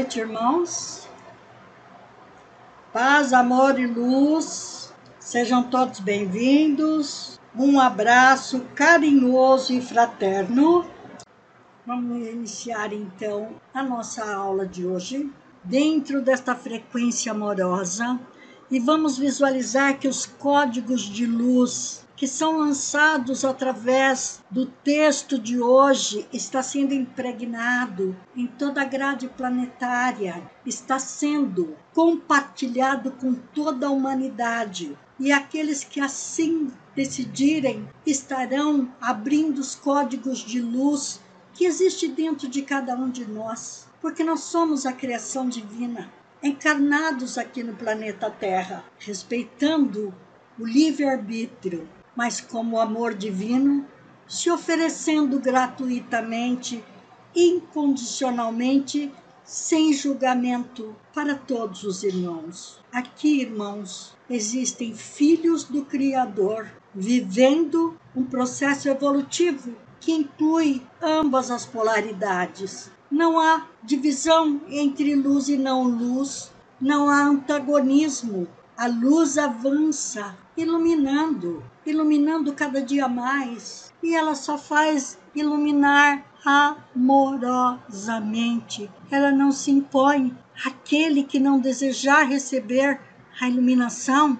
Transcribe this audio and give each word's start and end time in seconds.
noite, 0.00 0.18
irmãos. 0.18 1.08
Paz, 2.90 3.34
amor 3.34 3.78
e 3.78 3.86
luz, 3.86 4.94
sejam 5.18 5.64
todos 5.64 6.00
bem-vindos. 6.00 7.38
Um 7.54 7.78
abraço 7.78 8.60
carinhoso 8.74 9.74
e 9.74 9.82
fraterno. 9.82 10.86
Vamos 11.86 12.26
iniciar 12.26 12.94
então 12.94 13.56
a 13.74 13.82
nossa 13.82 14.24
aula 14.34 14.66
de 14.66 14.86
hoje, 14.86 15.30
dentro 15.62 16.22
desta 16.22 16.54
frequência 16.54 17.32
amorosa, 17.32 18.18
e 18.70 18.80
vamos 18.80 19.18
visualizar 19.18 19.98
que 19.98 20.08
os 20.08 20.24
códigos 20.24 21.02
de 21.02 21.26
luz 21.26 22.06
que 22.20 22.28
são 22.28 22.58
lançados 22.58 23.46
através 23.46 24.42
do 24.50 24.66
texto 24.66 25.38
de 25.38 25.58
hoje 25.58 26.28
está 26.30 26.62
sendo 26.62 26.92
impregnado 26.92 28.14
em 28.36 28.46
toda 28.46 28.82
a 28.82 28.84
grade 28.84 29.26
planetária, 29.26 30.42
está 30.66 30.98
sendo 30.98 31.74
compartilhado 31.94 33.12
com 33.12 33.32
toda 33.32 33.86
a 33.86 33.90
humanidade. 33.90 34.94
E 35.18 35.32
aqueles 35.32 35.82
que 35.82 35.98
assim 35.98 36.70
decidirem 36.94 37.88
estarão 38.04 38.92
abrindo 39.00 39.58
os 39.58 39.74
códigos 39.74 40.40
de 40.40 40.60
luz 40.60 41.22
que 41.54 41.64
existe 41.64 42.06
dentro 42.06 42.48
de 42.48 42.60
cada 42.60 42.94
um 42.96 43.08
de 43.08 43.24
nós, 43.24 43.88
porque 43.98 44.22
nós 44.22 44.40
somos 44.40 44.84
a 44.84 44.92
criação 44.92 45.48
divina, 45.48 46.12
encarnados 46.42 47.38
aqui 47.38 47.62
no 47.62 47.74
planeta 47.76 48.30
Terra, 48.30 48.84
respeitando 48.98 50.14
o 50.58 50.66
livre-arbítrio, 50.66 51.88
mas 52.20 52.38
como 52.38 52.78
amor 52.78 53.14
divino, 53.14 53.86
se 54.28 54.50
oferecendo 54.50 55.40
gratuitamente, 55.40 56.84
incondicionalmente, 57.34 59.10
sem 59.42 59.90
julgamento 59.94 60.94
para 61.14 61.34
todos 61.34 61.82
os 61.82 62.02
irmãos. 62.02 62.78
Aqui, 62.92 63.40
irmãos, 63.40 64.14
existem 64.28 64.94
filhos 64.94 65.64
do 65.64 65.82
Criador 65.86 66.70
vivendo 66.94 67.98
um 68.14 68.22
processo 68.22 68.90
evolutivo 68.90 69.74
que 69.98 70.12
inclui 70.12 70.86
ambas 71.00 71.50
as 71.50 71.64
polaridades. 71.64 72.90
Não 73.10 73.40
há 73.40 73.66
divisão 73.82 74.60
entre 74.68 75.14
luz 75.14 75.48
e 75.48 75.56
não 75.56 75.84
luz, 75.84 76.52
não 76.78 77.08
há 77.08 77.22
antagonismo. 77.22 78.46
A 78.76 78.86
luz 78.86 79.38
avança, 79.38 80.36
iluminando, 80.54 81.64
iluminando 81.90 82.54
cada 82.54 82.82
dia 82.82 83.06
mais, 83.08 83.92
e 84.02 84.14
ela 84.14 84.34
só 84.34 84.56
faz 84.56 85.18
iluminar 85.34 86.24
amorosamente. 86.44 88.90
Ela 89.10 89.30
não 89.30 89.52
se 89.52 89.70
impõe. 89.70 90.34
Aquele 90.64 91.24
que 91.24 91.38
não 91.38 91.58
desejar 91.58 92.26
receber 92.26 92.98
a 93.40 93.48
iluminação, 93.48 94.38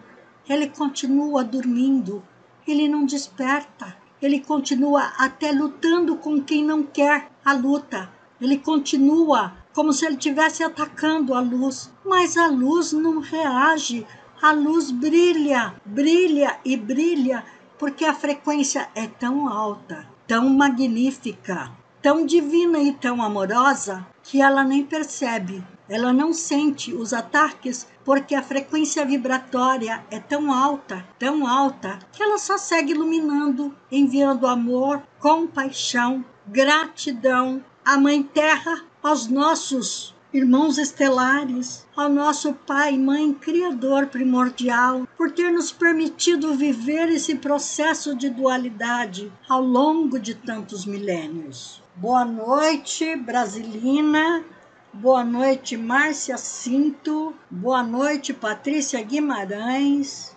ele 0.49 0.69
continua 0.69 1.45
dormindo, 1.45 2.23
ele 2.67 2.89
não 2.89 3.05
desperta, 3.07 3.97
ele 4.21 4.41
continua 4.41 5.13
até 5.17 5.53
lutando 5.53 6.17
com 6.17 6.43
quem 6.43 6.65
não 6.65 6.83
quer 6.83 7.31
a 7.45 7.53
luta. 7.55 8.11
Ele 8.41 8.59
continua 8.59 9.55
como 9.73 9.93
se 9.93 10.05
ele 10.05 10.17
estivesse 10.17 10.63
atacando 10.63 11.35
a 11.35 11.41
luz, 11.41 11.91
mas 12.05 12.37
a 12.37 12.49
luz 12.49 12.93
não 12.93 13.21
reage. 13.21 14.07
A 14.43 14.53
luz 14.53 14.91
brilha, 14.91 15.75
brilha 15.85 16.59
e 16.65 16.75
brilha, 16.75 17.45
porque 17.79 18.07
a 18.07 18.15
frequência 18.15 18.89
é 18.95 19.07
tão 19.07 19.47
alta, 19.47 20.09
tão 20.27 20.49
magnífica, 20.49 21.71
tão 22.01 22.25
divina 22.25 22.79
e 22.79 22.91
tão 22.95 23.23
amorosa 23.23 24.07
que 24.23 24.41
ela 24.41 24.65
nem 24.65 24.83
percebe. 24.83 25.63
Ela 25.87 26.11
não 26.11 26.33
sente 26.33 26.95
os 26.95 27.13
ataques 27.13 27.87
porque 28.03 28.35
a 28.35 28.43
frequência 28.43 29.05
vibratória 29.05 30.03
é 30.11 30.19
tão 30.19 30.51
alta, 30.51 31.07
tão 31.19 31.47
alta, 31.47 31.99
que 32.11 32.23
ela 32.23 32.39
só 32.39 32.57
segue 32.57 32.93
iluminando, 32.93 33.77
enviando 33.93 34.47
amor, 34.47 35.03
compaixão, 35.19 36.25
gratidão. 36.47 37.63
À 37.85 37.99
Mãe 37.99 38.23
Terra, 38.23 38.85
aos 39.03 39.27
nossos 39.27 40.15
irmãos 40.33 40.79
estelares, 40.79 41.87
ao 41.97 42.09
nosso 42.09 42.53
Pai, 42.53 42.97
Mãe, 42.97 43.33
Criador 43.35 44.07
primordial, 44.07 45.07
por 45.17 45.33
ter 45.33 45.51
nos 45.51 45.73
permitido 45.73 46.55
viver 46.55 47.09
esse 47.09 47.35
processo 47.35 48.15
de 48.15 48.31
dualidade 48.31 49.33
ao 49.49 49.61
longo 49.61 50.19
de 50.21 50.35
tantos 50.35 50.87
milênios. 50.87 51.83
Boa 51.97 52.25
noite, 52.25 53.17
Brasilina. 53.17 54.45
Boa 54.93 55.25
noite, 55.25 55.77
Márcia 55.77 56.37
Cinto. 56.37 57.35
Boa 57.51 57.83
noite, 57.83 58.33
Patrícia 58.33 59.03
Guimarães. 59.03 60.37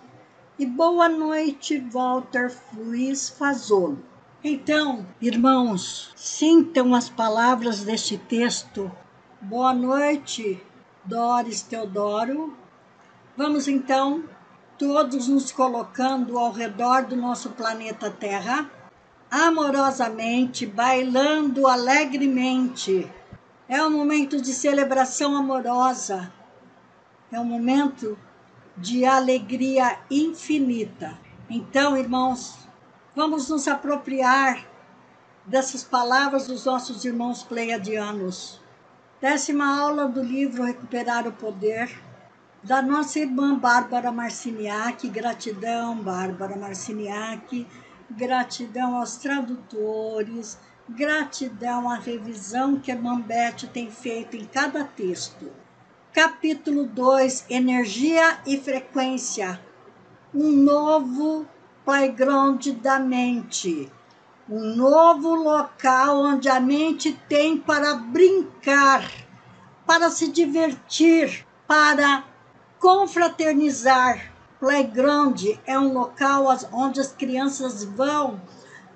E 0.58 0.66
boa 0.66 1.08
noite, 1.08 1.78
Walter 1.78 2.52
Luiz 2.76 3.28
Fazolo. 3.28 3.98
Então, 4.42 5.06
irmãos, 5.20 6.12
sintam 6.14 6.94
as 6.94 7.08
palavras 7.08 7.82
deste 7.82 8.18
texto. 8.18 8.92
Boa 9.46 9.74
noite, 9.74 10.58
Doris 11.04 11.60
Teodoro. 11.60 12.56
Vamos 13.36 13.68
então, 13.68 14.24
todos 14.78 15.28
nos 15.28 15.52
colocando 15.52 16.38
ao 16.38 16.50
redor 16.50 17.04
do 17.04 17.14
nosso 17.14 17.50
planeta 17.50 18.10
Terra, 18.10 18.70
amorosamente, 19.30 20.64
bailando 20.64 21.66
alegremente 21.66 23.06
é 23.68 23.82
um 23.82 23.90
momento 23.90 24.40
de 24.40 24.54
celebração 24.54 25.36
amorosa. 25.36 26.32
É 27.30 27.38
um 27.38 27.44
momento 27.44 28.18
de 28.78 29.04
alegria 29.04 29.98
infinita. 30.10 31.18
Então, 31.50 31.98
irmãos, 31.98 32.56
vamos 33.14 33.50
nos 33.50 33.68
apropriar 33.68 34.66
dessas 35.44 35.84
palavras 35.84 36.46
dos 36.46 36.64
nossos 36.64 37.04
irmãos 37.04 37.42
pleiadianos. 37.42 38.63
Décima 39.20 39.78
aula 39.80 40.06
do 40.08 40.22
livro 40.22 40.64
Recuperar 40.64 41.26
o 41.26 41.32
Poder, 41.32 41.90
da 42.62 42.82
nossa 42.82 43.20
irmã 43.20 43.56
Bárbara 43.58 44.10
Marciniak. 44.10 45.08
Gratidão, 45.08 45.96
Bárbara 45.96 46.56
Marciniak. 46.56 47.66
Gratidão 48.10 48.96
aos 48.96 49.16
tradutores, 49.16 50.58
Gratidão 50.88 51.88
à 51.88 51.94
revisão 51.94 52.78
que 52.78 52.92
a 52.92 52.96
Mambete 52.96 53.66
tem 53.66 53.90
feito 53.90 54.36
em 54.36 54.44
cada 54.44 54.84
texto. 54.84 55.50
Capítulo 56.12 56.84
2: 56.84 57.46
Energia 57.48 58.40
e 58.46 58.58
frequência. 58.58 59.58
Um 60.34 60.50
novo 60.50 61.46
playground 61.84 62.66
da 62.82 62.98
mente. 62.98 63.90
Um 64.48 64.76
novo 64.76 65.34
local 65.34 66.18
onde 66.18 66.50
a 66.50 66.60
mente 66.60 67.18
tem 67.28 67.56
para 67.56 67.94
brincar, 67.94 69.10
para 69.86 70.10
se 70.10 70.28
divertir, 70.28 71.46
para 71.66 72.24
confraternizar. 72.78 74.32
Playground 74.60 75.40
é 75.66 75.78
um 75.78 75.94
local 75.94 76.46
onde 76.72 77.00
as 77.00 77.12
crianças 77.12 77.84
vão 77.84 78.40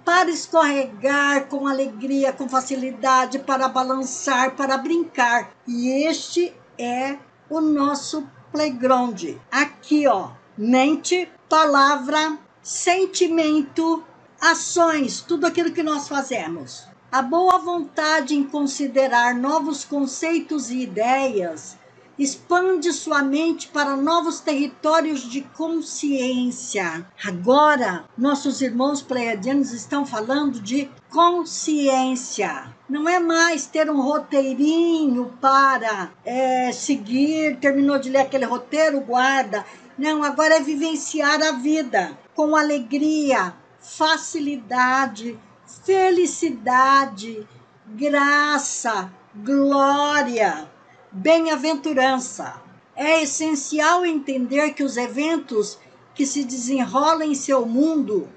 para 0.05 0.31
escorregar 0.31 1.47
com 1.47 1.67
alegria, 1.67 2.33
com 2.33 2.49
facilidade, 2.49 3.39
para 3.39 3.69
balançar, 3.69 4.55
para 4.55 4.77
brincar. 4.77 5.51
E 5.67 6.07
este 6.07 6.55
é 6.79 7.19
o 7.49 7.61
nosso 7.61 8.29
playground. 8.53 9.23
Aqui, 9.51 10.07
ó, 10.07 10.31
mente, 10.57 11.31
palavra, 11.49 12.39
sentimento, 12.63 14.05
ações, 14.41 15.21
tudo 15.21 15.47
aquilo 15.47 15.73
que 15.73 15.83
nós 15.83 16.09
fazemos. 16.09 16.87
A 17.11 17.23
boa 17.23 17.59
vontade 17.59 18.35
em 18.35 18.45
considerar 18.45 19.35
novos 19.35 19.85
conceitos 19.85 20.71
e 20.71 20.83
ideias 20.83 21.77
expande 22.19 22.93
sua 22.93 23.23
mente 23.23 23.69
para 23.69 23.97
novos 23.97 24.41
territórios 24.41 25.23
de 25.23 25.41
consciência. 25.41 27.07
Agora, 27.25 28.05
nossos 28.19 28.61
irmãos 28.61 29.01
pleiadianos 29.01 29.73
estão 29.73 30.05
falando 30.05 30.61
de 30.61 30.91
consciência. 31.11 32.75
Não 32.89 33.09
é 33.09 33.21
mais 33.21 33.67
ter 33.67 33.89
um 33.89 34.01
roteirinho 34.01 35.33
para 35.41 36.11
é, 36.25 36.73
seguir, 36.73 37.57
terminou 37.61 37.99
de 37.99 38.11
ler 38.11 38.23
aquele 38.23 38.45
roteiro, 38.45 39.01
guarda. 39.01 39.65
Não, 39.97 40.25
agora 40.25 40.57
é 40.57 40.61
vivenciar 40.61 41.41
a 41.41 41.53
vida 41.53 42.19
com 42.35 42.57
alegria, 42.57 43.55
facilidade, 43.81 45.39
felicidade, 45.85 47.47
graça, 47.87 49.13
glória 49.35 50.69
bem-aventurança. 51.11 52.61
É 52.95 53.23
essencial 53.23 54.05
entender 54.05 54.73
que 54.73 54.83
os 54.83 54.97
eventos 54.97 55.79
que 56.15 56.27
se 56.27 56.45
desenrolam 56.45 57.23
em 57.23 57.35
seu 57.35 57.65
mundo 57.65 58.29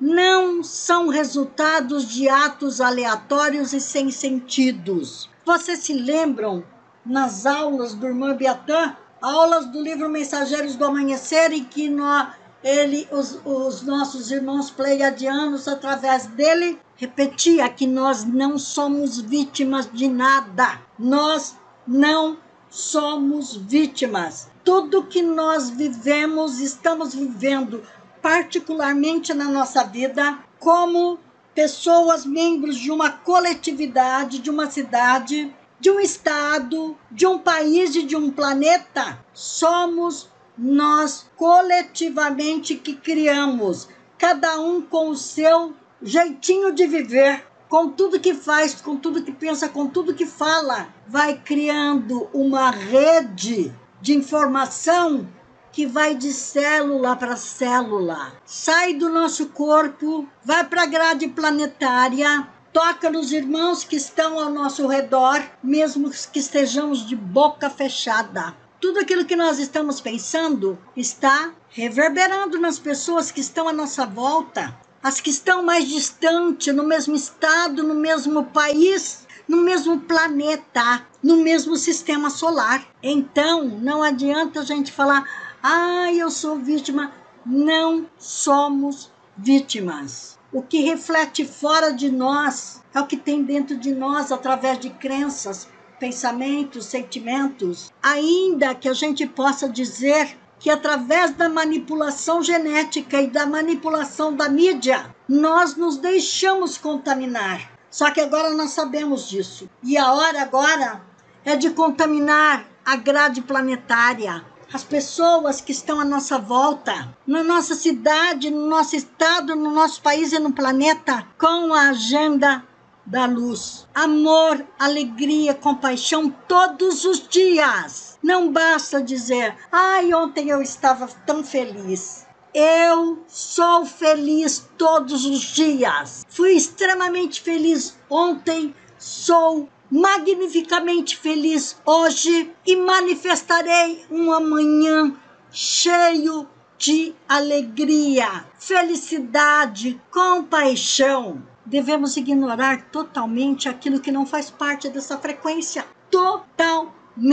não 0.00 0.62
são 0.62 1.08
resultados 1.08 2.08
de 2.08 2.28
atos 2.28 2.80
aleatórios 2.80 3.72
e 3.72 3.80
sem 3.80 4.10
sentidos. 4.10 5.28
Vocês 5.44 5.80
se 5.80 5.92
lembram 5.92 6.64
nas 7.04 7.46
aulas 7.46 7.94
do 7.94 8.06
irmão 8.06 8.34
Biatã, 8.36 8.96
aulas 9.20 9.66
do 9.66 9.80
livro 9.80 10.08
Mensageiros 10.08 10.76
do 10.76 10.84
Amanhecer, 10.84 11.52
em 11.52 11.64
que 11.64 11.88
nós, 11.88 12.28
ele, 12.62 13.08
os, 13.10 13.40
os 13.44 13.82
nossos 13.82 14.30
irmãos 14.30 14.70
pleiadianos, 14.70 15.66
através 15.66 16.26
dele, 16.26 16.78
repetia 16.96 17.68
que 17.68 17.86
nós 17.86 18.24
não 18.24 18.58
somos 18.58 19.18
vítimas 19.18 19.90
de 19.90 20.08
nada. 20.08 20.80
Nós 20.98 21.56
não 21.86 22.38
somos 22.68 23.56
vítimas. 23.56 24.48
Tudo 24.62 25.04
que 25.04 25.22
nós 25.22 25.70
vivemos, 25.70 26.60
estamos 26.60 27.14
vivendo, 27.14 27.82
particularmente 28.20 29.32
na 29.32 29.46
nossa 29.46 29.82
vida, 29.84 30.38
como 30.58 31.18
pessoas 31.54 32.24
membros 32.24 32.76
de 32.76 32.90
uma 32.90 33.10
coletividade, 33.10 34.38
de 34.38 34.50
uma 34.50 34.70
cidade, 34.70 35.52
de 35.80 35.90
um 35.90 35.98
estado, 35.98 36.96
de 37.10 37.26
um 37.26 37.38
país 37.38 37.94
e 37.96 38.02
de 38.02 38.14
um 38.14 38.30
planeta, 38.30 39.18
somos 39.32 40.28
nós 40.56 41.26
coletivamente 41.36 42.74
que 42.74 42.94
criamos, 42.94 43.88
cada 44.18 44.60
um 44.60 44.82
com 44.82 45.10
o 45.10 45.16
seu 45.16 45.74
jeitinho 46.02 46.72
de 46.72 46.86
viver, 46.86 47.46
com 47.68 47.90
tudo 47.90 48.20
que 48.20 48.34
faz, 48.34 48.74
com 48.80 48.96
tudo 48.96 49.22
que 49.22 49.32
pensa, 49.32 49.68
com 49.68 49.86
tudo 49.86 50.14
que 50.14 50.26
fala, 50.26 50.88
vai 51.06 51.38
criando 51.38 52.28
uma 52.32 52.70
rede 52.70 53.72
de 54.00 54.14
informação 54.14 55.28
que 55.72 55.86
vai 55.86 56.14
de 56.14 56.32
célula 56.32 57.14
para 57.14 57.36
célula, 57.36 58.32
sai 58.44 58.94
do 58.94 59.08
nosso 59.08 59.50
corpo, 59.50 60.28
vai 60.44 60.64
para 60.64 60.82
a 60.82 60.86
grade 60.86 61.28
planetária, 61.28 62.48
toca 62.72 63.08
nos 63.08 63.32
irmãos 63.32 63.84
que 63.84 63.96
estão 63.96 64.38
ao 64.38 64.50
nosso 64.50 64.86
redor, 64.86 65.40
mesmo 65.62 66.10
que 66.10 66.38
estejamos 66.38 67.06
de 67.06 67.14
boca 67.14 67.70
fechada. 67.70 68.54
Tudo 68.80 69.00
aquilo 69.00 69.26
que 69.26 69.36
nós 69.36 69.58
estamos 69.58 70.00
pensando 70.00 70.78
está 70.96 71.52
reverberando 71.68 72.58
nas 72.58 72.78
pessoas 72.78 73.30
que 73.30 73.40
estão 73.40 73.68
à 73.68 73.74
nossa 73.74 74.06
volta, 74.06 74.74
as 75.02 75.20
que 75.20 75.28
estão 75.28 75.62
mais 75.62 75.86
distante, 75.86 76.72
no 76.72 76.84
mesmo 76.84 77.14
estado, 77.14 77.82
no 77.82 77.94
mesmo 77.94 78.46
país, 78.46 79.26
no 79.46 79.58
mesmo 79.58 80.00
planeta, 80.00 81.06
no 81.22 81.36
mesmo 81.36 81.76
sistema 81.76 82.30
solar. 82.30 82.86
Então, 83.02 83.64
não 83.64 84.02
adianta 84.02 84.60
a 84.60 84.64
gente 84.64 84.90
falar, 84.90 85.28
ah, 85.62 86.10
eu 86.10 86.30
sou 86.30 86.56
vítima. 86.56 87.12
Não 87.44 88.06
somos 88.16 89.12
vítimas. 89.36 90.38
O 90.50 90.62
que 90.62 90.80
reflete 90.80 91.44
fora 91.44 91.92
de 91.92 92.10
nós 92.10 92.82
é 92.94 93.00
o 93.00 93.06
que 93.06 93.16
tem 93.16 93.42
dentro 93.42 93.76
de 93.76 93.94
nós 93.94 94.32
através 94.32 94.78
de 94.78 94.88
crenças, 94.88 95.68
pensamentos, 96.00 96.86
sentimentos. 96.86 97.92
Ainda 98.02 98.74
que 98.74 98.88
a 98.88 98.94
gente 98.94 99.26
possa 99.26 99.68
dizer 99.68 100.36
que 100.58 100.70
através 100.70 101.32
da 101.32 101.48
manipulação 101.48 102.42
genética 102.42 103.20
e 103.20 103.28
da 103.28 103.46
manipulação 103.46 104.34
da 104.34 104.48
mídia, 104.48 105.14
nós 105.28 105.76
nos 105.76 105.98
deixamos 105.98 106.76
contaminar. 106.76 107.70
Só 107.90 108.10
que 108.10 108.20
agora 108.20 108.50
nós 108.50 108.70
sabemos 108.70 109.28
disso. 109.28 109.68
E 109.82 109.96
a 109.96 110.12
hora 110.12 110.42
agora 110.42 111.02
é 111.44 111.56
de 111.56 111.70
contaminar 111.70 112.66
a 112.84 112.96
grade 112.96 113.42
planetária, 113.42 114.44
as 114.72 114.84
pessoas 114.84 115.60
que 115.60 115.72
estão 115.72 115.98
à 115.98 116.04
nossa 116.04 116.38
volta, 116.38 117.08
na 117.26 117.42
nossa 117.42 117.74
cidade, 117.74 118.50
no 118.50 118.66
nosso 118.66 118.94
estado, 118.94 119.56
no 119.56 119.70
nosso 119.72 120.00
país 120.00 120.32
e 120.32 120.38
no 120.38 120.52
planeta, 120.52 121.26
com 121.38 121.74
a 121.74 121.88
agenda 121.88 122.64
da 123.06 123.26
luz. 123.26 123.86
Amor, 123.94 124.64
alegria, 124.78 125.54
compaixão 125.54 126.30
todos 126.46 127.04
os 127.04 127.26
dias. 127.28 128.18
Não 128.22 128.52
basta 128.52 129.02
dizer, 129.02 129.56
ai, 129.70 130.12
ontem 130.12 130.50
eu 130.50 130.60
estava 130.60 131.08
tão 131.26 131.42
feliz. 131.42 132.26
Eu 132.52 133.24
sou 133.28 133.86
feliz 133.86 134.68
todos 134.76 135.24
os 135.24 135.40
dias. 135.40 136.26
Fui 136.28 136.52
extremamente 136.52 137.40
feliz 137.40 137.96
ontem, 138.08 138.74
sou 138.98 139.68
magnificamente 139.90 141.16
feliz 141.16 141.76
hoje 141.84 142.52
e 142.66 142.76
manifestarei 142.76 144.04
um 144.10 144.32
amanhã 144.32 145.16
cheio 145.50 146.48
de 146.78 147.14
alegria, 147.28 148.46
felicidade, 148.58 150.00
compaixão. 150.10 151.42
Devemos 151.70 152.16
ignorar 152.16 152.90
totalmente 152.90 153.68
aquilo 153.68 154.00
que 154.00 154.10
não 154.10 154.26
faz 154.26 154.50
parte 154.50 154.88
dessa 154.88 155.16
frequência. 155.18 155.86
Totalmente. 156.10 157.24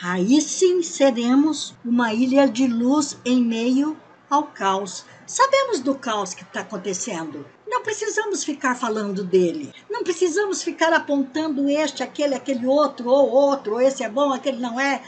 Aí 0.00 0.40
sim 0.40 0.80
seremos 0.80 1.74
uma 1.84 2.14
ilha 2.14 2.46
de 2.46 2.68
luz 2.68 3.18
em 3.24 3.42
meio 3.42 3.96
ao 4.30 4.44
caos. 4.44 5.04
Sabemos 5.26 5.80
do 5.80 5.96
caos 5.96 6.34
que 6.34 6.44
está 6.44 6.60
acontecendo. 6.60 7.44
Não 7.66 7.82
precisamos 7.82 8.44
ficar 8.44 8.76
falando 8.76 9.24
dele. 9.24 9.74
Não 9.90 10.04
precisamos 10.04 10.62
ficar 10.62 10.92
apontando 10.92 11.68
este, 11.68 12.04
aquele, 12.04 12.36
aquele 12.36 12.64
outro, 12.64 13.08
ou 13.08 13.28
outro, 13.28 13.72
ou 13.72 13.80
esse 13.80 14.04
é 14.04 14.08
bom, 14.08 14.32
aquele 14.32 14.60
não 14.60 14.78
é. 14.78 15.02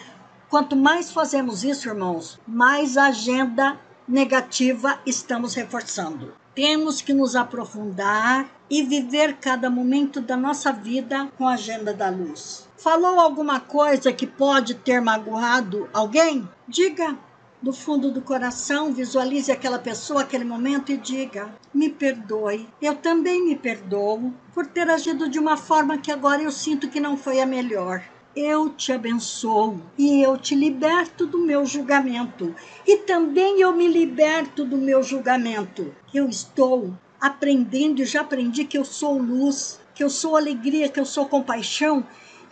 Quanto 0.51 0.75
mais 0.75 1.13
fazemos 1.13 1.63
isso, 1.63 1.89
irmãos, 1.89 2.41
mais 2.49 2.97
agenda 2.97 3.79
negativa 4.09 4.99
estamos 5.07 5.55
reforçando. 5.55 6.42
Temos 6.55 7.01
que 7.01 7.15
nos 7.15 7.35
aprofundar 7.35 8.47
e 8.69 8.83
viver 8.83 9.39
cada 9.41 9.71
momento 9.71 10.21
da 10.21 10.37
nossa 10.37 10.71
vida 10.71 11.29
com 11.39 11.49
a 11.49 11.55
agenda 11.55 11.95
da 11.95 12.11
luz. 12.11 12.69
Falou 12.77 13.19
alguma 13.19 13.59
coisa 13.59 14.13
que 14.13 14.27
pode 14.27 14.75
ter 14.75 15.01
magoado 15.01 15.89
alguém? 15.95 16.47
Diga, 16.69 17.17
do 17.63 17.73
fundo 17.73 18.11
do 18.11 18.21
coração, 18.21 18.93
visualize 18.93 19.51
aquela 19.51 19.79
pessoa, 19.79 20.23
aquele 20.23 20.45
momento 20.45 20.93
e 20.93 20.99
diga: 20.99 21.49
me 21.73 21.89
perdoe. 21.89 22.69
Eu 22.83 22.97
também 22.97 23.45
me 23.47 23.57
perdoo 23.57 24.35
por 24.53 24.67
ter 24.67 24.91
agido 24.91 25.31
de 25.31 25.39
uma 25.39 25.57
forma 25.57 25.97
que 25.97 26.13
agora 26.13 26.43
eu 26.43 26.53
sinto 26.53 26.91
que 26.91 27.01
não 27.01 27.17
foi 27.17 27.41
a 27.41 27.47
melhor. 27.47 28.03
Eu 28.35 28.71
te 28.71 28.93
abençoo 28.93 29.79
e 29.99 30.23
eu 30.23 30.39
te 30.39 30.55
liberto 30.55 31.27
do 31.27 31.39
meu 31.39 31.67
julgamento. 31.67 32.55
E 32.87 32.97
também 32.99 33.61
eu 33.61 33.75
me 33.75 33.87
liberto 33.87 34.65
do 34.65 34.79
meu 34.79 35.03
julgamento. 35.03 35.95
Eu 36.15 36.29
estou 36.31 36.95
aprendendo 37.21 38.01
e 38.01 38.07
já 38.07 38.23
aprendi 38.23 38.65
que 38.65 38.79
eu 38.79 38.87
sou 38.87 39.19
luz, 39.19 39.79
que 39.95 40.03
eu 40.03 40.09
sou 40.09 40.35
alegria, 40.35 40.89
que 40.89 40.99
eu 40.99 41.05
sou 41.05 41.29
compaixão 41.29 42.07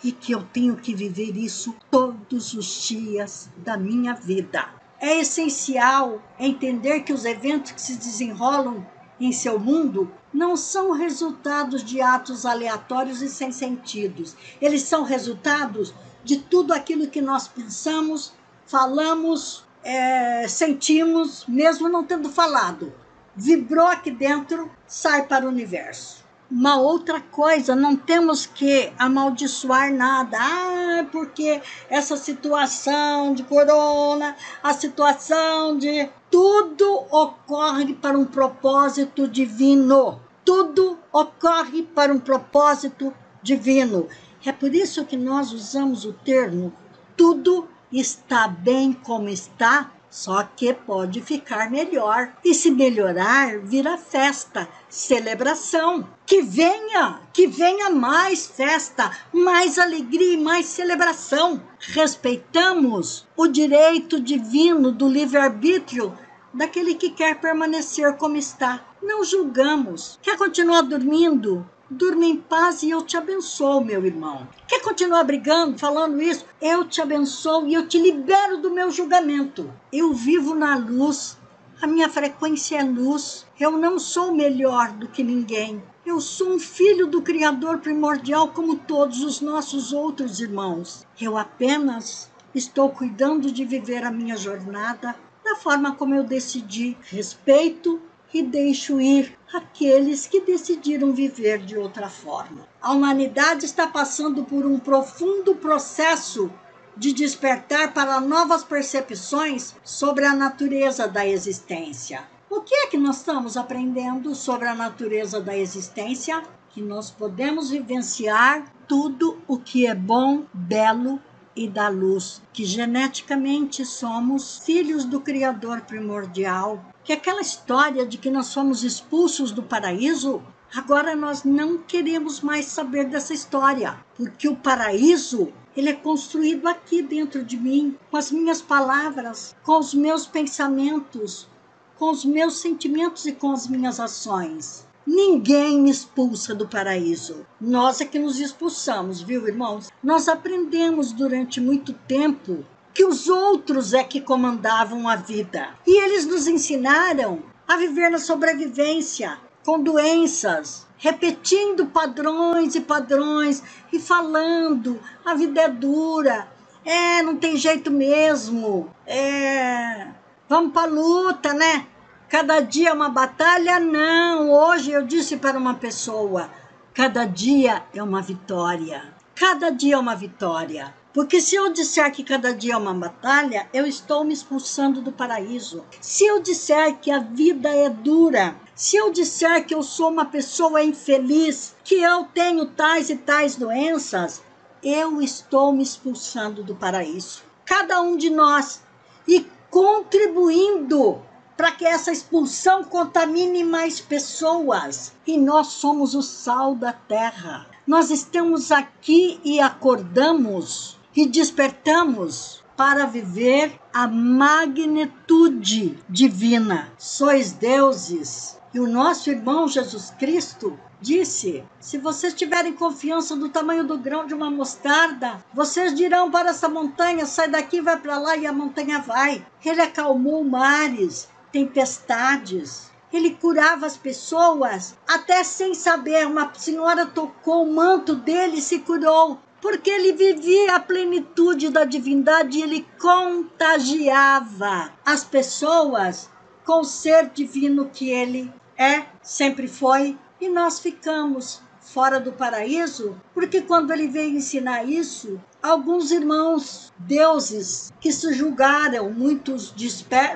e 0.05 0.13
que 0.13 0.33
eu 0.33 0.43
tenho 0.53 0.77
que 0.77 0.95
viver 0.95 1.35
isso 1.35 1.75
todos 1.91 2.53
os 2.53 2.83
dias 2.87 3.49
da 3.57 3.79
minha 3.79 4.13
vida. 4.13 4.69
É 5.01 5.19
essencial 5.19 6.23
entender 6.39 7.01
que 7.01 7.13
os 7.13 7.25
eventos 7.25 7.73
que 7.73 7.81
se 7.81 7.97
desenrolam 7.97 8.87
em 9.21 9.33
seu 9.33 9.59
mundo 9.59 10.11
não 10.33 10.57
são 10.57 10.93
resultados 10.93 11.85
de 11.85 12.01
atos 12.01 12.47
aleatórios 12.47 13.21
e 13.21 13.29
sem 13.29 13.53
sentidos. 13.53 14.37
Eles 14.61 14.83
são 14.83 15.03
resultados 15.03 15.93
de 16.25 16.39
tudo 16.39 16.73
aquilo 16.73 17.09
que 17.09 17.21
nós 17.21 17.47
pensamos, 17.47 18.33
falamos, 18.67 19.65
é, 19.83 20.47
sentimos, 20.49 21.45
mesmo 21.47 21.89
não 21.89 22.05
tendo 22.05 22.31
falado. 22.31 22.93
Vibrou 23.37 23.87
aqui 23.87 24.11
dentro, 24.11 24.71
sai 24.87 25.27
para 25.27 25.45
o 25.45 25.49
universo 25.49 26.20
uma 26.51 26.77
outra 26.77 27.21
coisa, 27.21 27.77
não 27.77 27.95
temos 27.95 28.47
que 28.47 28.93
amaldiçoar 28.99 29.93
nada. 29.93 30.37
Ah, 30.41 31.07
porque 31.13 31.63
essa 31.89 32.17
situação 32.17 33.35
de 33.35 33.43
corona, 33.45 34.37
a 34.63 34.73
situação 34.73 35.79
de. 35.79 36.09
Tudo 36.31 37.07
ocorre 37.11 37.95
para 37.95 38.17
um 38.17 38.25
propósito 38.25 39.27
divino. 39.27 40.21
Tudo 40.45 40.99
ocorre 41.13 41.83
para 41.83 42.13
um 42.13 42.21
propósito 42.21 43.13
divino. 43.43 44.09
É 44.45 44.53
por 44.53 44.75
isso 44.75 45.05
que 45.05 45.17
nós 45.17 45.53
usamos 45.53 46.05
o 46.05 46.13
termo 46.13 46.73
tudo 47.21 47.69
está 47.93 48.49
bem 48.49 48.95
como 48.95 49.29
está 49.29 49.93
só 50.11 50.43
que 50.43 50.75
pode 50.75 51.23
ficar 51.23 51.71
melhor. 51.71 52.33
E 52.45 52.53
se 52.53 52.71
melhorar, 52.71 53.61
vira 53.61 53.97
festa, 53.97 54.69
celebração. 54.89 56.07
Que 56.27 56.43
venha, 56.43 57.21
que 57.33 57.47
venha 57.47 57.89
mais 57.91 58.47
festa, 58.47 59.17
mais 59.33 59.79
alegria 59.79 60.35
e 60.35 60.37
mais 60.37 60.67
celebração. 60.67 61.63
Respeitamos 61.79 63.27
o 63.37 63.47
direito 63.47 64.21
divino 64.21 64.91
do 64.91 65.09
livre-arbítrio 65.09 66.19
daquele 66.53 66.97
que 66.97 67.11
quer 67.11 67.41
permanecer 67.41 68.17
como 68.17 68.37
está. 68.37 68.85
Não 69.01 69.25
julgamos. 69.25 70.19
Quer 70.21 70.37
continuar 70.37 70.83
dormindo? 70.83 71.65
Durma 71.93 72.25
em 72.25 72.37
paz 72.37 72.85
e 72.85 72.91
eu 72.91 73.03
te 73.03 73.17
abençoo, 73.17 73.81
meu 73.81 74.07
irmão. 74.07 74.47
Quer 74.69 74.81
continuar 74.81 75.25
brigando, 75.25 75.77
falando 75.77 76.23
isso? 76.23 76.47
Eu 76.63 76.85
te 76.85 77.03
abençoo 77.03 77.67
e 77.67 77.75
eu 77.75 77.89
te 77.89 77.99
libero 77.99 78.59
do 78.59 78.71
meu 78.71 78.93
julgamento. 78.93 79.69
Eu 79.93 80.15
vivo 80.15 80.55
na 80.55 80.77
luz. 80.77 81.37
A 81.83 81.89
minha 81.89 82.09
frequência 82.09 82.77
é 82.77 82.85
luz. 82.85 83.45
Eu 83.59 83.73
não 83.73 83.99
sou 83.99 84.33
melhor 84.33 84.93
do 84.93 85.09
que 85.09 85.25
ninguém. 85.25 85.83
Eu 86.07 86.21
sou 86.21 86.51
um 86.51 86.61
filho 86.61 87.09
do 87.09 87.23
Criador 87.23 87.79
primordial, 87.79 88.51
como 88.51 88.77
todos 88.77 89.25
os 89.25 89.41
nossos 89.41 89.93
outros 89.93 90.39
irmãos. 90.39 91.05
Eu 91.21 91.37
apenas 91.37 92.31
estou 92.55 92.91
cuidando 92.91 93.51
de 93.51 93.65
viver 93.65 94.05
a 94.05 94.13
minha 94.13 94.37
jornada 94.37 95.17
da 95.45 95.57
forma 95.57 95.97
como 95.97 96.15
eu 96.15 96.23
decidi. 96.23 96.97
Respeito 97.01 98.01
e 98.33 98.43
deixo 98.43 99.01
ir 99.01 99.39
aqueles 99.53 100.27
que 100.27 100.41
decidiram 100.41 101.13
viver 101.13 101.59
de 101.59 101.77
outra 101.77 102.09
forma. 102.09 102.69
A 102.81 102.93
humanidade 102.93 103.65
está 103.65 103.87
passando 103.87 104.45
por 104.45 104.65
um 104.65 104.79
profundo 104.79 105.57
processo 105.57 106.51
de 106.97 107.13
despertar 107.13 107.93
para 107.93 108.21
novas 108.21 108.63
percepções 108.63 109.75
sobre 109.83 110.25
a 110.25 110.35
natureza 110.35 111.09
da 111.09 111.27
existência. 111.27 112.23
O 112.49 112.63
que 112.63 112.75
é 112.75 112.87
que 112.89 112.99
nós 112.99 113.19
estamos 113.19 113.57
aprendendo 113.57 114.35
sobre 114.35 114.69
a 114.69 114.75
natureza 114.75 115.41
da 115.41 115.57
existência? 115.57 116.43
Que 116.69 116.83
nós 116.83 117.11
podemos 117.11 117.71
vivenciar 117.71 118.65
tudo 118.87 119.41
o 119.47 119.59
que 119.59 119.87
é 119.87 119.95
bom, 119.95 120.45
belo 120.53 121.21
e 121.55 121.69
da 121.69 121.89
luz, 121.89 122.41
que 122.53 122.65
geneticamente 122.65 123.85
somos 123.85 124.59
filhos 124.59 125.05
do 125.05 125.21
Criador 125.21 125.83
primordial, 125.83 126.85
que 127.05 127.13
aquela 127.13 127.41
história 127.41 128.07
de 128.07 128.19
que 128.19 128.31
nós 128.31 128.53
fomos 128.55 128.85
expulsos 128.85 129.51
do 129.51 129.63
paraíso, 129.63 130.43
agora 130.75 131.17
nós 131.17 131.45
não 131.45 131.79
queremos 131.79 132.41
mais 132.41 132.67
saber 132.67 133.05
dessa 133.05 133.35
história, 133.35 133.99
porque 134.17 134.49
o 134.49 134.57
paraíso 134.57 135.53
ele 135.77 135.89
é 135.89 135.95
construído 135.95 136.67
aqui 136.67 137.01
dentro 137.01 137.45
de 137.45 137.57
mim, 137.57 137.97
com 138.11 138.17
as 138.17 138.31
minhas 138.31 138.61
palavras, 138.61 139.55
com 139.63 139.79
os 139.79 139.95
meus 139.95 140.27
pensamentos, 140.27 141.49
com 141.97 142.11
os 142.11 142.25
meus 142.25 142.61
sentimentos 142.61 143.27
e 143.27 143.33
com 143.33 143.53
as 143.53 143.69
minhas 143.69 144.01
ações. 144.01 144.87
Ninguém 145.13 145.81
me 145.81 145.91
expulsa 145.91 146.55
do 146.55 146.69
paraíso. 146.69 147.45
Nós 147.61 148.01
é 148.01 148.05
que 148.05 148.17
nos 148.17 148.39
expulsamos, 148.39 149.21
viu, 149.21 149.49
irmãos? 149.49 149.91
Nós 150.01 150.29
aprendemos 150.29 151.11
durante 151.11 151.61
muito 151.61 151.93
tempo 151.93 152.65
que 152.95 153.05
os 153.05 153.29
outros 153.29 153.93
é 153.93 154.05
que 154.05 154.21
comandavam 154.21 155.09
a 155.09 155.17
vida. 155.17 155.71
E 155.85 156.01
eles 156.01 156.27
nos 156.27 156.47
ensinaram 156.47 157.43
a 157.67 157.77
viver 157.77 158.09
na 158.09 158.19
sobrevivência, 158.19 159.37
com 159.65 159.83
doenças, 159.83 160.87
repetindo 160.97 161.87
padrões 161.87 162.77
e 162.77 162.81
padrões 162.81 163.65
e 163.93 163.99
falando: 163.99 165.01
a 165.25 165.35
vida 165.35 165.63
é 165.63 165.69
dura, 165.69 166.47
é, 166.85 167.21
não 167.21 167.35
tem 167.35 167.57
jeito 167.57 167.91
mesmo, 167.91 168.89
é, 169.05 170.07
vamos 170.49 170.73
para 170.73 170.89
luta, 170.89 171.53
né? 171.53 171.89
Cada 172.31 172.61
dia 172.61 172.91
é 172.91 172.93
uma 172.93 173.09
batalha? 173.09 173.81
Não. 173.81 174.53
Hoje 174.53 174.93
eu 174.93 175.05
disse 175.05 175.37
para 175.37 175.59
uma 175.59 175.75
pessoa: 175.75 176.49
cada 176.95 177.25
dia 177.25 177.83
é 177.93 178.01
uma 178.01 178.23
vitória. 178.23 179.13
Cada 179.35 179.69
dia 179.71 179.97
é 179.97 179.99
uma 179.99 180.15
vitória. 180.15 180.95
Porque 181.13 181.41
se 181.41 181.57
eu 181.57 181.73
disser 181.73 182.13
que 182.13 182.23
cada 182.23 182.55
dia 182.55 182.75
é 182.75 182.77
uma 182.77 182.95
batalha, 182.95 183.69
eu 183.75 183.85
estou 183.85 184.23
me 184.23 184.33
expulsando 184.33 185.03
do 185.03 185.11
paraíso. 185.11 185.85
Se 186.01 186.25
eu 186.25 186.41
disser 186.41 186.99
que 186.99 187.11
a 187.11 187.19
vida 187.19 187.69
é 187.69 187.89
dura, 187.89 188.55
se 188.77 188.97
eu 188.97 189.11
disser 189.11 189.67
que 189.67 189.75
eu 189.75 189.83
sou 189.83 190.09
uma 190.09 190.27
pessoa 190.27 190.85
infeliz, 190.85 191.75
que 191.83 191.97
eu 191.97 192.27
tenho 192.33 192.65
tais 192.65 193.11
e 193.11 193.17
tais 193.17 193.57
doenças, 193.57 194.41
eu 194.85 195.21
estou 195.21 195.73
me 195.73 195.83
expulsando 195.83 196.63
do 196.63 196.77
paraíso. 196.77 197.43
Cada 197.65 198.01
um 198.01 198.17
de 198.17 198.31
nós 198.31 198.85
e 199.27 199.45
contribuindo 199.69 201.29
para 201.61 201.73
que 201.73 201.85
essa 201.85 202.11
expulsão 202.11 202.83
contamine 202.83 203.63
mais 203.63 204.01
pessoas. 204.01 205.13
E 205.27 205.37
nós 205.37 205.67
somos 205.67 206.15
o 206.15 206.23
sal 206.23 206.75
da 206.75 206.91
terra. 206.91 207.67
Nós 207.87 208.11
estamos 208.11 208.73
aqui 208.73 209.39
e 209.45 209.61
acordamos 209.61 210.99
e 211.15 211.27
despertamos 211.27 212.65
para 212.79 213.05
viver 213.05 213.79
a 213.93 214.09
magnitude 214.09 215.99
divina. 216.09 216.91
Sois 216.97 217.53
deuses. 217.53 218.59
E 218.73 218.81
o 218.81 218.89
nosso 218.89 219.29
irmão 219.29 219.69
Jesus 219.69 220.15
Cristo 220.19 220.79
disse: 220.99 221.63
Se 221.79 221.99
vocês 221.99 222.33
tiverem 222.33 222.73
confiança 222.73 223.37
do 223.37 223.51
tamanho 223.51 223.85
do 223.85 223.99
grão 223.99 224.27
de 224.27 224.33
uma 224.33 224.51
mostarda, 224.51 225.45
vocês 225.53 225.95
dirão 225.95 226.31
para 226.31 226.49
essa 226.49 226.71
montanha: 226.71 227.27
sai 227.27 227.51
daqui, 227.51 227.83
vai 227.83 227.99
para 227.99 228.19
lá, 228.19 228.35
e 228.35 228.47
a 228.47 228.53
montanha 228.53 229.01
vai. 229.01 229.45
Ele 229.63 229.83
acalmou 229.83 230.43
mares, 230.43 231.29
tempestades. 231.53 232.91
Ele 233.13 233.31
curava 233.31 233.87
as 233.87 233.97
pessoas 233.97 234.97
até 235.07 235.43
sem 235.43 235.75
saber. 235.75 236.27
Uma 236.27 236.53
senhora 236.55 237.07
tocou 237.07 237.65
o 237.65 237.73
manto 237.73 238.15
dele 238.15 238.59
e 238.59 238.63
se 238.63 238.81
curou. 238.81 239.39
Porque 239.61 239.91
ele 239.91 240.13
vivia 240.13 240.77
a 240.77 240.81
plenitude 240.81 241.69
da 241.69 241.85
divindade 241.85 242.59
e 242.59 242.63
ele 242.63 242.87
contagiava 242.99 244.93
as 245.05 245.23
pessoas 245.23 246.31
com 246.65 246.81
o 246.81 246.85
ser 246.85 247.29
divino 247.31 247.91
que 247.93 248.09
ele 248.11 248.53
é, 248.79 249.05
sempre 249.23 249.69
foi. 249.69 250.17
E 250.41 250.49
nós 250.49 250.81
ficamos 250.81 251.61
fora 251.81 252.19
do 252.21 252.33
paraíso, 252.33 253.21
porque 253.35 253.61
quando 253.61 253.93
ele 253.93 254.07
veio 254.09 254.37
ensinar 254.37 254.85
isso, 254.85 255.41
alguns 255.63 256.11
irmãos 256.11 256.93
deuses 256.99 257.93
que 258.01 258.13
se 258.13 258.33
julgaram 258.33 259.11
muitos 259.11 259.75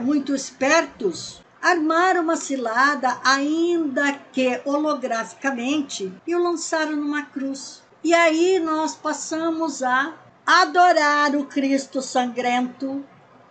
muito 0.02 0.34
espertos 0.34 1.42
armaram 1.64 2.20
uma 2.22 2.36
cilada, 2.36 3.18
ainda 3.24 4.12
que 4.30 4.60
holograficamente, 4.66 6.12
e 6.26 6.34
o 6.34 6.42
lançaram 6.42 6.94
numa 6.94 7.22
cruz. 7.22 7.82
E 8.02 8.12
aí 8.12 8.60
nós 8.60 8.94
passamos 8.94 9.82
a 9.82 10.12
adorar 10.44 11.34
o 11.34 11.46
Cristo 11.46 12.02
sangrento, 12.02 13.02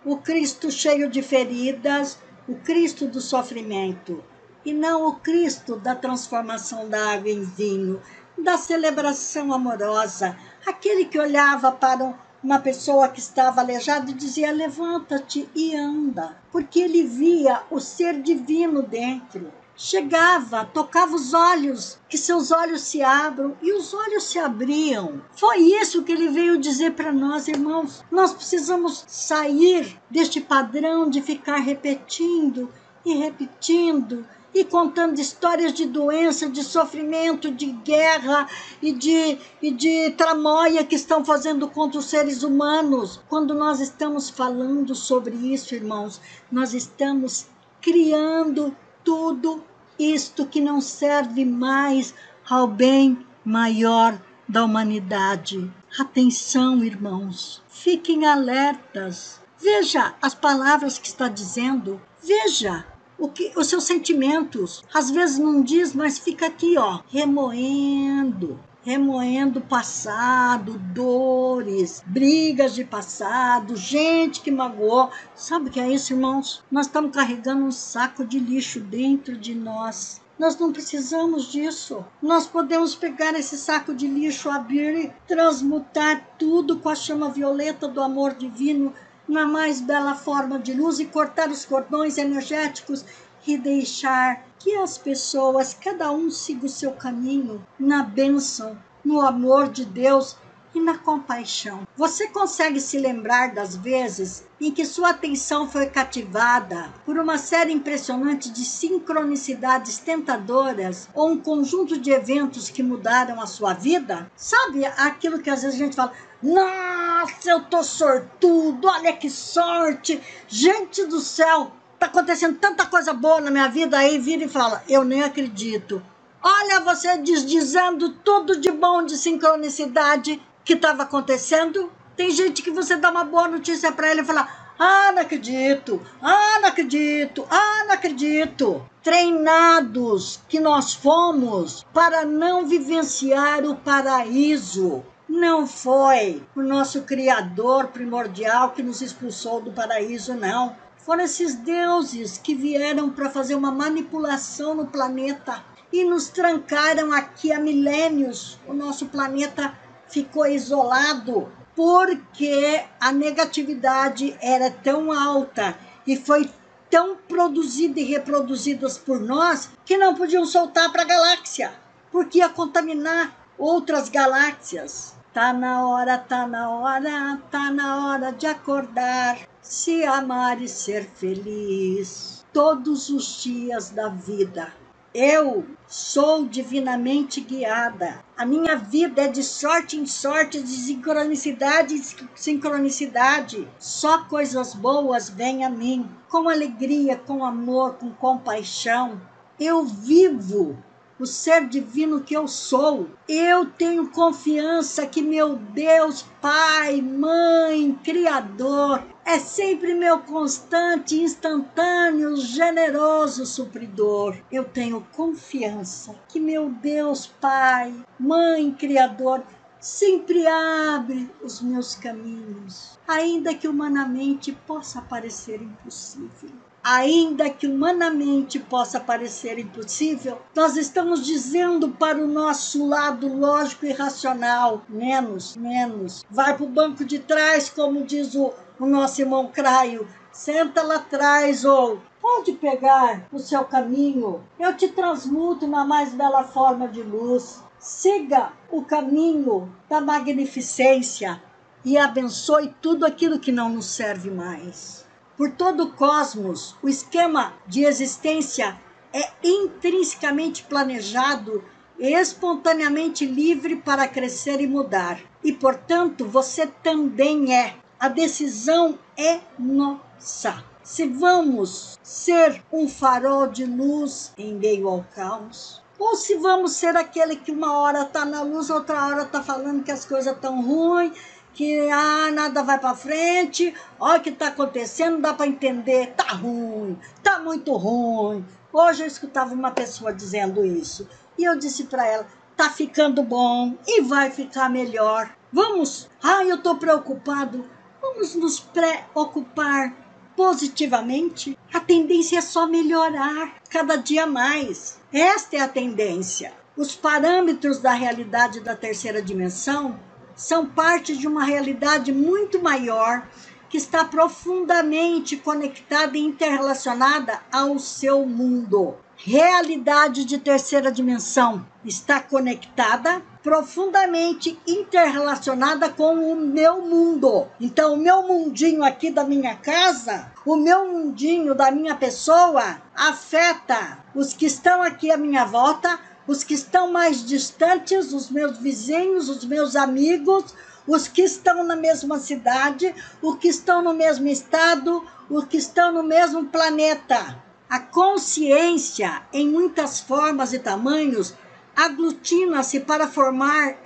o 0.06 0.18
Cristo 0.18 0.70
cheio 0.70 1.10
de 1.10 1.24
feridas, 1.24 2.20
o 2.48 2.54
Cristo 2.54 3.08
do 3.08 3.20
sofrimento, 3.20 4.24
e 4.64 4.72
não 4.72 5.08
o 5.08 5.16
Cristo 5.16 5.78
da 5.78 5.96
transformação 5.96 6.88
da 6.88 7.14
água 7.14 7.32
em 7.32 7.44
vinho, 7.44 8.00
da 8.38 8.60
celebração 8.60 9.52
amorosa, 9.52 10.38
aquele 10.66 11.06
que 11.06 11.20
olhava 11.20 11.72
para 11.72 12.14
uma 12.44 12.60
pessoa 12.60 13.08
que 13.08 13.20
estava 13.20 13.62
aleijada 13.62 14.12
e 14.12 14.14
dizia: 14.14 14.52
Levanta-te 14.52 15.50
e 15.56 15.76
anda, 15.76 16.38
porque 16.52 16.80
ele 16.80 17.04
via 17.04 17.62
o 17.72 17.80
ser 17.80 18.22
divino 18.22 18.82
dentro. 18.82 19.52
Chegava, 19.76 20.66
tocava 20.66 21.16
os 21.16 21.34
olhos, 21.34 21.98
que 22.08 22.16
seus 22.16 22.52
olhos 22.52 22.82
se 22.82 23.02
abram, 23.02 23.58
e 23.60 23.74
os 23.74 23.92
olhos 23.92 24.26
se 24.26 24.38
abriam. 24.38 25.22
Foi 25.36 25.58
isso 25.58 26.04
que 26.04 26.12
ele 26.12 26.30
veio 26.30 26.60
dizer 26.60 26.94
para 26.94 27.12
nós, 27.12 27.48
irmãos. 27.48 28.04
Nós 28.12 28.34
precisamos 28.34 29.04
sair 29.08 30.00
deste 30.12 30.40
padrão 30.40 31.10
de 31.10 31.24
ficar 31.24 31.58
repetindo 31.58 32.72
e 33.04 33.16
repetindo 33.16 34.26
e 34.54 34.64
contando 34.64 35.20
histórias 35.20 35.74
de 35.74 35.86
doença, 35.86 36.50
de 36.50 36.64
sofrimento, 36.64 37.50
de 37.50 37.68
guerra 37.68 38.48
e 38.82 38.92
de, 38.92 39.38
e 39.62 39.72
de 39.72 40.12
tramóia 40.12 40.84
que 40.84 40.96
estão 40.96 41.26
fazendo 41.26 41.68
contra 41.68 42.00
os 42.00 42.06
seres 42.06 42.44
humanos. 42.44 43.20
Quando 43.28 43.54
nós 43.54 43.80
estamos 43.80 44.30
falando 44.30 44.94
sobre 44.94 45.36
isso, 45.36 45.74
irmãos, 45.74 46.22
nós 46.52 46.74
estamos 46.74 47.48
criando 47.82 48.76
tudo 49.04 49.64
isto 49.98 50.46
que 50.46 50.62
não 50.62 50.80
serve 50.80 51.46
mais 51.46 52.14
ao 52.50 52.68
bem 52.68 53.26
maior 53.44 54.20
da 54.48 54.64
humanidade. 54.64 55.72
Atenção, 56.00 56.84
irmãos, 56.84 57.62
fiquem 57.70 58.26
alertas. 58.26 59.42
Veja 59.58 60.14
as 60.22 60.34
palavras 60.34 60.98
que 60.98 61.08
está 61.08 61.28
dizendo. 61.28 62.02
Veja 62.22 62.86
o 63.24 63.30
que, 63.30 63.54
os 63.56 63.68
seus 63.68 63.86
sentimentos. 63.86 64.84
Às 64.94 65.10
vezes 65.10 65.40
não 65.40 65.62
diz, 65.62 65.96
mas 65.96 66.20
fica 66.20 66.48
aqui, 66.48 66.78
ó, 66.78 67.00
remoendo, 67.08 68.60
remoendo 68.84 69.62
passado, 69.62 70.78
dores, 70.94 72.04
brigas 72.06 72.76
de 72.76 72.84
passado, 72.84 73.78
gente 73.78 74.42
que 74.42 74.52
magoou. 74.52 75.10
Sabe 75.34 75.70
o 75.70 75.72
que 75.72 75.80
é 75.80 75.90
isso, 75.90 76.12
irmãos? 76.12 76.62
Nós 76.70 76.88
estamos 76.88 77.16
carregando 77.16 77.64
um 77.64 77.72
saco 77.72 78.26
de 78.26 78.38
lixo 78.38 78.82
dentro 78.82 79.38
de 79.38 79.56
nós. 79.56 80.22
Nós 80.38 80.58
não 80.60 80.74
precisamos 80.74 81.50
disso. 81.50 82.04
Nós 82.22 82.46
podemos 82.46 82.94
pegar 82.94 83.34
esse 83.36 83.58
saco 83.58 83.94
de 83.94 84.06
lixo, 84.06 84.50
abrir 84.50 84.98
e 84.98 85.14
transmutar 85.26 86.28
tudo 86.38 86.80
com 86.80 86.90
a 86.90 86.96
chama 86.96 87.30
violeta 87.30 87.88
do 87.88 88.02
amor 88.02 88.34
divino 88.34 88.94
na 89.28 89.46
mais 89.46 89.82
bela 89.82 90.16
forma 90.16 90.60
de 90.60 90.74
luz 90.74 91.00
e 91.00 91.06
cortar 91.06 91.50
os 91.50 91.66
cordões 91.66 92.18
energéticos 92.18 93.06
e 93.46 93.58
deixar 93.58 94.46
que 94.60 94.76
as 94.76 94.98
pessoas, 94.98 95.74
cada 95.74 96.12
um 96.12 96.30
siga 96.30 96.66
o 96.66 96.70
seu 96.70 96.92
caminho 96.94 97.66
na 97.80 98.04
bênção, 98.04 98.78
no 99.04 99.22
amor 99.22 99.70
de 99.70 99.86
Deus 99.86 100.38
e 100.74 100.80
na 100.80 100.98
compaixão. 100.98 101.88
Você 101.96 102.28
consegue 102.28 102.82
se 102.82 102.98
lembrar 102.98 103.54
das 103.54 103.76
vezes 103.76 104.44
em 104.60 104.72
que 104.72 104.86
sua 104.86 105.10
atenção 105.10 105.70
foi 105.70 105.88
cativada 105.88 106.94
por 107.06 107.18
uma 107.18 107.38
série 107.38 107.72
impressionante 107.72 108.50
de 108.50 108.66
sincronicidades 108.66 109.98
tentadoras 110.00 111.08
ou 111.14 111.32
um 111.32 111.38
conjunto 111.38 112.00
de 112.00 112.12
eventos 112.12 112.70
que 112.70 112.82
mudaram 112.82 113.40
a 113.42 113.46
sua 113.46 113.74
vida? 113.74 114.32
Sabe 114.36 114.86
aquilo 114.86 115.40
que 115.40 115.50
às 115.50 115.62
vezes 115.62 115.80
a 115.80 115.84
gente 115.84 115.96
fala: 115.96 116.14
Nossa, 116.42 117.50
eu 117.50 117.64
tô 117.66 117.84
sortudo, 117.84 118.88
olha 118.88 119.14
que 119.14 119.30
sorte! 119.30 120.22
Gente 120.48 121.06
do 121.06 121.20
céu, 121.20 121.72
tá 122.00 122.08
acontecendo 122.08 122.58
tanta 122.58 122.86
coisa 122.86 123.14
boa 123.14 123.42
na 123.42 123.52
minha 123.52 123.68
vida, 123.68 123.98
aí 123.98 124.18
vira 124.18 124.46
e 124.46 124.50
fala: 124.50 124.84
Eu 124.88 125.04
nem 125.04 125.24
acredito. 125.24 126.02
Olha, 126.46 126.82
você 126.82 127.18
diz, 127.20 127.46
dizendo 127.46 128.10
tudo 128.10 128.60
de 128.60 128.70
bom 128.70 129.06
de 129.06 129.18
sincronicidade 129.18 130.42
que 130.64 130.74
estava 130.74 131.04
acontecendo. 131.04 131.92
Tem 132.16 132.32
gente 132.32 132.62
que 132.62 132.72
você 132.72 132.96
dá 132.96 133.10
uma 133.10 133.24
boa 133.24 133.48
notícia 133.48 133.92
para 133.92 134.12
ele 134.12 134.22
e 134.22 134.26
fala: 134.26 134.48
Ah, 134.78 135.12
não 135.14 135.22
acredito, 135.22 136.02
ah, 136.22 136.60
não 136.62 136.70
acredito, 136.70 137.46
ah, 137.50 137.84
não 137.88 137.94
acredito. 137.94 138.86
Treinados 139.02 140.40
que 140.48 140.60
nós 140.60 140.94
fomos 140.94 141.86
para 141.94 142.26
não 142.26 142.66
vivenciar 142.66 143.66
o 143.66 143.76
paraíso. 143.76 145.04
Não 145.28 145.66
foi 145.66 146.44
o 146.56 146.62
nosso 146.62 147.02
Criador 147.02 147.88
primordial 147.88 148.72
que 148.72 148.84
nos 148.84 149.02
expulsou 149.02 149.62
do 149.62 149.72
paraíso, 149.72 150.36
não. 150.36 150.76
Foram 150.98 151.24
esses 151.24 151.56
deuses 151.56 152.38
que 152.38 152.54
vieram 152.54 153.10
para 153.10 153.30
fazer 153.30 153.56
uma 153.56 153.72
manipulação 153.72 154.76
no 154.76 154.86
planeta 154.86 155.64
e 155.92 156.04
nos 156.04 156.30
trancaram 156.30 157.12
aqui 157.12 157.52
há 157.52 157.60
milênios. 157.60 158.58
O 158.66 158.74
nosso 158.74 159.08
planeta 159.08 159.78
ficou 160.08 160.46
isolado 160.46 161.52
porque 161.76 162.84
a 163.00 163.12
negatividade 163.12 164.38
era 164.42 164.70
tão 164.70 165.12
alta 165.12 165.78
e 166.06 166.16
foi 166.16 166.50
tão 166.90 167.16
produzida 167.16 168.00
e 168.00 168.04
reproduzida 168.04 168.88
por 169.06 169.20
nós 169.20 169.70
que 169.84 169.98
não 169.98 170.14
podiam 170.14 170.46
soltar 170.46 170.92
para 170.92 171.02
a 171.02 171.06
galáxia, 171.06 171.74
porque 172.12 172.38
ia 172.38 172.50
contaminar 172.50 173.36
outras 173.58 174.10
galáxias. 174.10 175.16
Tá 175.34 175.52
na 175.52 175.88
hora, 175.88 176.20
tá 176.20 176.46
na 176.46 176.70
hora, 176.70 177.42
tá 177.50 177.72
na 177.72 178.06
hora 178.06 178.32
de 178.32 178.46
acordar, 178.46 179.40
se 179.60 180.04
amar 180.06 180.62
e 180.62 180.68
ser 180.68 181.10
feliz 181.16 182.46
todos 182.54 183.10
os 183.10 183.42
dias 183.42 183.90
da 183.90 184.10
vida. 184.10 184.72
Eu 185.14 185.64
sou 185.88 186.48
divinamente 186.48 187.40
guiada. 187.40 188.26
A 188.36 188.48
minha 188.48 188.76
vida 188.76 189.22
é 189.22 189.28
de 189.28 189.44
sorte 189.44 189.96
em 189.96 190.08
sorte, 190.08 190.60
de 190.60 190.68
sincronicidade 190.68 191.94
em 191.94 192.02
sincronicidade. 192.34 193.68
Só 193.78 194.24
coisas 194.24 194.74
boas 194.74 195.30
vêm 195.30 195.64
a 195.64 195.70
mim, 195.70 196.10
com 196.28 196.50
alegria, 196.50 197.16
com 197.16 197.46
amor, 197.46 197.94
com 197.94 198.10
compaixão. 198.10 199.22
Eu 199.60 199.86
vivo 199.86 200.76
o 201.20 201.28
ser 201.28 201.68
divino 201.68 202.22
que 202.22 202.36
eu 202.36 202.48
sou. 202.48 203.08
Eu 203.30 203.68
tenho 203.68 204.10
confiança 204.10 205.06
que 205.06 205.22
meu 205.22 205.56
Deus, 205.56 206.26
Pai, 206.42 207.02
Mãe, 207.04 207.98
Criador, 208.04 209.04
é 209.26 209.40
sempre 209.40 209.94
meu 209.94 210.20
constante, 210.20 211.22
instantâneo, 211.22 212.36
generoso 212.36 213.46
supridor. 213.46 214.36
Eu 214.52 214.66
tenho 214.66 215.06
confiança 215.14 216.16
que 216.28 216.40
meu 216.40 216.70
Deus, 216.70 217.28
Pai, 217.40 217.94
Mãe, 218.20 218.72
Criador, 218.72 219.44
sempre 219.80 220.46
abre 220.48 221.30
os 221.42 221.62
meus 221.62 221.96
caminhos, 221.96 223.00
ainda 223.08 223.54
que 223.54 223.68
humanamente 223.68 224.52
possa 224.52 225.02
parecer 225.02 225.62
impossível 225.62 226.52
ainda 226.84 227.50
que 227.50 227.66
humanamente 227.66 228.60
possa 228.60 229.00
parecer 229.00 229.58
impossível, 229.58 230.40
nós 230.54 230.76
estamos 230.76 231.26
dizendo 231.26 231.90
para 231.90 232.18
o 232.18 232.28
nosso 232.28 232.86
lado 232.86 233.28
lógico 233.34 233.86
e 233.86 233.94
racional: 233.94 234.84
menos, 234.90 235.56
menos. 235.56 236.26
Vai 236.30 236.56
para 236.56 236.66
o 236.66 236.70
banco 236.70 237.06
de 237.06 237.20
trás, 237.20 237.70
como 237.70 238.04
diz 238.04 238.36
o, 238.36 238.54
o 238.80 238.86
nosso 238.86 239.22
irmão 239.22 239.48
Craio. 239.48 240.08
Senta 240.32 240.82
lá 240.82 240.96
atrás 240.96 241.64
ou 241.64 242.02
pode 242.22 242.54
pegar 242.54 243.28
o 243.32 243.40
seu 243.40 243.64
caminho. 243.66 244.44
Eu 244.60 244.76
te 244.76 244.88
transmuto 244.88 245.68
na 245.68 245.86
mais 245.86 246.14
bela 246.14 246.44
forma 246.44 246.88
de 246.88 247.02
luz. 247.02 247.62
Siga 247.78 248.54
o 248.72 248.84
caminho 248.84 249.72
da 249.90 250.00
magnificência 250.02 251.42
e 251.86 251.98
abençoe 251.98 252.74
tudo 252.82 253.06
aquilo 253.06 253.40
que 253.40 253.52
não 253.52 253.70
nos 253.70 253.86
serve 253.86 254.32
mais. 254.32 255.06
Por 255.36 255.52
todo 255.52 255.84
o 255.84 255.92
cosmos, 255.92 256.76
o 256.82 256.88
esquema 256.88 257.54
de 257.68 257.84
existência 257.84 258.80
é 259.12 259.30
intrinsecamente 259.44 260.64
planejado 260.64 261.64
espontaneamente 262.00 263.26
livre 263.26 263.78
para 263.78 264.08
crescer 264.08 264.60
e 264.60 264.68
mudar. 264.68 265.20
E, 265.44 265.52
portanto, 265.54 266.26
você 266.26 266.68
também 266.68 267.56
é. 267.56 267.76
A 268.04 268.10
decisão 268.10 269.00
é 269.16 269.40
nossa. 269.58 270.62
Se 270.84 271.08
vamos 271.08 271.98
ser 272.04 272.62
um 272.70 272.86
farol 272.86 273.48
de 273.48 273.64
luz 273.64 274.34
em 274.38 274.56
meio 274.56 274.90
ao 274.90 275.06
caos, 275.16 275.82
ou 275.98 276.18
se 276.18 276.36
vamos 276.36 276.74
ser 276.74 276.98
aquele 276.98 277.38
que 277.38 277.50
uma 277.50 277.80
hora 277.80 278.02
está 278.02 278.26
na 278.26 278.42
luz, 278.42 278.70
outra 278.70 279.08
hora 279.08 279.22
está 279.22 279.42
falando 279.42 279.86
que 279.86 279.92
as 279.94 280.04
coisas 280.04 280.36
estão 280.36 280.62
ruins 280.62 281.18
que 281.54 281.90
ah, 281.90 282.30
nada 282.30 282.62
vai 282.62 282.78
para 282.78 282.94
frente, 282.94 283.74
olha 283.98 284.20
o 284.20 284.22
que 284.22 284.32
está 284.32 284.48
acontecendo, 284.48 285.22
dá 285.22 285.34
para 285.34 285.48
entender, 285.48 286.08
tá 286.08 286.34
ruim, 286.34 287.00
tá 287.24 287.40
muito 287.40 287.72
ruim. 287.72 288.46
Hoje 288.74 289.04
eu 289.04 289.08
escutava 289.08 289.54
uma 289.54 289.72
pessoa 289.72 290.12
dizendo 290.12 290.66
isso 290.66 291.08
e 291.38 291.46
eu 291.46 291.58
disse 291.58 291.86
para 291.86 292.06
ela, 292.06 292.28
tá 292.58 292.70
ficando 292.70 293.24
bom 293.24 293.76
e 293.88 294.02
vai 294.02 294.30
ficar 294.30 294.70
melhor. 294.70 295.34
Vamos, 295.54 296.10
ah, 296.22 296.44
eu 296.44 296.56
estou 296.56 296.76
preocupado, 296.76 297.64
vamos 298.04 298.36
nos 298.36 298.60
preocupar 298.60 299.96
positivamente. 300.36 301.58
A 301.74 301.80
tendência 301.80 302.40
é 302.40 302.42
só 302.42 302.68
melhorar 302.68 303.56
cada 303.70 303.96
dia 303.96 304.28
mais. 304.28 305.00
Esta 305.12 305.56
é 305.56 305.60
a 305.62 305.70
tendência. 305.70 306.52
Os 306.76 306.94
parâmetros 306.94 307.80
da 307.80 307.94
realidade 307.94 308.60
da 308.60 308.76
terceira 308.76 309.22
dimensão 309.22 309.98
são 310.36 310.66
parte 310.66 311.16
de 311.16 311.28
uma 311.28 311.46
realidade 311.46 312.12
muito 312.12 312.62
maior 312.62 313.26
que 313.70 313.78
está 313.78 314.04
profundamente 314.04 315.38
conectada 315.38 316.18
e 316.18 316.22
interrelacionada 316.22 317.40
ao 317.52 317.80
seu 317.80 318.26
mundo. 318.26 318.96
Realidade 319.16 320.26
de 320.26 320.38
terceira 320.38 320.92
dimensão 320.92 321.66
está 321.86 322.20
conectada, 322.20 323.24
profundamente 323.44 324.58
interrelacionada 324.66 325.90
com 325.90 326.32
o 326.32 326.36
meu 326.36 326.82
mundo. 326.82 327.46
Então, 327.60 327.94
o 327.94 327.98
meu 327.98 328.24
mundinho 328.24 328.84
aqui 328.84 329.12
da 329.12 329.26
minha 329.26 329.54
casa, 329.56 330.32
o 330.46 330.56
meu 330.56 330.88
mundinho 330.88 331.54
da 331.54 331.70
minha 331.70 331.94
pessoa, 331.94 332.82
afeta 332.96 334.00
os 334.16 334.34
que 334.34 334.46
estão 334.46 334.82
aqui 334.82 335.12
à 335.12 335.18
minha 335.18 335.44
volta, 335.44 336.00
os 336.26 336.42
que 336.42 336.54
estão 336.54 336.90
mais 336.90 337.26
distantes, 337.26 338.14
os 338.14 338.30
meus 338.30 338.58
vizinhos, 338.58 339.28
os 339.28 339.44
meus 339.44 339.76
amigos, 339.76 340.56
os 340.88 341.10
que 341.10 341.22
estão 341.22 341.66
na 341.66 341.76
mesma 341.76 342.20
cidade, 342.20 342.96
os 343.22 343.38
que 343.38 343.50
estão 343.50 343.82
no 343.82 343.94
mesmo 343.94 344.28
estado, 344.28 345.06
os 345.30 345.44
que 345.46 345.58
estão 345.58 345.92
no 345.92 346.04
mesmo 346.04 346.46
planeta. 346.46 347.44
A 347.70 347.80
consciência, 347.80 349.24
em 349.34 349.50
muitas 349.50 350.00
formas 350.00 350.54
e 350.54 350.60
tamanhos, 350.60 351.34
aglutina-se 351.76 352.80
para 352.82 353.08
formar 353.08 353.78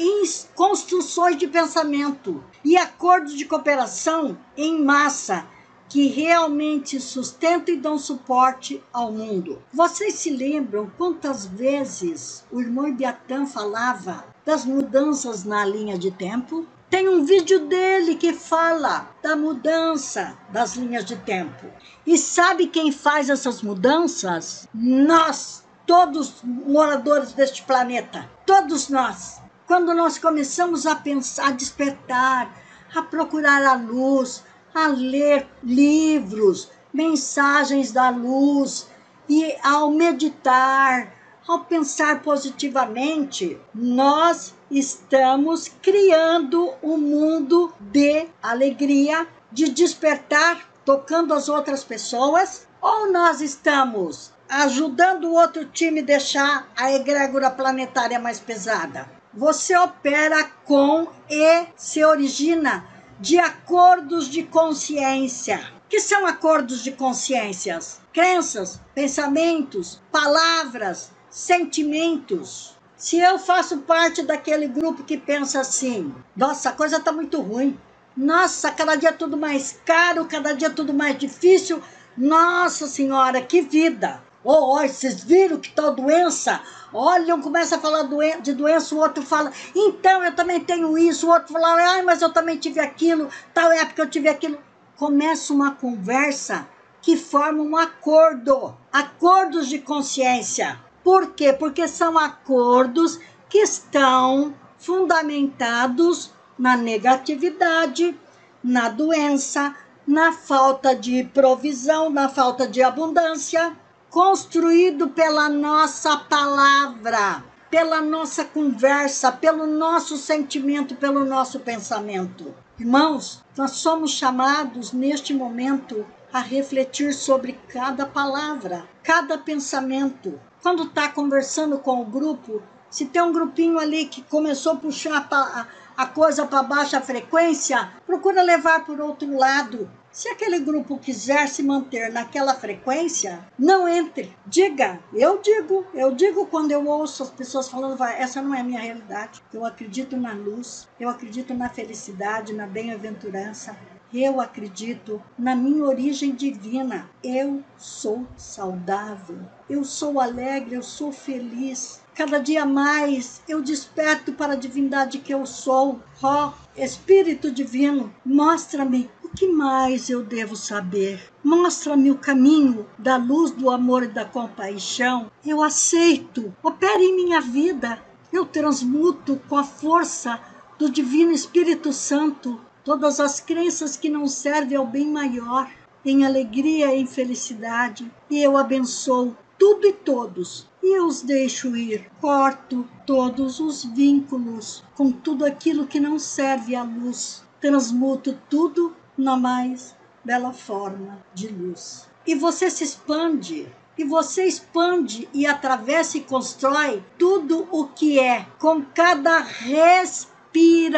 construções 0.55 1.37
de 1.37 1.47
pensamento 1.47 2.43
e 2.63 2.75
acordos 2.75 3.33
de 3.33 3.45
cooperação 3.45 4.37
em 4.55 4.83
massa 4.83 5.47
que 5.89 6.07
realmente 6.07 6.99
sustentam 6.99 7.73
e 7.73 7.77
dão 7.77 7.97
suporte 7.97 8.83
ao 8.91 9.11
mundo. 9.11 9.61
Vocês 9.71 10.15
se 10.15 10.29
lembram 10.29 10.91
quantas 10.97 11.45
vezes 11.45 12.45
o 12.51 12.59
irmão 12.59 12.87
Ibiatã 12.87 13.45
falava 13.45 14.25
das 14.45 14.65
mudanças 14.65 15.43
na 15.43 15.65
linha 15.65 15.97
de 15.97 16.11
tempo? 16.11 16.67
Tem 16.89 17.07
um 17.09 17.25
vídeo 17.25 17.67
dele 17.67 18.15
que 18.15 18.31
fala 18.31 19.11
da 19.21 19.35
mudança 19.35 20.37
das 20.49 20.75
linhas 20.75 21.03
de 21.03 21.17
tempo. 21.17 21.67
E 22.05 22.17
sabe 22.17 22.67
quem 22.67 22.93
faz 22.93 23.29
essas 23.29 23.61
mudanças? 23.61 24.67
Nós, 24.73 25.65
todos 25.87 26.35
moradores 26.43 27.33
deste 27.33 27.63
planeta, 27.63 28.29
todos 28.45 28.89
nós. 28.89 29.41
Quando 29.65 29.95
nós 29.95 30.19
começamos 30.19 30.85
a 30.85 30.95
pensar, 30.95 31.47
a 31.47 31.51
despertar, 31.51 32.53
a 32.93 33.01
procurar 33.01 33.63
a 33.65 33.73
luz, 33.73 34.43
a 34.75 34.87
ler 34.87 35.47
livros, 35.63 36.69
mensagens 36.93 37.91
da 37.91 38.09
luz 38.09 38.87
e 39.27 39.55
ao 39.63 39.89
meditar, 39.89 41.17
Ao 41.47 41.63
pensar 41.63 42.23
positivamente, 42.23 43.57
nós 43.73 44.53
estamos 44.69 45.71
criando 45.81 46.73
um 46.83 46.97
mundo 46.97 47.73
de 47.79 48.27
alegria, 48.43 49.25
de 49.49 49.69
despertar, 49.69 50.69
tocando 50.83 51.33
as 51.33 51.47
outras 51.47 51.85
pessoas, 51.85 52.67
ou 52.81 53.09
nós 53.13 53.39
estamos 53.39 54.33
ajudando 54.49 55.25
o 55.25 55.33
outro 55.33 55.65
time 55.65 55.99
a 55.99 56.03
deixar 56.03 56.67
a 56.75 56.91
egrégora 56.91 57.49
planetária 57.49 58.19
mais 58.19 58.39
pesada? 58.39 59.09
Você 59.33 59.77
opera 59.77 60.43
com 60.65 61.07
e 61.29 61.67
se 61.75 62.03
origina 62.03 62.85
de 63.19 63.37
acordos 63.37 64.27
de 64.27 64.43
consciência. 64.43 65.59
Que 65.89 65.99
são 65.99 66.25
acordos 66.25 66.83
de 66.83 66.91
consciências? 66.91 68.01
Crenças, 68.11 68.79
pensamentos, 68.93 70.01
palavras, 70.11 71.11
sentimentos. 71.29 72.75
Se 72.95 73.19
eu 73.19 73.37
faço 73.37 73.77
parte 73.79 74.23
daquele 74.23 74.67
grupo 74.67 75.03
que 75.03 75.17
pensa 75.17 75.61
assim, 75.61 76.13
nossa, 76.35 76.69
a 76.69 76.73
coisa 76.73 76.97
está 76.97 77.11
muito 77.11 77.39
ruim. 77.41 77.79
Nossa, 78.15 78.71
cada 78.71 78.95
dia 78.95 79.09
é 79.09 79.13
tudo 79.13 79.37
mais 79.37 79.79
caro, 79.85 80.25
cada 80.25 80.53
dia 80.53 80.67
é 80.67 80.71
tudo 80.71 80.93
mais 80.93 81.17
difícil. 81.17 81.81
Nossa 82.17 82.87
Senhora, 82.87 83.39
que 83.41 83.61
vida! 83.61 84.26
Oh, 84.49 84.77
oh, 84.77 84.87
vocês 84.87 85.25
viram 85.25 85.59
que 85.59 85.69
tal 85.73 85.93
doença? 85.93 86.61
Olha, 86.93 87.35
um 87.35 87.41
começa 87.41 87.75
a 87.75 87.79
falar 87.81 88.03
de 88.41 88.53
doença, 88.53 88.95
o 88.95 88.99
outro 88.99 89.21
fala, 89.21 89.51
então 89.75 90.23
eu 90.23 90.33
também 90.33 90.61
tenho 90.61 90.97
isso, 90.97 91.27
o 91.27 91.31
outro 91.31 91.51
fala, 91.51 91.73
ai, 91.73 92.01
mas 92.01 92.21
eu 92.21 92.31
também 92.31 92.57
tive 92.57 92.79
aquilo, 92.79 93.27
tal 93.53 93.69
época 93.73 94.03
eu 94.03 94.09
tive 94.09 94.29
aquilo. 94.29 94.57
Começa 94.95 95.51
uma 95.51 95.71
conversa 95.71 96.65
que 97.01 97.17
forma 97.17 97.61
um 97.61 97.75
acordo, 97.75 98.73
acordos 98.89 99.67
de 99.67 99.79
consciência. 99.79 100.79
Por 101.03 101.33
quê? 101.33 101.51
Porque 101.51 101.85
são 101.85 102.17
acordos 102.17 103.19
que 103.49 103.57
estão 103.57 104.55
fundamentados 104.77 106.31
na 106.57 106.77
negatividade, 106.77 108.17
na 108.63 108.87
doença, 108.87 109.75
na 110.07 110.31
falta 110.31 110.95
de 110.95 111.25
provisão, 111.33 112.09
na 112.09 112.29
falta 112.29 112.65
de 112.65 112.81
abundância 112.81 113.75
construído 114.17 115.09
pela 115.09 115.47
nossa 115.47 116.17
palavra, 116.17 117.43
pela 117.69 118.01
nossa 118.01 118.43
conversa, 118.43 119.31
pelo 119.31 119.67
nosso 119.67 120.17
sentimento, 120.17 120.95
pelo 120.95 121.23
nosso 121.23 121.59
pensamento. 121.59 122.51
Irmãos, 122.79 123.43
nós 123.55 123.73
somos 123.73 124.09
chamados 124.09 124.91
neste 124.91 125.35
momento 125.35 126.03
a 126.33 126.39
refletir 126.39 127.13
sobre 127.13 127.59
cada 127.69 128.07
palavra, 128.07 128.87
cada 129.03 129.37
pensamento. 129.37 130.41
Quando 130.63 130.85
está 130.85 131.09
conversando 131.09 131.77
com 131.77 132.01
o 132.01 132.05
grupo, 132.05 132.63
se 132.89 133.05
tem 133.05 133.21
um 133.21 133.31
grupinho 133.31 133.77
ali 133.77 134.05
que 134.05 134.23
começou 134.23 134.71
a 134.71 134.77
puxar 134.77 135.27
a, 135.29 135.67
a 135.95 136.05
coisa 136.07 136.47
para 136.47 136.63
baixa 136.63 136.99
frequência, 136.99 137.91
procura 138.07 138.41
levar 138.41 138.83
por 138.83 138.99
outro 138.99 139.37
lado. 139.37 139.87
Se 140.17 140.29
aquele 140.29 140.57
grupo 140.57 140.97
quiser 140.97 141.47
se 141.47 141.61
manter 141.61 142.11
naquela 142.11 142.55
frequência, 142.55 143.47
não 143.55 143.87
entre. 143.87 144.35
Diga, 144.47 144.99
eu 145.13 145.39
digo, 145.43 145.85
eu 145.93 146.15
digo 146.15 146.47
quando 146.47 146.71
eu 146.71 146.87
ouço 146.87 147.21
as 147.21 147.29
pessoas 147.29 147.69
falando, 147.69 148.03
essa 148.03 148.41
não 148.41 148.55
é 148.55 148.61
a 148.61 148.63
minha 148.63 148.79
realidade. 148.79 149.43
Eu 149.53 149.63
acredito 149.63 150.17
na 150.17 150.33
luz, 150.33 150.87
eu 150.99 151.07
acredito 151.07 151.53
na 151.53 151.69
felicidade, 151.69 152.51
na 152.51 152.65
bem-aventurança. 152.65 153.77
Eu 154.11 154.41
acredito 154.41 155.21
na 155.37 155.55
minha 155.55 155.83
origem 155.83 156.33
divina. 156.33 157.07
Eu 157.23 157.63
sou 157.77 158.25
saudável. 158.35 159.37
Eu 159.69 159.83
sou 159.83 160.19
alegre, 160.19 160.73
eu 160.73 160.81
sou 160.81 161.11
feliz. 161.11 162.01
Cada 162.15 162.39
dia 162.39 162.65
mais 162.65 163.43
eu 163.47 163.61
desperto 163.61 164.31
para 164.31 164.53
a 164.53 164.55
divindade 164.55 165.19
que 165.19 165.31
eu 165.31 165.45
sou. 165.45 165.99
Ó, 166.23 166.47
oh, 166.47 166.81
Espírito 166.81 167.51
Divino, 167.51 168.11
mostra-me 168.25 169.07
o 169.27 169.37
que 169.37 169.47
mais 169.47 170.09
eu 170.09 170.23
devo 170.23 170.55
saber? 170.55 171.21
Mostra-me 171.43 172.09
o 172.09 172.17
caminho 172.17 172.87
da 172.97 173.17
luz, 173.17 173.51
do 173.51 173.69
amor 173.69 174.03
e 174.03 174.07
da 174.07 174.23
compaixão. 174.23 175.29
Eu 175.45 175.61
aceito. 175.61 176.55
Opere 176.63 177.03
em 177.03 177.15
minha 177.15 177.41
vida. 177.41 178.01
Eu 178.31 178.45
transmuto 178.45 179.39
com 179.49 179.57
a 179.57 179.65
força 179.65 180.39
do 180.79 180.89
Divino 180.89 181.31
Espírito 181.31 181.91
Santo 181.91 182.59
todas 182.85 183.19
as 183.19 183.41
crenças 183.41 183.97
que 183.97 184.09
não 184.09 184.27
servem 184.27 184.77
ao 184.77 184.87
bem 184.87 185.11
maior, 185.11 185.69
em 186.05 186.25
alegria 186.25 186.95
e 186.95 187.01
em 187.01 187.05
felicidade. 187.05 188.09
E 188.29 188.41
eu 188.41 188.55
abençoo 188.55 189.35
tudo 189.59 189.87
e 189.87 189.91
todos. 189.91 190.69
E 190.81 190.97
eu 190.97 191.05
os 191.05 191.21
deixo 191.21 191.75
ir. 191.75 192.09
Corto 192.21 192.87
todos 193.05 193.59
os 193.59 193.83
vínculos 193.83 194.85
com 194.95 195.11
tudo 195.11 195.45
aquilo 195.45 195.85
que 195.85 195.99
não 195.99 196.17
serve 196.17 196.75
à 196.75 196.83
luz. 196.83 197.43
Transmuto 197.59 198.37
tudo 198.49 198.95
na 199.17 199.35
mais 199.35 199.95
bela 200.23 200.53
forma 200.53 201.17
de 201.33 201.47
luz. 201.47 202.07
E 202.25 202.35
você 202.35 202.69
se 202.69 202.83
expande, 202.83 203.67
e 203.97 204.03
você 204.03 204.43
expande 204.45 205.27
e 205.33 205.47
atravessa 205.47 206.17
e 206.17 206.21
constrói 206.21 207.01
tudo 207.17 207.67
o 207.71 207.87
que 207.87 208.19
é 208.19 208.45
com 208.59 208.83
cada 208.83 209.39
respiração 209.39 210.91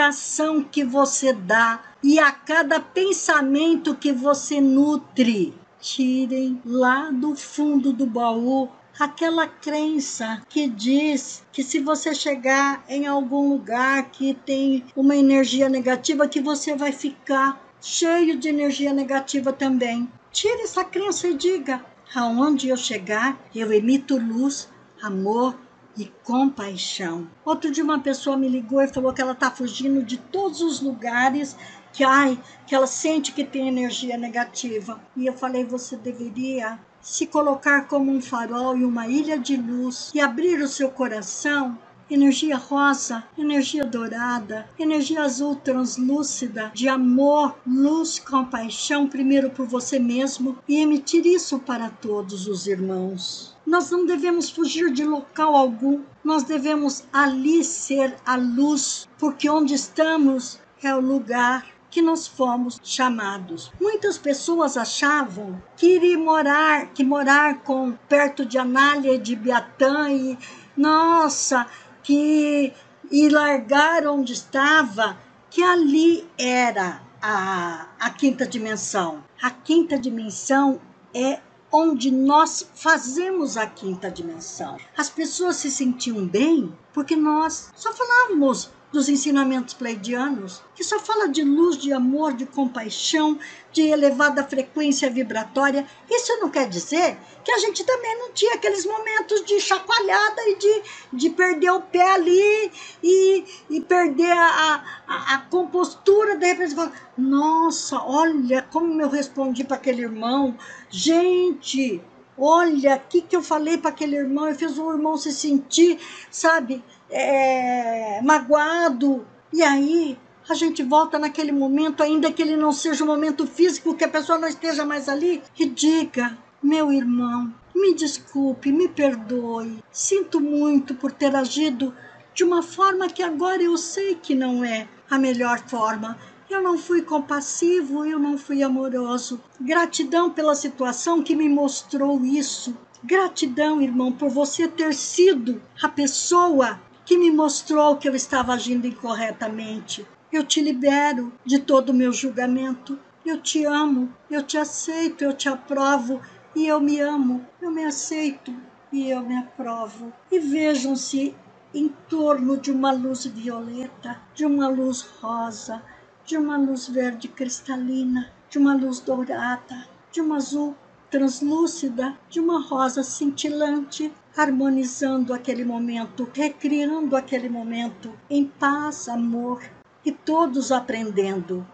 que 0.63 0.83
você 0.83 1.31
dá 1.31 1.83
e 2.03 2.17
a 2.19 2.31
cada 2.31 2.79
pensamento 2.79 3.95
que 3.95 4.11
você 4.11 4.59
nutre. 4.59 5.53
Tirem 5.79 6.61
lá 6.65 7.09
do 7.09 7.35
fundo 7.35 7.93
do 7.93 8.05
baú 8.05 8.67
aquela 8.99 9.47
crença 9.47 10.41
que 10.49 10.67
diz 10.67 11.41
que 11.53 11.63
se 11.63 11.79
você 11.79 12.13
chegar 12.13 12.83
em 12.89 13.07
algum 13.07 13.47
lugar 13.47 14.11
que 14.11 14.33
tem 14.33 14.83
uma 14.93 15.15
energia 15.15 15.69
negativa 15.69 16.27
que 16.27 16.41
você 16.41 16.75
vai 16.75 16.91
ficar 16.91 17.68
cheio 17.81 18.37
de 18.37 18.49
energia 18.49 18.93
negativa 18.93 19.53
também. 19.53 20.11
Tire 20.31 20.61
essa 20.61 20.83
crença 20.83 21.27
e 21.27 21.33
diga: 21.33 21.83
aonde 22.13 22.69
eu 22.69 22.77
chegar, 22.77 23.39
eu 23.53 23.71
emito 23.71 24.17
luz, 24.17 24.69
amor 25.01 25.55
e 25.97 26.05
compaixão. 26.23 27.27
Outro 27.43 27.71
dia 27.71 27.83
uma 27.83 27.99
pessoa 27.99 28.37
me 28.37 28.47
ligou 28.47 28.81
e 28.81 28.87
falou 28.87 29.13
que 29.13 29.21
ela 29.21 29.33
está 29.33 29.51
fugindo 29.51 30.03
de 30.03 30.17
todos 30.17 30.61
os 30.61 30.79
lugares 30.81 31.55
que 31.91 32.03
ai, 32.03 32.39
que 32.67 32.75
ela 32.75 32.87
sente 32.87 33.33
que 33.33 33.43
tem 33.43 33.67
energia 33.67 34.17
negativa. 34.17 35.01
E 35.15 35.25
eu 35.25 35.33
falei: 35.33 35.65
você 35.65 35.97
deveria 35.97 36.79
se 37.01 37.25
colocar 37.25 37.87
como 37.87 38.11
um 38.11 38.21
farol 38.21 38.77
e 38.77 38.83
uma 38.83 39.07
ilha 39.07 39.37
de 39.37 39.55
luz 39.55 40.11
e 40.13 40.19
abrir 40.19 40.61
o 40.61 40.67
seu 40.67 40.89
coração 40.91 41.77
energia 42.09 42.57
rosa, 42.57 43.23
energia 43.37 43.85
dourada, 43.85 44.69
energia 44.77 45.23
azul 45.23 45.55
translúcida, 45.55 46.71
de 46.73 46.87
amor, 46.87 47.55
luz, 47.65 48.19
compaixão, 48.19 49.07
primeiro 49.07 49.49
por 49.49 49.67
você 49.67 49.99
mesmo 49.99 50.57
e 50.67 50.77
emitir 50.77 51.25
isso 51.25 51.59
para 51.59 51.89
todos 51.89 52.47
os 52.47 52.67
irmãos. 52.67 53.55
Nós 53.65 53.91
não 53.91 54.05
devemos 54.05 54.49
fugir 54.49 54.91
de 54.91 55.05
local 55.05 55.55
algum, 55.55 56.01
nós 56.23 56.43
devemos 56.43 57.03
ali 57.13 57.63
ser 57.63 58.15
a 58.25 58.35
luz, 58.35 59.07
porque 59.17 59.49
onde 59.49 59.73
estamos 59.73 60.59
é 60.81 60.95
o 60.95 60.99
lugar 60.99 61.65
que 61.89 62.01
nós 62.01 62.27
fomos 62.27 62.79
chamados. 62.83 63.71
Muitas 63.79 64.17
pessoas 64.17 64.77
achavam 64.77 65.61
que 65.75 65.95
iria 65.95 66.17
morar, 66.17 66.87
que 66.93 67.03
morar 67.03 67.61
com 67.61 67.91
perto 68.07 68.45
de 68.45 68.57
Anália 68.57 69.13
e 69.13 69.17
de 69.17 69.35
Biatã 69.35 70.11
e 70.11 70.37
nossa, 70.77 71.67
que 72.03 72.73
e 73.11 73.29
largar 73.29 74.05
onde 74.07 74.33
estava, 74.33 75.17
que 75.49 75.63
ali 75.63 76.27
era 76.37 77.01
a, 77.21 77.87
a 77.99 78.09
quinta 78.11 78.45
dimensão. 78.45 79.23
A 79.41 79.49
quinta 79.49 79.97
dimensão 79.97 80.79
é 81.13 81.39
onde 81.71 82.11
nós 82.11 82.69
fazemos 82.73 83.57
a 83.57 83.67
quinta 83.67 84.09
dimensão. 84.09 84.77
As 84.97 85.09
pessoas 85.09 85.57
se 85.57 85.69
sentiam 85.69 86.25
bem 86.25 86.75
porque 86.93 87.15
nós 87.15 87.71
só 87.75 87.93
falávamos 87.93 88.71
dos 88.91 89.07
ensinamentos 89.07 89.75
pleidianos, 89.75 90.63
que 90.73 90.83
só 90.83 90.99
fala 90.99 91.29
de 91.29 91.43
luz, 91.43 91.77
de 91.77 91.93
amor, 91.93 92.33
de 92.33 92.45
compaixão, 92.47 93.37
de 93.71 93.83
elevada 93.83 94.43
frequência 94.43 95.09
vibratória. 95.09 95.85
Isso 96.09 96.37
não 96.39 96.49
quer 96.49 96.67
dizer 96.67 97.17
que 97.43 97.51
a 97.51 97.57
gente 97.59 97.83
também 97.83 98.17
não 98.19 98.31
tinha 98.31 98.55
aqueles 98.55 98.85
momentos 98.85 99.43
de 99.45 99.59
chacoalhada 99.59 100.41
e 100.47 100.55
de, 100.55 100.81
de 101.13 101.29
perder 101.29 101.71
o 101.71 101.81
pé 101.81 102.11
ali 102.13 102.71
e, 103.03 103.45
e 103.69 103.81
perder 103.81 104.31
a, 104.31 104.83
a, 105.07 105.35
a 105.35 105.37
compostura. 105.49 106.37
De 106.37 106.45
repente, 106.45 106.75
fala, 106.75 106.91
nossa, 107.17 108.01
olha 108.03 108.61
como 108.71 109.01
eu 109.01 109.09
respondi 109.09 109.63
para 109.63 109.77
aquele 109.77 110.01
irmão. 110.01 110.57
Gente, 110.89 112.01
olha, 112.37 112.95
o 112.95 113.09
que, 113.09 113.21
que 113.21 113.35
eu 113.35 113.41
falei 113.41 113.77
para 113.77 113.89
aquele 113.89 114.15
irmão? 114.15 114.47
Eu 114.47 114.55
fiz 114.55 114.77
o 114.77 114.91
irmão 114.91 115.17
se 115.17 115.31
sentir, 115.31 115.99
sabe, 116.29 116.83
é, 117.09 118.21
magoado. 118.21 119.25
E 119.51 119.63
aí 119.63 120.17
a 120.49 120.55
gente 120.55 120.83
volta 120.83 121.19
naquele 121.19 121.51
momento, 121.51 122.01
ainda 122.01 122.31
que 122.31 122.41
ele 122.41 122.57
não 122.57 122.71
seja 122.71 123.03
um 123.03 123.07
momento 123.07 123.45
físico, 123.45 123.95
que 123.95 124.03
a 124.03 124.09
pessoa 124.09 124.37
não 124.37 124.47
esteja 124.47 124.85
mais 124.85 125.07
ali, 125.07 125.41
e 125.57 125.65
diga: 125.65 126.37
meu 126.61 126.91
irmão, 126.91 127.53
Me 127.73 127.93
desculpe, 127.93 128.73
me 128.73 128.89
perdoe. 128.89 129.81
Sinto 129.89 130.41
muito 130.41 130.95
por 130.95 131.13
ter 131.13 131.33
agido 131.33 131.93
de 132.33 132.43
uma 132.43 132.61
forma 132.61 133.07
que 133.07 133.23
agora 133.23 133.63
eu 133.63 133.77
sei 133.77 134.15
que 134.15 134.35
não 134.35 134.65
é 134.65 134.85
a 135.09 135.17
melhor 135.17 135.59
forma. 135.65 136.17
Eu 136.49 136.61
não 136.61 136.77
fui 136.77 137.01
compassivo, 137.01 138.05
eu 138.05 138.19
não 138.19 138.37
fui 138.37 138.61
amoroso. 138.63 139.39
Gratidão 139.61 140.29
pela 140.29 140.55
situação 140.55 141.23
que 141.23 141.37
me 141.37 141.47
mostrou 141.47 142.25
isso. 142.25 142.75
Gratidão, 143.01 143.81
irmão, 143.81 144.11
por 144.11 144.29
você 144.29 144.67
ter 144.67 144.93
sido 144.93 145.61
a 145.81 145.87
pessoa 145.87 146.81
que 147.05 147.17
me 147.17 147.31
mostrou 147.31 147.95
que 147.95 148.09
eu 148.09 148.15
estava 148.15 148.53
agindo 148.53 148.87
incorretamente. 148.87 150.05
Eu 150.31 150.43
te 150.43 150.61
libero 150.61 151.33
de 151.43 151.57
todo 151.57 151.89
o 151.89 151.93
meu 151.93 152.13
julgamento. 152.13 152.99
Eu 153.25 153.41
te 153.41 153.65
amo, 153.65 154.13
eu 154.29 154.43
te 154.43 154.59
aceito, 154.59 155.23
eu 155.23 155.33
te 155.33 155.49
aprovo 155.49 156.21
e 156.55 156.67
eu 156.67 156.79
me 156.79 156.99
amo, 156.99 157.43
eu 157.59 157.71
me 157.71 157.83
aceito 157.83 158.53
e 158.91 159.09
eu 159.09 159.21
me 159.21 159.35
aprovo. 159.35 160.13
E 160.31 160.37
vejam-se 160.37 161.35
em 161.73 161.89
torno 162.07 162.57
de 162.57 162.71
uma 162.71 162.91
luz 162.91 163.25
violeta, 163.25 164.21
de 164.35 164.45
uma 164.45 164.67
luz 164.67 165.01
rosa, 165.01 165.81
de 166.23 166.37
uma 166.37 166.57
luz 166.57 166.87
verde 166.87 167.27
cristalina, 167.27 168.31
de 168.51 168.59
uma 168.59 168.75
luz 168.75 168.99
dourada, 168.99 169.87
de 170.11 170.21
uma 170.21 170.35
azul 170.35 170.75
translúcida, 171.09 172.15
de 172.29 172.39
uma 172.39 172.61
rosa 172.61 173.01
cintilante, 173.01 174.13
harmonizando 174.37 175.33
aquele 175.33 175.65
momento, 175.65 176.29
recriando 176.31 177.15
aquele 177.15 177.49
momento 177.49 178.13
em 178.29 178.45
paz, 178.45 179.09
amor 179.09 179.59
e 180.05 180.11
todos 180.11 180.71
aprendendo. 180.71 181.67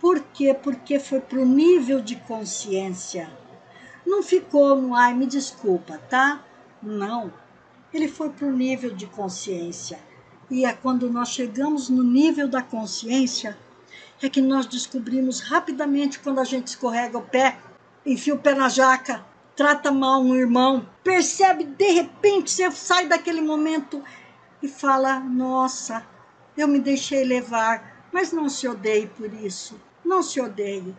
Por 0.00 0.20
quê? 0.20 0.54
Porque 0.54 0.98
foi 0.98 1.20
para 1.20 1.38
o 1.38 1.44
nível 1.44 2.00
de 2.00 2.16
consciência 2.16 3.30
não 4.08 4.22
ficou 4.22 4.74
no 4.74 4.94
ai, 4.94 5.12
me 5.12 5.26
desculpa, 5.26 5.98
tá? 6.08 6.42
Não. 6.82 7.32
Ele 7.92 8.08
foi 8.08 8.30
para 8.30 8.46
o 8.46 8.52
nível 8.52 8.94
de 8.94 9.06
consciência. 9.06 9.98
E 10.50 10.64
é 10.64 10.72
quando 10.72 11.10
nós 11.10 11.28
chegamos 11.28 11.90
no 11.90 12.02
nível 12.02 12.48
da 12.48 12.62
consciência 12.62 13.56
é 14.20 14.28
que 14.28 14.40
nós 14.40 14.66
descobrimos 14.66 15.40
rapidamente 15.40 16.18
quando 16.18 16.40
a 16.40 16.44
gente 16.44 16.68
escorrega 16.68 17.18
o 17.18 17.22
pé, 17.22 17.58
enfia 18.04 18.34
o 18.34 18.38
pé 18.38 18.54
na 18.54 18.68
jaca, 18.68 19.24
trata 19.54 19.92
mal 19.92 20.22
um 20.22 20.34
irmão, 20.34 20.88
percebe 21.04 21.64
de 21.64 21.90
repente, 21.92 22.50
você 22.50 22.68
sai 22.72 23.06
daquele 23.06 23.40
momento 23.40 24.02
e 24.62 24.66
fala: 24.66 25.20
Nossa, 25.20 26.04
eu 26.58 26.66
me 26.66 26.80
deixei 26.80 27.22
levar, 27.24 28.08
mas 28.12 28.32
não 28.32 28.48
se 28.48 28.66
odeie 28.66 29.06
por 29.06 29.32
isso, 29.32 29.80
não 30.04 30.22
se 30.22 30.40
odeie. 30.40 30.94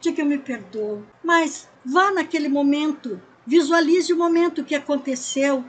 Diga 0.00 0.22
eu 0.22 0.26
me 0.26 0.38
perdoo. 0.38 1.04
Mas 1.22 1.68
vá 1.84 2.12
naquele 2.12 2.48
momento, 2.48 3.20
visualize 3.44 4.12
o 4.12 4.16
momento 4.16 4.64
que 4.64 4.74
aconteceu, 4.74 5.64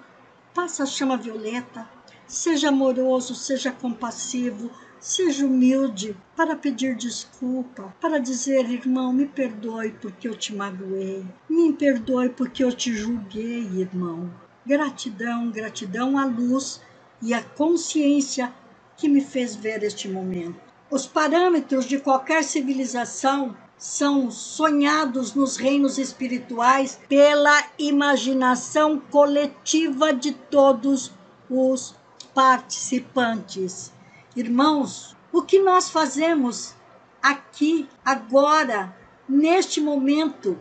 passa 0.53 0.83
a 0.83 0.85
chama 0.85 1.17
violeta, 1.17 1.89
seja 2.27 2.69
amoroso, 2.69 3.33
seja 3.33 3.71
compassivo, 3.71 4.69
seja 4.99 5.43
humilde 5.43 6.15
para 6.35 6.55
pedir 6.55 6.95
desculpa, 6.95 7.95
para 7.99 8.19
dizer, 8.19 8.69
irmão, 8.69 9.11
me 9.11 9.25
perdoe 9.25 9.91
porque 9.99 10.27
eu 10.27 10.35
te 10.35 10.53
magoei, 10.53 11.25
me 11.49 11.73
perdoe 11.73 12.29
porque 12.29 12.63
eu 12.63 12.71
te 12.71 12.93
julguei, 12.93 13.67
irmão. 13.75 14.31
Gratidão, 14.63 15.49
gratidão 15.49 16.19
à 16.19 16.25
luz 16.25 16.79
e 17.21 17.33
à 17.33 17.41
consciência 17.41 18.53
que 19.01 19.09
me 19.09 19.19
fez 19.19 19.55
ver 19.55 19.81
este 19.81 20.07
momento. 20.07 20.61
Os 20.91 21.07
parâmetros 21.07 21.85
de 21.85 21.97
qualquer 21.97 22.43
civilização 22.43 23.57
são 23.75 24.29
sonhados 24.29 25.33
nos 25.33 25.57
reinos 25.57 25.97
espirituais 25.97 26.99
pela 27.09 27.63
imaginação 27.79 28.99
coletiva 28.99 30.13
de 30.13 30.33
todos 30.33 31.11
os 31.49 31.95
participantes. 32.35 33.91
Irmãos, 34.35 35.17
o 35.33 35.41
que 35.41 35.57
nós 35.57 35.89
fazemos 35.89 36.75
aqui, 37.23 37.89
agora, 38.05 38.95
neste 39.27 39.81
momento, 39.81 40.59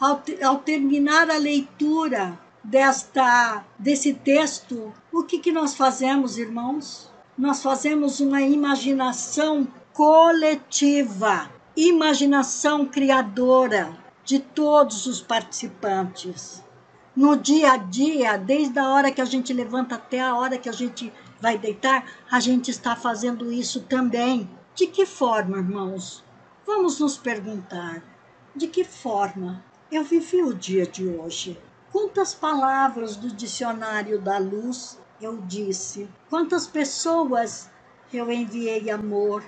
ao, 0.00 0.22
ao 0.42 0.56
terminar 0.56 1.28
a 1.28 1.36
leitura 1.36 2.40
desta 2.64 3.62
desse 3.78 4.14
texto, 4.14 4.90
o 5.12 5.22
que, 5.22 5.38
que 5.38 5.52
nós 5.52 5.74
fazemos, 5.74 6.38
irmãos? 6.38 7.12
Nós 7.38 7.62
fazemos 7.62 8.18
uma 8.18 8.42
imaginação 8.42 9.68
coletiva 9.92 11.48
imaginação 11.76 12.84
criadora 12.84 13.96
de 14.24 14.40
todos 14.40 15.06
os 15.06 15.20
participantes. 15.20 16.60
No 17.14 17.36
dia 17.36 17.72
a 17.72 17.76
dia, 17.76 18.36
desde 18.36 18.76
a 18.80 18.88
hora 18.88 19.12
que 19.12 19.20
a 19.20 19.24
gente 19.24 19.52
levanta 19.52 19.94
até 19.94 20.20
a 20.20 20.34
hora 20.34 20.58
que 20.58 20.68
a 20.68 20.72
gente 20.72 21.12
vai 21.40 21.56
deitar, 21.56 22.04
a 22.28 22.40
gente 22.40 22.68
está 22.72 22.96
fazendo 22.96 23.52
isso 23.52 23.82
também. 23.82 24.50
De 24.74 24.88
que 24.88 25.06
forma, 25.06 25.58
irmãos? 25.58 26.24
Vamos 26.66 26.98
nos 26.98 27.16
perguntar: 27.16 28.02
de 28.56 28.66
que 28.66 28.82
forma 28.82 29.62
eu 29.90 30.02
vivi 30.02 30.42
o 30.42 30.52
dia 30.52 30.84
de 30.84 31.06
hoje? 31.06 31.56
Quantas 31.92 32.34
palavras 32.34 33.14
do 33.14 33.28
dicionário 33.28 34.20
da 34.20 34.38
luz 34.38 34.98
eu 35.20 35.36
disse? 35.38 36.08
Quantas 36.30 36.66
pessoas 36.66 37.70
eu 38.12 38.30
enviei 38.30 38.90
amor? 38.90 39.42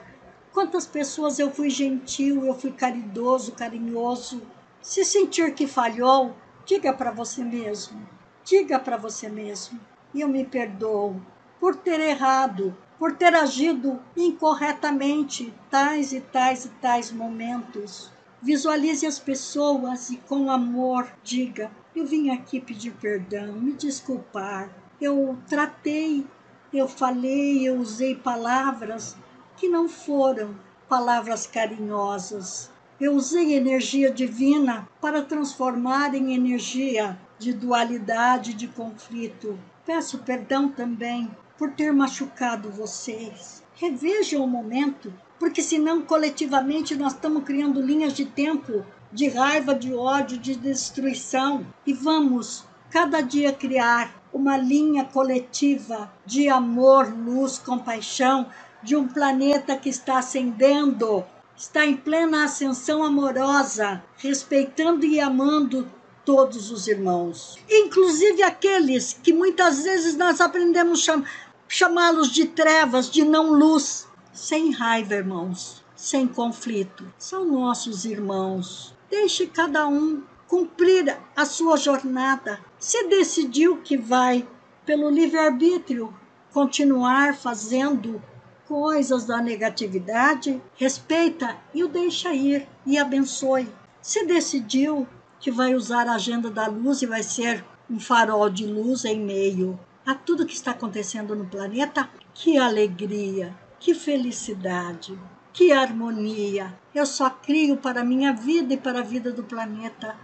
Quantas 0.52 0.86
pessoas 0.86 1.38
eu 1.38 1.50
fui 1.50 1.70
gentil, 1.70 2.44
eu 2.44 2.54
fui 2.54 2.72
caridoso, 2.72 3.52
carinhoso. 3.52 4.42
Se 4.82 5.04
sentir 5.04 5.54
que 5.54 5.66
falhou, 5.66 6.34
diga 6.66 6.92
para 6.92 7.12
você 7.12 7.44
mesmo. 7.44 8.08
Diga 8.44 8.78
para 8.78 8.96
você 8.96 9.28
mesmo. 9.28 9.78
Eu 10.14 10.28
me 10.28 10.44
perdoo 10.44 11.20
por 11.60 11.76
ter 11.76 12.00
errado, 12.00 12.76
por 12.98 13.16
ter 13.16 13.34
agido 13.34 14.00
incorretamente 14.16 15.54
tais 15.70 16.12
e 16.12 16.20
tais 16.20 16.64
e 16.64 16.68
tais 16.70 17.12
momentos. 17.12 18.10
Visualize 18.42 19.06
as 19.06 19.18
pessoas 19.18 20.10
e 20.10 20.16
com 20.16 20.50
amor 20.50 21.12
diga: 21.22 21.70
Eu 21.94 22.06
vim 22.06 22.30
aqui 22.30 22.60
pedir 22.60 22.92
perdão, 22.94 23.52
me 23.52 23.72
desculpar. 23.74 24.79
Eu 25.00 25.38
tratei, 25.48 26.26
eu 26.72 26.86
falei, 26.86 27.66
eu 27.66 27.76
usei 27.76 28.14
palavras 28.14 29.16
que 29.56 29.68
não 29.68 29.88
foram 29.88 30.54
palavras 30.88 31.46
carinhosas. 31.46 32.70
Eu 33.00 33.14
usei 33.14 33.54
energia 33.54 34.10
divina 34.10 34.86
para 35.00 35.22
transformar 35.22 36.14
em 36.14 36.34
energia 36.34 37.18
de 37.38 37.52
dualidade, 37.52 38.52
de 38.52 38.68
conflito. 38.68 39.58
Peço 39.86 40.18
perdão 40.18 40.68
também 40.68 41.30
por 41.56 41.72
ter 41.72 41.92
machucado 41.92 42.70
vocês. 42.70 43.62
Revejam 43.74 44.44
o 44.44 44.46
momento, 44.46 45.10
porque 45.38 45.62
senão 45.62 46.02
coletivamente 46.02 46.94
nós 46.94 47.14
estamos 47.14 47.44
criando 47.44 47.80
linhas 47.80 48.12
de 48.12 48.26
tempo 48.26 48.84
de 49.10 49.28
raiva, 49.28 49.74
de 49.74 49.94
ódio, 49.94 50.36
de 50.36 50.54
destruição. 50.54 51.66
E 51.86 51.94
vamos 51.94 52.66
cada 52.90 53.20
dia 53.20 53.52
criar 53.52 54.12
uma 54.32 54.56
linha 54.56 55.04
coletiva 55.04 56.12
de 56.26 56.48
amor, 56.48 57.12
luz, 57.12 57.58
compaixão, 57.58 58.46
de 58.82 58.96
um 58.96 59.06
planeta 59.06 59.76
que 59.76 59.88
está 59.88 60.18
ascendendo, 60.18 61.24
está 61.56 61.84
em 61.86 61.96
plena 61.96 62.44
ascensão 62.44 63.02
amorosa, 63.02 64.02
respeitando 64.16 65.04
e 65.04 65.20
amando 65.20 65.90
todos 66.24 66.70
os 66.70 66.86
irmãos, 66.86 67.58
inclusive 67.68 68.42
aqueles 68.42 69.18
que 69.22 69.32
muitas 69.32 69.82
vezes 69.82 70.16
nós 70.16 70.40
aprendemos 70.40 71.00
cham 71.02 71.24
chamá-los 71.66 72.30
de 72.30 72.46
trevas, 72.46 73.10
de 73.10 73.24
não 73.24 73.52
luz, 73.52 74.06
sem 74.32 74.72
raiva, 74.72 75.14
irmãos, 75.14 75.84
sem 75.94 76.26
conflito. 76.26 77.04
São 77.16 77.44
nossos 77.44 78.04
irmãos. 78.04 78.94
Deixe 79.08 79.46
cada 79.46 79.86
um 79.86 80.22
cumprir 80.50 81.16
a 81.36 81.46
sua 81.46 81.76
jornada. 81.76 82.58
Se 82.76 83.06
decidiu 83.06 83.76
que 83.82 83.96
vai, 83.96 84.44
pelo 84.84 85.08
livre-arbítrio, 85.08 86.12
continuar 86.52 87.36
fazendo 87.36 88.20
coisas 88.66 89.24
da 89.24 89.40
negatividade, 89.40 90.60
respeita 90.74 91.56
e 91.72 91.84
o 91.84 91.88
deixa 91.88 92.34
ir 92.34 92.66
e 92.84 92.98
abençoe. 92.98 93.72
Se 94.02 94.26
decidiu 94.26 95.06
que 95.38 95.52
vai 95.52 95.72
usar 95.72 96.08
a 96.08 96.14
agenda 96.14 96.50
da 96.50 96.66
luz 96.66 97.00
e 97.00 97.06
vai 97.06 97.22
ser 97.22 97.64
um 97.88 98.00
farol 98.00 98.50
de 98.50 98.66
luz 98.66 99.04
em 99.04 99.20
meio 99.20 99.78
a 100.04 100.16
tudo 100.16 100.44
que 100.44 100.54
está 100.54 100.72
acontecendo 100.72 101.36
no 101.36 101.46
planeta, 101.46 102.10
que 102.34 102.58
alegria, 102.58 103.56
que 103.78 103.94
felicidade, 103.94 105.16
que 105.52 105.70
harmonia. 105.70 106.76
Eu 106.92 107.06
só 107.06 107.30
crio 107.30 107.76
para 107.76 108.00
a 108.00 108.04
minha 108.04 108.32
vida 108.32 108.74
e 108.74 108.76
para 108.76 108.98
a 108.98 109.04
vida 109.04 109.30
do 109.30 109.44
planeta 109.44 110.16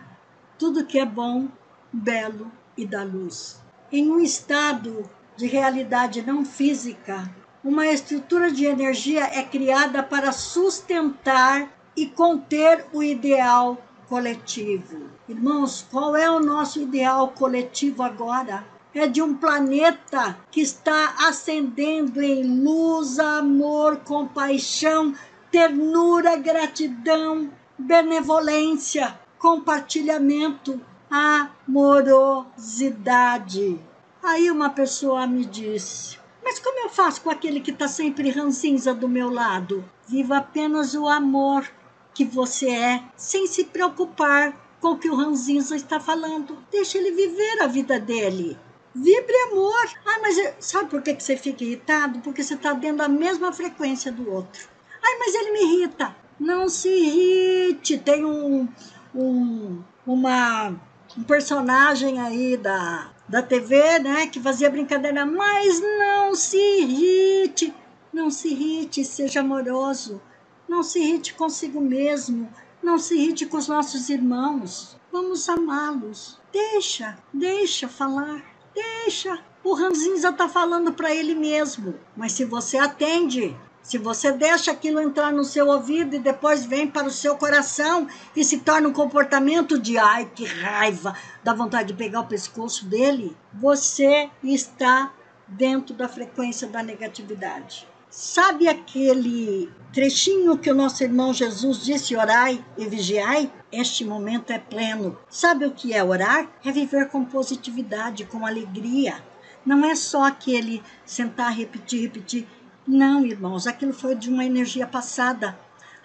tudo 0.58 0.86
que 0.86 0.98
é 0.98 1.06
bom, 1.06 1.48
belo 1.92 2.50
e 2.76 2.86
da 2.86 3.02
luz. 3.02 3.60
Em 3.90 4.10
um 4.10 4.20
estado 4.20 5.08
de 5.36 5.46
realidade 5.46 6.22
não 6.22 6.44
física, 6.44 7.30
uma 7.62 7.86
estrutura 7.86 8.50
de 8.50 8.64
energia 8.64 9.24
é 9.24 9.42
criada 9.42 10.02
para 10.02 10.32
sustentar 10.32 11.68
e 11.96 12.06
conter 12.06 12.86
o 12.92 13.02
ideal 13.02 13.76
coletivo. 14.08 15.10
Irmãos, 15.28 15.84
qual 15.90 16.16
é 16.16 16.30
o 16.30 16.40
nosso 16.40 16.80
ideal 16.80 17.28
coletivo 17.28 18.02
agora? 18.02 18.64
É 18.94 19.06
de 19.06 19.20
um 19.20 19.34
planeta 19.34 20.38
que 20.50 20.60
está 20.60 21.16
ascendendo 21.28 22.22
em 22.22 22.62
luz, 22.62 23.18
amor, 23.18 23.98
compaixão, 23.98 25.12
ternura, 25.50 26.36
gratidão, 26.36 27.50
benevolência, 27.78 29.18
compartilhamento, 29.46 30.80
amorosidade. 31.08 33.80
Aí 34.20 34.50
uma 34.50 34.70
pessoa 34.70 35.24
me 35.24 35.44
disse: 35.44 36.18
Mas 36.42 36.58
como 36.58 36.80
eu 36.80 36.88
faço 36.88 37.20
com 37.20 37.30
aquele 37.30 37.60
que 37.60 37.70
está 37.70 37.86
sempre 37.86 38.30
ranzinza 38.30 38.92
do 38.92 39.08
meu 39.08 39.32
lado? 39.32 39.88
Viva 40.08 40.38
apenas 40.38 40.96
o 40.96 41.06
amor 41.06 41.64
que 42.12 42.24
você 42.24 42.70
é, 42.70 43.04
sem 43.16 43.46
se 43.46 43.66
preocupar 43.66 44.52
com 44.80 44.88
o 44.88 44.98
que 44.98 45.08
o 45.08 45.14
ranzinza 45.14 45.76
está 45.76 46.00
falando. 46.00 46.58
Deixa 46.68 46.98
ele 46.98 47.12
viver 47.12 47.62
a 47.62 47.68
vida 47.68 48.00
dele. 48.00 48.58
Vibre 48.92 49.36
amor. 49.52 49.90
Ah, 50.04 50.18
mas 50.20 50.54
sabe 50.58 50.90
por 50.90 51.02
que 51.02 51.14
você 51.14 51.36
fica 51.36 51.62
irritado? 51.62 52.18
Porque 52.18 52.42
você 52.42 52.54
está 52.54 52.72
dentro 52.72 52.96
da 52.96 53.08
mesma 53.08 53.52
frequência 53.52 54.10
do 54.10 54.28
outro. 54.28 54.68
Ai, 55.00 55.18
mas 55.20 55.36
ele 55.36 55.52
me 55.52 55.62
irrita. 55.62 56.16
Não 56.40 56.68
se 56.68 56.88
irrite. 56.88 57.96
Tem 57.98 58.24
um, 58.24 58.66
um, 59.16 59.82
uma, 60.06 60.74
um 61.16 61.22
personagem 61.24 62.20
aí 62.20 62.56
da, 62.56 63.10
da 63.28 63.42
TV, 63.42 63.98
né, 63.98 64.26
que 64.26 64.40
fazia 64.40 64.70
brincadeira, 64.70 65.24
mas 65.24 65.80
não 65.80 66.34
se 66.34 66.56
irrite. 66.56 67.74
Não 68.12 68.30
se 68.30 68.48
irrite, 68.48 69.04
seja 69.04 69.40
amoroso. 69.40 70.20
Não 70.68 70.82
se 70.82 70.98
irrite 71.00 71.34
consigo 71.34 71.80
mesmo. 71.80 72.48
Não 72.82 72.98
se 72.98 73.14
irrite 73.14 73.46
com 73.46 73.56
os 73.56 73.68
nossos 73.68 74.08
irmãos. 74.08 74.96
Vamos 75.10 75.48
amá-los. 75.48 76.38
Deixa, 76.52 77.18
deixa 77.32 77.88
falar. 77.88 78.42
Deixa. 78.74 79.38
O 79.64 79.74
Ranzinza 79.74 80.30
está 80.30 80.48
falando 80.48 80.92
para 80.92 81.14
ele 81.14 81.34
mesmo. 81.34 81.94
Mas 82.16 82.32
se 82.32 82.44
você 82.44 82.78
atende, 82.78 83.56
se 83.86 83.98
você 83.98 84.32
deixa 84.32 84.72
aquilo 84.72 85.00
entrar 85.00 85.32
no 85.32 85.44
seu 85.44 85.68
ouvido 85.68 86.16
e 86.16 86.18
depois 86.18 86.66
vem 86.66 86.88
para 86.88 87.06
o 87.06 87.10
seu 87.10 87.36
coração 87.36 88.08
e 88.34 88.42
se 88.42 88.58
torna 88.58 88.88
um 88.88 88.92
comportamento 88.92 89.78
de 89.78 89.96
ai, 89.96 90.28
que 90.34 90.44
raiva, 90.44 91.14
dá 91.44 91.54
vontade 91.54 91.92
de 91.92 91.94
pegar 91.94 92.22
o 92.22 92.26
pescoço 92.26 92.84
dele, 92.84 93.36
você 93.54 94.28
está 94.42 95.14
dentro 95.46 95.94
da 95.94 96.08
frequência 96.08 96.66
da 96.66 96.82
negatividade. 96.82 97.86
Sabe 98.10 98.66
aquele 98.66 99.70
trechinho 99.92 100.58
que 100.58 100.68
o 100.68 100.74
nosso 100.74 101.04
irmão 101.04 101.32
Jesus 101.32 101.84
disse: 101.84 102.16
orai 102.16 102.64
e 102.76 102.86
vigiai? 102.86 103.52
Este 103.70 104.04
momento 104.04 104.50
é 104.50 104.58
pleno. 104.58 105.16
Sabe 105.30 105.64
o 105.64 105.70
que 105.70 105.94
é 105.94 106.02
orar? 106.02 106.50
É 106.64 106.72
viver 106.72 107.08
com 107.08 107.24
positividade, 107.24 108.24
com 108.24 108.44
alegria. 108.44 109.22
Não 109.64 109.84
é 109.84 109.94
só 109.94 110.24
aquele 110.24 110.82
sentar, 111.04 111.52
repetir, 111.52 112.02
repetir. 112.02 112.48
Não, 112.86 113.24
irmãos, 113.24 113.66
aquilo 113.66 113.92
foi 113.92 114.14
de 114.14 114.30
uma 114.30 114.44
energia 114.44 114.86
passada. 114.86 115.58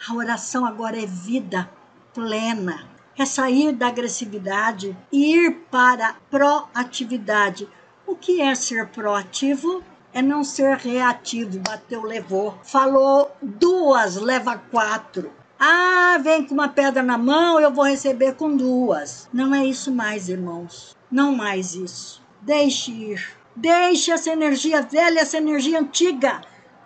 A 0.10 0.16
oração 0.16 0.66
agora 0.66 1.02
é 1.02 1.06
vida 1.06 1.70
plena. 2.14 2.88
É 3.18 3.26
sair 3.26 3.72
da 3.72 3.88
agressividade 3.88 4.98
e 5.12 5.36
ir 5.36 5.52
para 5.70 6.10
a 6.10 6.14
proatividade. 6.30 7.68
O 8.08 8.16
que 8.16 8.42
é 8.42 8.56
ser 8.56 8.88
proativo? 8.88 9.84
é 10.14 10.22
não 10.22 10.44
ser 10.44 10.78
reativo. 10.78 11.60
Bateu, 11.60 12.04
levou. 12.04 12.58
Falou 12.64 13.32
duas, 13.42 14.16
leva 14.16 14.58
quatro. 14.58 15.32
Ah, 15.60 16.18
vem 16.22 16.46
com 16.46 16.54
uma 16.54 16.70
pedra 16.70 17.04
na 17.04 17.18
mão, 17.18 17.60
eu 17.60 17.72
vou 17.72 17.86
receber 17.86 18.36
com 18.36 18.56
duas. 18.56 19.30
Não 19.32 19.54
é 19.54 19.66
isso 19.66 19.92
mais, 19.92 20.28
irmãos. 20.28 20.96
Não 21.12 21.36
mais 21.36 21.76
isso. 21.76 22.22
Deixe 22.42 22.92
ir. 22.92 23.38
Deixe 23.56 24.12
essa 24.12 24.32
energia 24.32 24.82
velha, 24.82 25.20
essa 25.20 25.38
energia 25.38 25.80
antiga 25.80 26.42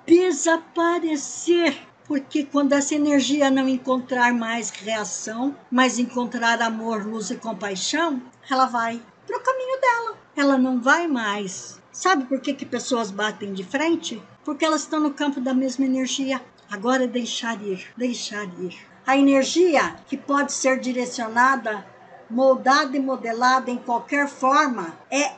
desaparecer. 0.05 1.77
Porque 2.05 2.43
quando 2.43 2.73
essa 2.73 2.93
energia 2.93 3.49
não 3.49 3.67
encontrar 3.67 4.31
mais 4.31 4.69
reação, 4.69 5.55
mas 5.71 5.97
encontrar 5.97 6.61
amor, 6.61 7.05
luz 7.05 7.31
e 7.31 7.35
compaixão, 7.35 8.21
ela 8.49 8.67
vai 8.67 9.01
para 9.25 9.37
o 9.37 9.41
caminho 9.41 9.81
dela. 9.81 10.17
Ela 10.35 10.57
não 10.57 10.79
vai 10.79 11.07
mais 11.07 11.79
Sabe 11.95 12.25
por 12.25 12.41
que, 12.41 12.53
que 12.53 12.65
pessoas 12.65 13.09
batem 13.09 13.53
de 13.53 13.63
frente? 13.63 14.21
Porque 14.43 14.65
elas 14.65 14.81
estão 14.81 14.99
no 14.99 15.13
campo 15.13 15.39
da 15.39 15.53
mesma 15.53 15.85
energia. 15.85 16.41
Agora 16.69 17.05
é 17.05 17.07
deixar 17.07 17.63
ir, 17.63 17.87
deixar 17.95 18.43
ir. 18.59 18.75
A 19.07 19.15
energia 19.15 19.95
que 20.05 20.17
pode 20.17 20.51
ser 20.51 20.77
direcionada, 20.77 21.87
moldada 22.29 22.97
e 22.97 22.99
modelada 22.99 23.71
em 23.71 23.77
qualquer 23.77 24.27
forma 24.27 24.93
é 25.09 25.35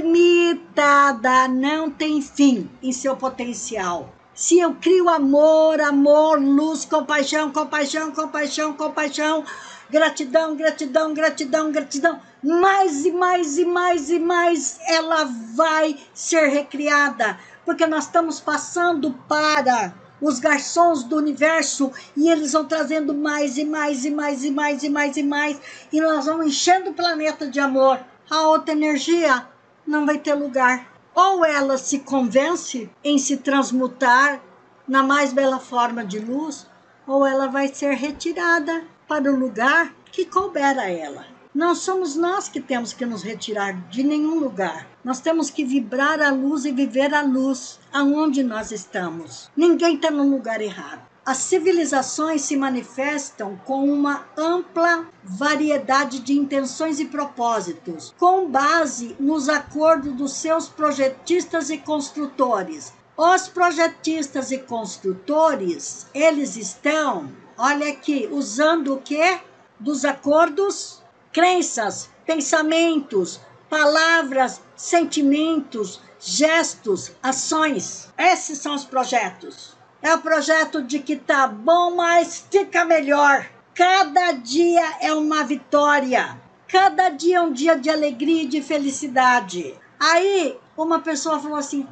ilimitada, 0.00 1.46
não 1.46 1.88
tem 1.88 2.20
fim 2.20 2.68
em 2.82 2.92
seu 2.92 3.16
potencial. 3.16 4.12
Se 4.34 4.58
eu 4.58 4.74
crio 4.74 5.08
amor, 5.08 5.80
amor, 5.80 6.40
luz, 6.40 6.84
compaixão, 6.84 7.52
compaixão, 7.52 8.10
compaixão, 8.10 8.72
compaixão, 8.72 9.44
gratidão, 9.88 10.56
gratidão, 10.56 11.14
gratidão, 11.14 11.70
gratidão, 11.70 12.20
mais 12.42 13.04
e 13.04 13.12
mais 13.12 13.58
e 13.58 13.64
mais 13.64 14.10
e 14.10 14.18
mais 14.18 14.80
ela 14.88 15.24
vai 15.54 15.96
ser 16.12 16.48
recriada, 16.48 17.38
porque 17.64 17.86
nós 17.86 18.06
estamos 18.06 18.40
passando 18.40 19.12
para 19.28 19.94
os 20.20 20.38
garçons 20.38 21.04
do 21.04 21.16
universo 21.16 21.92
e 22.16 22.28
eles 22.30 22.52
vão 22.52 22.64
trazendo 22.64 23.14
mais 23.14 23.58
e 23.58 23.64
mais 23.64 24.04
e 24.04 24.10
mais 24.10 24.44
e 24.44 24.50
mais 24.50 24.82
e 24.82 24.88
mais 24.88 25.16
e 25.16 25.22
mais 25.22 25.60
e 25.92 26.00
nós 26.00 26.26
vamos 26.26 26.46
enchendo 26.46 26.90
o 26.90 26.94
planeta 26.94 27.46
de 27.46 27.60
amor. 27.60 28.00
A 28.32 28.48
outra 28.48 28.72
energia 28.72 29.46
não 29.86 30.06
vai 30.06 30.16
ter 30.16 30.32
lugar. 30.32 30.90
Ou 31.14 31.44
ela 31.44 31.76
se 31.76 31.98
convence 31.98 32.90
em 33.04 33.18
se 33.18 33.36
transmutar 33.36 34.40
na 34.88 35.02
mais 35.02 35.34
bela 35.34 35.58
forma 35.58 36.02
de 36.02 36.18
luz, 36.18 36.66
ou 37.06 37.26
ela 37.26 37.48
vai 37.48 37.68
ser 37.68 37.92
retirada 37.92 38.84
para 39.06 39.30
o 39.30 39.38
lugar 39.38 39.94
que 40.10 40.24
couber 40.24 40.78
a 40.78 40.88
ela. 40.88 41.26
Não 41.54 41.74
somos 41.74 42.16
nós 42.16 42.48
que 42.48 42.58
temos 42.58 42.94
que 42.94 43.04
nos 43.04 43.22
retirar 43.22 43.74
de 43.90 44.02
nenhum 44.02 44.38
lugar. 44.38 44.86
Nós 45.04 45.20
temos 45.20 45.50
que 45.50 45.62
vibrar 45.62 46.22
a 46.22 46.30
luz 46.30 46.64
e 46.64 46.72
viver 46.72 47.12
a 47.12 47.20
luz 47.20 47.78
aonde 47.92 48.42
nós 48.42 48.72
estamos. 48.72 49.50
Ninguém 49.54 49.96
está 49.96 50.10
no 50.10 50.26
lugar 50.26 50.62
errado. 50.62 51.11
As 51.24 51.38
civilizações 51.38 52.42
se 52.42 52.56
manifestam 52.56 53.56
com 53.64 53.88
uma 53.88 54.26
ampla 54.36 55.06
variedade 55.22 56.18
de 56.18 56.36
intenções 56.36 56.98
e 56.98 57.04
propósitos, 57.04 58.12
com 58.18 58.50
base 58.50 59.14
nos 59.20 59.48
acordos 59.48 60.12
dos 60.14 60.32
seus 60.32 60.68
projetistas 60.68 61.70
e 61.70 61.78
construtores. 61.78 62.92
Os 63.16 63.46
projetistas 63.46 64.50
e 64.50 64.58
construtores, 64.58 66.08
eles 66.12 66.56
estão, 66.56 67.30
olha 67.56 67.90
aqui, 67.90 68.28
usando 68.32 68.94
o 68.94 69.00
que? 69.00 69.38
Dos 69.78 70.04
acordos 70.04 71.00
crenças, 71.32 72.10
pensamentos, 72.26 73.40
palavras, 73.70 74.60
sentimentos, 74.74 76.00
gestos, 76.18 77.12
ações. 77.22 78.08
Esses 78.18 78.58
são 78.58 78.74
os 78.74 78.84
projetos. 78.84 79.80
É 80.02 80.12
o 80.14 80.20
projeto 80.20 80.82
de 80.82 80.98
que 80.98 81.14
tá 81.14 81.46
bom, 81.46 81.94
mas 81.94 82.44
fica 82.50 82.84
melhor. 82.84 83.48
Cada 83.72 84.32
dia 84.32 84.98
é 85.00 85.14
uma 85.14 85.44
vitória. 85.44 86.40
Cada 86.66 87.08
dia 87.08 87.36
é 87.36 87.40
um 87.40 87.52
dia 87.52 87.78
de 87.78 87.88
alegria 87.88 88.42
e 88.42 88.48
de 88.48 88.60
felicidade. 88.60 89.78
Aí 90.00 90.58
uma 90.76 90.98
pessoa 90.98 91.38
falou 91.38 91.56
assim: 91.56 91.86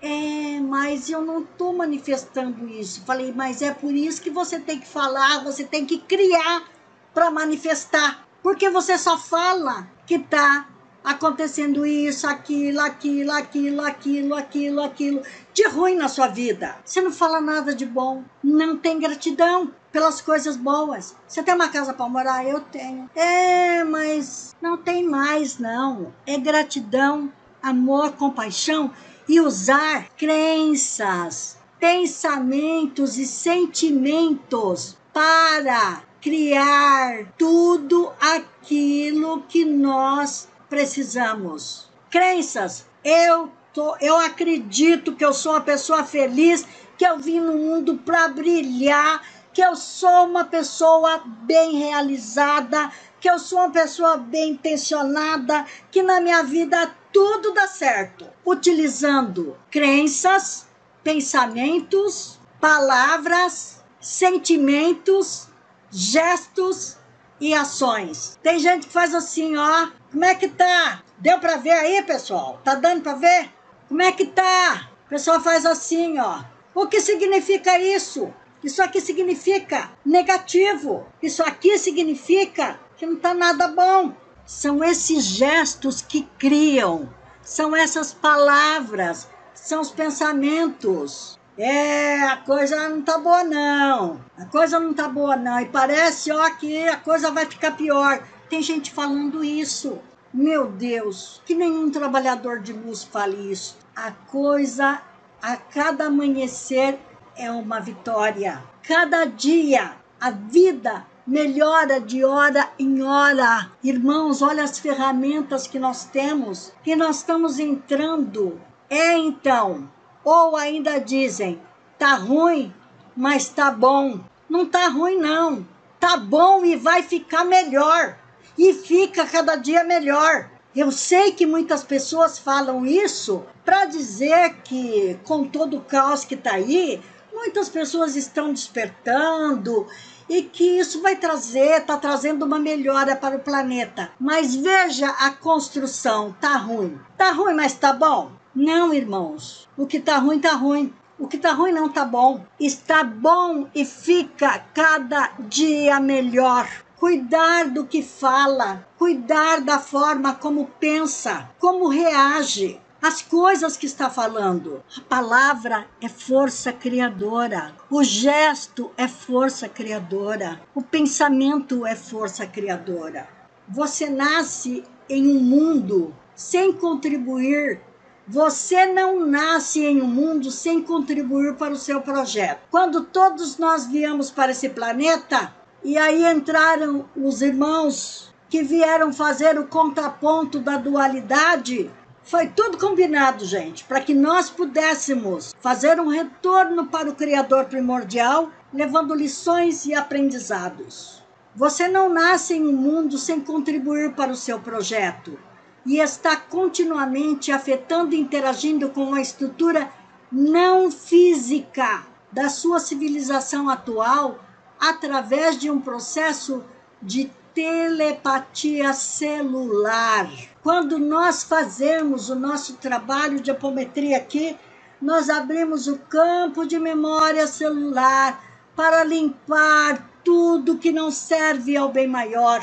é, 0.00 0.60
mas 0.60 1.10
eu 1.10 1.22
não 1.22 1.40
estou 1.40 1.74
manifestando 1.74 2.68
isso. 2.68 3.02
Falei, 3.04 3.32
mas 3.32 3.60
é 3.60 3.72
por 3.74 3.92
isso 3.92 4.22
que 4.22 4.30
você 4.30 4.60
tem 4.60 4.78
que 4.78 4.86
falar, 4.86 5.42
você 5.42 5.64
tem 5.64 5.84
que 5.84 5.98
criar 5.98 6.64
para 7.12 7.30
manifestar. 7.32 8.24
Porque 8.42 8.70
você 8.70 8.96
só 8.96 9.18
fala 9.18 9.90
que 10.06 10.20
tá 10.20 10.68
acontecendo 11.06 11.86
isso, 11.86 12.26
aquilo, 12.26 12.80
aquilo, 12.80 13.30
aquilo, 13.30 13.80
aquilo, 13.80 14.34
aquilo, 14.34 14.82
aquilo, 14.82 15.22
de 15.54 15.68
ruim 15.68 15.94
na 15.94 16.08
sua 16.08 16.26
vida. 16.26 16.74
Você 16.84 17.00
não 17.00 17.12
fala 17.12 17.40
nada 17.40 17.72
de 17.72 17.86
bom, 17.86 18.24
não 18.42 18.76
tem 18.76 18.98
gratidão 18.98 19.72
pelas 19.92 20.20
coisas 20.20 20.56
boas. 20.56 21.14
Você 21.28 21.44
tem 21.44 21.54
uma 21.54 21.68
casa 21.68 21.94
para 21.94 22.08
morar? 22.08 22.44
Eu 22.44 22.58
tenho. 22.60 23.08
É, 23.14 23.84
mas 23.84 24.56
não 24.60 24.76
tem 24.76 25.06
mais, 25.06 25.60
não. 25.60 26.12
É 26.26 26.36
gratidão, 26.38 27.32
amor, 27.62 28.10
compaixão 28.14 28.90
e 29.28 29.40
usar 29.40 30.08
crenças, 30.16 31.56
pensamentos 31.78 33.16
e 33.16 33.26
sentimentos 33.26 34.96
para 35.12 36.02
criar 36.20 37.26
tudo 37.38 38.10
aquilo 38.20 39.42
que 39.42 39.64
nós 39.64 40.48
precisamos. 40.68 41.88
Crenças, 42.10 42.86
eu 43.04 43.50
tô, 43.72 43.96
eu 44.00 44.16
acredito 44.16 45.14
que 45.14 45.24
eu 45.24 45.32
sou 45.32 45.52
uma 45.52 45.60
pessoa 45.60 46.04
feliz, 46.04 46.66
que 46.96 47.06
eu 47.06 47.18
vim 47.18 47.40
no 47.40 47.54
mundo 47.54 47.98
para 47.98 48.28
brilhar, 48.28 49.22
que 49.52 49.60
eu 49.60 49.76
sou 49.76 50.26
uma 50.26 50.44
pessoa 50.44 51.22
bem 51.24 51.78
realizada, 51.78 52.90
que 53.20 53.28
eu 53.28 53.38
sou 53.38 53.58
uma 53.60 53.70
pessoa 53.70 54.16
bem 54.16 54.52
intencionada, 54.52 55.64
que 55.90 56.02
na 56.02 56.20
minha 56.20 56.42
vida 56.42 56.94
tudo 57.12 57.52
dá 57.52 57.66
certo, 57.66 58.26
utilizando 58.44 59.56
crenças, 59.70 60.66
pensamentos, 61.02 62.38
palavras, 62.60 63.82
sentimentos, 64.00 65.48
gestos 65.90 66.98
e 67.40 67.54
ações. 67.54 68.38
Tem 68.42 68.58
gente 68.58 68.86
que 68.86 68.92
faz 68.92 69.14
assim, 69.14 69.56
ó. 69.56 69.88
Como 70.10 70.24
é 70.24 70.34
que 70.34 70.48
tá? 70.48 71.02
Deu 71.18 71.38
para 71.38 71.56
ver 71.56 71.72
aí, 71.72 72.02
pessoal? 72.02 72.60
Tá 72.64 72.74
dando 72.74 73.02
para 73.02 73.14
ver? 73.14 73.50
Como 73.88 74.02
é 74.02 74.12
que 74.12 74.26
tá? 74.26 74.90
O 75.06 75.08
pessoal 75.08 75.40
faz 75.40 75.64
assim, 75.64 76.18
ó. 76.18 76.42
O 76.74 76.86
que 76.86 77.00
significa 77.00 77.78
isso? 77.78 78.32
Isso 78.62 78.82
aqui 78.82 79.00
significa 79.00 79.90
negativo. 80.04 81.06
Isso 81.22 81.42
aqui 81.42 81.78
significa 81.78 82.78
que 82.96 83.06
não 83.06 83.16
tá 83.16 83.32
nada 83.32 83.68
bom. 83.68 84.12
São 84.44 84.82
esses 84.82 85.24
gestos 85.24 86.00
que 86.00 86.22
criam, 86.38 87.12
são 87.42 87.74
essas 87.74 88.12
palavras, 88.12 89.28
são 89.54 89.80
os 89.80 89.90
pensamentos. 89.90 91.35
É, 91.58 92.22
a 92.22 92.36
coisa 92.36 92.88
não 92.88 93.00
tá 93.00 93.18
boa 93.18 93.42
não. 93.42 94.20
A 94.36 94.44
coisa 94.44 94.78
não 94.78 94.92
tá 94.92 95.08
boa 95.08 95.36
não. 95.36 95.58
E 95.60 95.66
parece, 95.66 96.30
ó, 96.30 96.50
que 96.50 96.86
a 96.86 96.96
coisa 96.96 97.30
vai 97.30 97.46
ficar 97.46 97.72
pior. 97.72 98.22
Tem 98.48 98.60
gente 98.62 98.92
falando 98.92 99.42
isso. 99.42 99.98
Meu 100.32 100.66
Deus, 100.70 101.40
que 101.46 101.54
nenhum 101.54 101.90
trabalhador 101.90 102.60
de 102.60 102.72
luz 102.72 103.02
fale 103.02 103.50
isso. 103.50 103.78
A 103.94 104.10
coisa, 104.10 105.00
a 105.40 105.56
cada 105.56 106.06
amanhecer, 106.06 106.98
é 107.34 107.50
uma 107.50 107.80
vitória. 107.80 108.62
Cada 108.82 109.24
dia, 109.24 109.92
a 110.20 110.30
vida 110.30 111.06
melhora 111.26 112.00
de 112.00 112.24
hora 112.24 112.68
em 112.78 113.02
hora. 113.02 113.70
Irmãos, 113.82 114.42
olha 114.42 114.62
as 114.62 114.78
ferramentas 114.78 115.66
que 115.66 115.78
nós 115.78 116.04
temos, 116.04 116.72
que 116.84 116.94
nós 116.94 117.18
estamos 117.18 117.58
entrando. 117.58 118.60
É 118.88 119.16
então, 119.18 119.88
ou 120.26 120.56
ainda 120.56 120.98
dizem, 120.98 121.62
tá 121.96 122.16
ruim, 122.16 122.74
mas 123.16 123.48
tá 123.48 123.70
bom. 123.70 124.18
Não 124.50 124.66
tá 124.66 124.88
ruim 124.88 125.18
não. 125.18 125.64
Tá 126.00 126.16
bom 126.16 126.64
e 126.64 126.74
vai 126.74 127.04
ficar 127.04 127.44
melhor. 127.44 128.18
E 128.58 128.74
fica 128.74 129.24
cada 129.24 129.54
dia 129.54 129.84
melhor. 129.84 130.50
Eu 130.74 130.90
sei 130.90 131.30
que 131.30 131.46
muitas 131.46 131.84
pessoas 131.84 132.40
falam 132.40 132.84
isso 132.84 133.44
para 133.64 133.84
dizer 133.84 134.56
que 134.64 135.16
com 135.24 135.44
todo 135.44 135.76
o 135.76 135.82
caos 135.82 136.24
que 136.24 136.34
está 136.34 136.54
aí, 136.54 137.00
muitas 137.32 137.68
pessoas 137.68 138.16
estão 138.16 138.52
despertando 138.52 139.86
e 140.28 140.42
que 140.42 140.80
isso 140.80 141.00
vai 141.00 141.14
trazer, 141.14 141.82
está 141.82 141.96
trazendo 141.98 142.44
uma 142.44 142.58
melhora 142.58 143.14
para 143.14 143.36
o 143.36 143.40
planeta. 143.40 144.10
Mas 144.18 144.56
veja 144.56 145.08
a 145.08 145.30
construção, 145.30 146.34
tá 146.40 146.56
ruim. 146.56 146.98
Tá 147.16 147.30
ruim, 147.30 147.54
mas 147.54 147.74
tá 147.74 147.92
bom? 147.92 148.32
Não, 148.58 148.94
irmãos. 148.94 149.68
O 149.76 149.86
que 149.86 150.00
tá 150.00 150.16
ruim, 150.16 150.40
tá 150.40 150.52
ruim. 150.52 150.90
O 151.18 151.28
que 151.28 151.36
tá 151.36 151.52
ruim 151.52 151.72
não 151.72 151.90
tá 151.90 152.06
bom. 152.06 152.42
Está 152.58 153.04
bom 153.04 153.68
e 153.74 153.84
fica 153.84 154.58
cada 154.72 155.34
dia 155.38 156.00
melhor. 156.00 156.66
Cuidar 156.96 157.68
do 157.68 157.86
que 157.86 158.02
fala, 158.02 158.88
cuidar 158.96 159.60
da 159.60 159.78
forma 159.78 160.32
como 160.32 160.70
pensa, 160.80 161.50
como 161.58 161.88
reage, 161.88 162.80
as 163.02 163.20
coisas 163.20 163.76
que 163.76 163.84
está 163.84 164.08
falando. 164.08 164.82
A 164.96 165.02
palavra 165.02 165.86
é 166.00 166.08
força 166.08 166.72
criadora, 166.72 167.76
o 167.90 168.02
gesto 168.02 168.90
é 168.96 169.06
força 169.06 169.68
criadora, 169.68 170.62
o 170.74 170.80
pensamento 170.80 171.84
é 171.84 171.94
força 171.94 172.46
criadora. 172.46 173.28
Você 173.68 174.08
nasce 174.08 174.82
em 175.10 175.36
um 175.36 175.42
mundo 175.42 176.14
sem 176.34 176.72
contribuir. 176.72 177.80
Você 178.28 178.86
não 178.86 179.24
nasce 179.24 179.84
em 179.84 180.02
um 180.02 180.06
mundo 180.08 180.50
sem 180.50 180.82
contribuir 180.82 181.54
para 181.54 181.72
o 181.72 181.78
seu 181.78 182.00
projeto. 182.00 182.58
Quando 182.72 183.04
todos 183.04 183.56
nós 183.56 183.86
viemos 183.86 184.32
para 184.32 184.50
esse 184.50 184.68
planeta, 184.68 185.54
e 185.84 185.96
aí 185.96 186.26
entraram 186.28 187.08
os 187.14 187.40
irmãos 187.40 188.34
que 188.50 188.64
vieram 188.64 189.12
fazer 189.12 189.56
o 189.60 189.68
contraponto 189.68 190.58
da 190.58 190.76
dualidade, 190.76 191.88
foi 192.24 192.48
tudo 192.48 192.78
combinado, 192.78 193.44
gente, 193.44 193.84
para 193.84 194.00
que 194.00 194.12
nós 194.12 194.50
pudéssemos 194.50 195.54
fazer 195.60 196.00
um 196.00 196.08
retorno 196.08 196.86
para 196.86 197.08
o 197.08 197.14
Criador 197.14 197.66
primordial, 197.66 198.50
levando 198.74 199.14
lições 199.14 199.86
e 199.86 199.94
aprendizados. 199.94 201.22
Você 201.54 201.86
não 201.86 202.08
nasce 202.08 202.54
em 202.54 202.66
um 202.66 202.72
mundo 202.72 203.18
sem 203.18 203.40
contribuir 203.40 204.14
para 204.14 204.32
o 204.32 204.36
seu 204.36 204.58
projeto 204.58 205.38
e 205.86 205.98
está 206.00 206.36
continuamente 206.36 207.52
afetando 207.52 208.14
e 208.14 208.20
interagindo 208.20 208.90
com 208.90 209.14
a 209.14 209.20
estrutura 209.20 209.90
não 210.30 210.90
física 210.90 212.04
da 212.32 212.48
sua 212.48 212.80
civilização 212.80 213.70
atual 213.70 214.40
através 214.78 215.56
de 215.56 215.70
um 215.70 215.80
processo 215.80 216.64
de 217.00 217.30
telepatia 217.54 218.92
celular. 218.92 220.28
Quando 220.62 220.98
nós 220.98 221.44
fazemos 221.44 222.28
o 222.28 222.34
nosso 222.34 222.74
trabalho 222.74 223.40
de 223.40 223.50
apometria 223.50 224.16
aqui, 224.18 224.56
nós 225.00 225.30
abrimos 225.30 225.86
o 225.86 225.98
campo 225.98 226.66
de 226.66 226.78
memória 226.78 227.46
celular 227.46 228.44
para 228.74 229.04
limpar 229.04 230.10
tudo 230.24 230.78
que 230.78 230.90
não 230.90 231.10
serve 231.10 231.76
ao 231.76 231.90
bem 231.90 232.08
maior. 232.08 232.60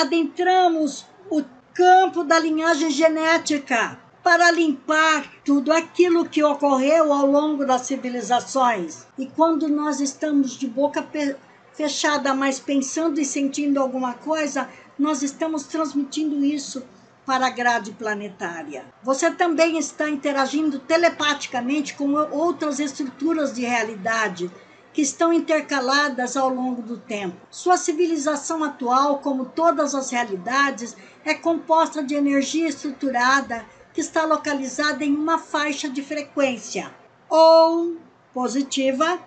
Adentramos 0.00 1.06
o 1.30 1.42
campo 1.74 2.22
da 2.22 2.38
linhagem 2.38 2.90
genética 2.90 3.98
para 4.22 4.50
limpar 4.50 5.24
tudo 5.44 5.72
aquilo 5.72 6.28
que 6.28 6.42
ocorreu 6.42 7.12
ao 7.12 7.26
longo 7.26 7.64
das 7.64 7.82
civilizações. 7.82 9.06
E 9.18 9.26
quando 9.26 9.68
nós 9.68 10.00
estamos 10.00 10.56
de 10.56 10.66
boca 10.66 11.04
fechada, 11.72 12.34
mas 12.34 12.60
pensando 12.60 13.20
e 13.20 13.24
sentindo 13.24 13.80
alguma 13.80 14.14
coisa, 14.14 14.68
nós 14.98 15.22
estamos 15.22 15.64
transmitindo 15.64 16.44
isso 16.44 16.84
para 17.24 17.46
a 17.46 17.50
grade 17.50 17.92
planetária. 17.92 18.84
Você 19.02 19.30
também 19.30 19.78
está 19.78 20.10
interagindo 20.10 20.78
telepaticamente 20.78 21.94
com 21.94 22.12
outras 22.30 22.78
estruturas 22.78 23.54
de 23.54 23.62
realidade 23.62 24.50
que 24.92 25.00
estão 25.00 25.32
intercaladas 25.32 26.36
ao 26.36 26.48
longo 26.48 26.82
do 26.82 26.98
tempo. 26.98 27.36
Sua 27.50 27.76
civilização 27.76 28.62
atual, 28.62 29.18
como 29.18 29.46
todas 29.46 29.94
as 29.94 30.10
realidades, 30.10 30.96
é 31.24 31.34
composta 31.34 32.02
de 32.02 32.14
energia 32.14 32.68
estruturada 32.68 33.64
que 33.92 34.00
está 34.00 34.24
localizada 34.24 35.04
em 35.04 35.14
uma 35.14 35.38
faixa 35.38 35.88
de 35.88 36.02
frequência, 36.02 36.90
ou 37.28 37.96
positiva 38.32 39.18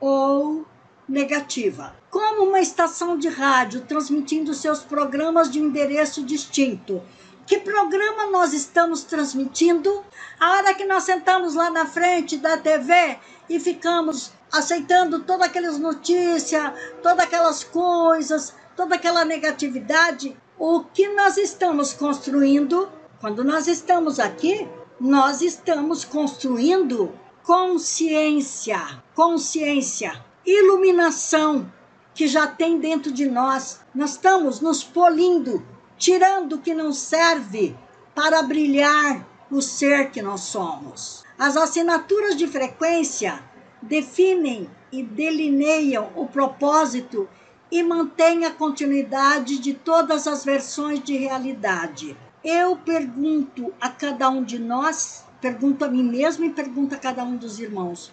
ou 0.00 0.64
negativa. 1.08 1.96
Como 2.10 2.44
uma 2.44 2.60
estação 2.60 3.18
de 3.18 3.28
rádio 3.28 3.82
transmitindo 3.82 4.54
seus 4.54 4.80
programas 4.80 5.50
de 5.50 5.58
endereço 5.58 6.22
distinto. 6.22 7.02
Que 7.48 7.58
programa 7.60 8.26
nós 8.26 8.52
estamos 8.52 9.04
transmitindo? 9.04 10.04
A 10.38 10.52
hora 10.52 10.74
que 10.74 10.84
nós 10.84 11.04
sentamos 11.04 11.54
lá 11.54 11.70
na 11.70 11.86
frente 11.86 12.36
da 12.36 12.58
TV 12.58 13.18
e 13.48 13.58
ficamos 13.58 14.30
aceitando 14.52 15.20
todas 15.20 15.48
aquelas 15.48 15.78
notícias, 15.78 16.70
todas 17.02 17.20
aquelas 17.20 17.64
coisas, 17.64 18.52
toda 18.76 18.96
aquela 18.96 19.24
negatividade, 19.24 20.36
o 20.58 20.84
que 20.84 21.08
nós 21.14 21.38
estamos 21.38 21.94
construindo 21.94 22.92
quando 23.18 23.42
nós 23.42 23.66
estamos 23.66 24.20
aqui? 24.20 24.68
Nós 25.00 25.40
estamos 25.40 26.04
construindo 26.04 27.18
consciência, 27.42 29.02
consciência 29.14 30.22
iluminação 30.44 31.72
que 32.14 32.26
já 32.26 32.46
tem 32.46 32.78
dentro 32.78 33.10
de 33.10 33.26
nós. 33.26 33.80
Nós 33.94 34.10
estamos 34.10 34.60
nos 34.60 34.84
polindo, 34.84 35.66
tirando 35.98 36.54
o 36.54 36.60
que 36.60 36.72
não 36.72 36.92
serve 36.92 37.76
para 38.14 38.42
brilhar 38.42 39.26
o 39.50 39.60
ser 39.60 40.10
que 40.10 40.22
nós 40.22 40.40
somos. 40.42 41.24
As 41.38 41.56
assinaturas 41.56 42.36
de 42.36 42.46
frequência 42.46 43.42
definem 43.82 44.70
e 44.90 45.02
delineiam 45.02 46.10
o 46.14 46.26
propósito 46.26 47.28
e 47.70 47.82
mantêm 47.82 48.44
a 48.44 48.50
continuidade 48.50 49.58
de 49.58 49.74
todas 49.74 50.26
as 50.26 50.44
versões 50.44 51.02
de 51.02 51.16
realidade. 51.16 52.16
Eu 52.42 52.76
pergunto 52.76 53.72
a 53.80 53.90
cada 53.90 54.28
um 54.30 54.42
de 54.42 54.58
nós, 54.58 55.24
pergunto 55.40 55.84
a 55.84 55.88
mim 55.88 56.02
mesmo 56.02 56.44
e 56.44 56.50
pergunto 56.50 56.94
a 56.94 56.98
cada 56.98 57.22
um 57.22 57.36
dos 57.36 57.58
irmãos: 57.58 58.12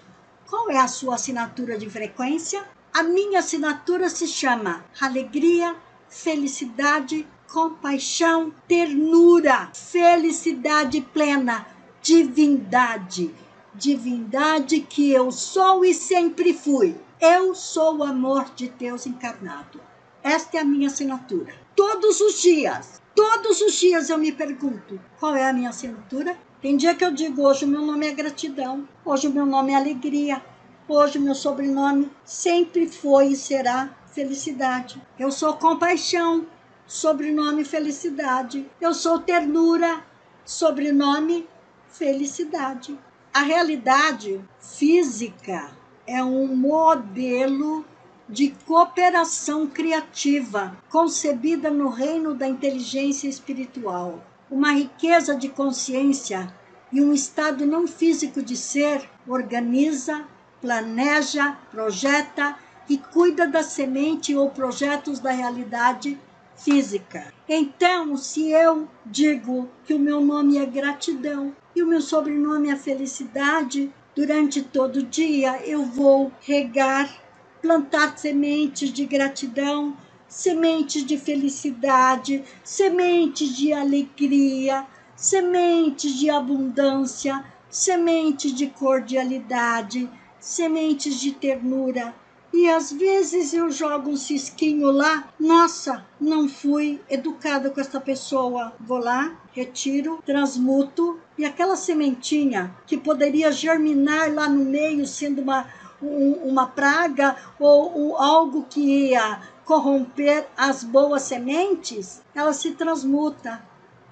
qual 0.49 0.69
é 0.69 0.77
a 0.77 0.88
sua 0.88 1.15
assinatura 1.15 1.77
de 1.77 1.89
frequência? 1.89 2.63
A 2.93 3.03
minha 3.03 3.39
assinatura 3.39 4.09
se 4.09 4.27
chama 4.27 4.86
Alegria, 4.99 5.75
Felicidade, 6.09 7.27
Compaixão, 7.52 8.54
Ternura, 8.68 9.70
Felicidade 9.74 11.02
Plena, 11.02 11.66
Divindade. 12.02 13.34
Divindade 13.74 14.82
que 14.82 15.12
eu 15.12 15.32
sou 15.32 15.84
e 15.84 15.93
sempre 15.93 16.54
fui. 16.54 16.96
Eu 17.20 17.56
sou 17.56 17.98
o 17.98 18.04
amor 18.04 18.46
de 18.56 18.70
Deus 18.70 19.06
encarnado. 19.06 19.80
Esta 20.24 20.58
é 20.58 20.62
a 20.62 20.66
minha 20.66 20.88
assinatura. 20.88 21.54
Todos 21.76 22.20
os 22.22 22.41
dias, 22.41 23.02
todos 23.14 23.62
os 23.62 23.74
dias 23.74 24.10
eu 24.10 24.18
me 24.18 24.32
pergunto: 24.32 25.00
qual 25.20 25.36
é 25.36 25.48
a 25.48 25.54
minha 25.54 25.70
assinatura? 25.70 26.38
Tem 26.62 26.76
dia 26.76 26.96
que 26.96 27.06
eu 27.06 27.12
digo: 27.12 27.43
hoje 27.43 27.66
o 27.66 27.68
meu 27.68 27.82
nome 27.82 28.08
é 28.08 28.14
gratidão, 28.14 28.88
hoje 29.04 29.28
o 29.28 29.32
meu 29.32 29.46
nome 29.46 29.72
é 29.72 29.76
alegria, 29.76 30.41
hoje 30.88 31.18
o 31.18 31.22
meu 31.22 31.36
sobrenome 31.36 32.12
sempre 32.24 32.88
foi 32.88 33.28
e 33.28 33.36
será 33.36 33.96
felicidade. 34.08 35.02
Eu 35.20 35.32
sou 35.32 35.54
compaixão, 35.54 36.46
sobrenome 36.88 37.65
felicidade. 37.65 38.69
Eu 38.79 38.93
sou 38.93 39.19
ternura, 39.19 40.03
sobrenome 40.43 41.47
felicidade. 41.89 42.97
A 43.33 43.41
realidade 43.41 44.41
física 44.59 45.71
é 46.07 46.23
um 46.23 46.55
modelo 46.55 47.86
de 48.27 48.55
cooperação 48.65 49.67
criativa 49.67 50.75
concebida 50.89 51.69
no 51.69 51.89
reino 51.89 52.33
da 52.33 52.47
inteligência 52.47 53.27
espiritual. 53.27 54.23
Uma 54.49 54.71
riqueza 54.71 55.36
de 55.36 55.49
consciência 55.49 56.53
e 56.91 57.01
um 57.01 57.13
estado 57.13 57.65
não 57.65 57.88
físico 57.88 58.41
de 58.41 58.55
ser 58.55 59.09
organiza, 59.27 60.25
planeja, 60.61 61.57
projeta 61.71 62.57
e 62.88 62.97
cuida 62.97 63.47
da 63.47 63.63
semente 63.63 64.36
ou 64.36 64.49
projetos 64.49 65.19
da 65.19 65.31
realidade 65.31 66.19
física. 66.56 67.34
Então, 67.47 68.16
se 68.18 68.51
eu 68.51 68.88
digo 69.06 69.70
que 69.86 69.93
o 69.93 69.99
meu 69.99 70.22
nome 70.22 70.58
é 70.58 70.66
gratidão, 70.66 71.56
e 71.76 71.84
o 71.84 71.88
meu 71.88 72.01
sobrenome 72.01 72.70
é 72.70 72.76
felicidade, 72.76 73.91
durante 74.16 74.62
todo 74.62 74.97
o 74.97 75.03
dia 75.03 75.62
eu 75.66 75.84
vou 75.86 76.32
regar, 76.41 77.22
plantar 77.62 78.18
sementes 78.18 78.91
de 78.93 79.06
gratidão, 79.06 79.95
sementes 80.28 81.06
de 81.06 81.18
felicidade, 81.18 82.43
sementes 82.64 83.56
de 83.56 83.74
alegria, 83.74 84.86
sementes 85.16 86.14
de 86.18 86.30
abundância, 86.30 87.43
sementes 87.70 88.53
de 88.53 88.68
cordialidade, 88.68 90.10
sementes 90.39 91.20
de 91.20 91.32
ternura, 91.32 92.16
e 92.56 92.70
às 92.70 92.89
vezes 92.89 93.53
eu 93.53 93.70
jogo 93.70 94.12
um 94.12 94.16
cisquinho 94.16 94.89
lá, 94.89 95.28
nossa, 95.38 96.06
não 96.20 96.47
fui 96.47 97.01
educada 97.10 97.70
com 97.70 97.82
essa 97.82 97.99
pessoa. 97.99 98.74
Vou 98.80 98.97
lá, 98.97 99.36
retiro, 99.51 100.24
transmuto 100.26 101.20
e 101.38 101.43
aquela 101.43 101.76
sementinha 101.76 102.74
que 102.88 102.97
poderia 102.97 103.51
germinar 103.51 104.34
lá 104.34 104.47
no 104.47 104.64
meio, 104.64 105.06
sendo 105.06 105.41
uma, 105.41 105.68
um, 106.01 106.32
uma 106.45 106.66
praga 106.66 107.36
ou 107.60 107.91
um, 107.99 108.16
algo 108.16 108.66
que 108.70 109.10
ia 109.10 109.41
corromper 109.66 110.47
as 110.56 110.82
boas 110.82 111.24
sementes, 111.24 112.22
ela 112.34 112.53
se 112.53 112.72
transmuta 112.72 113.62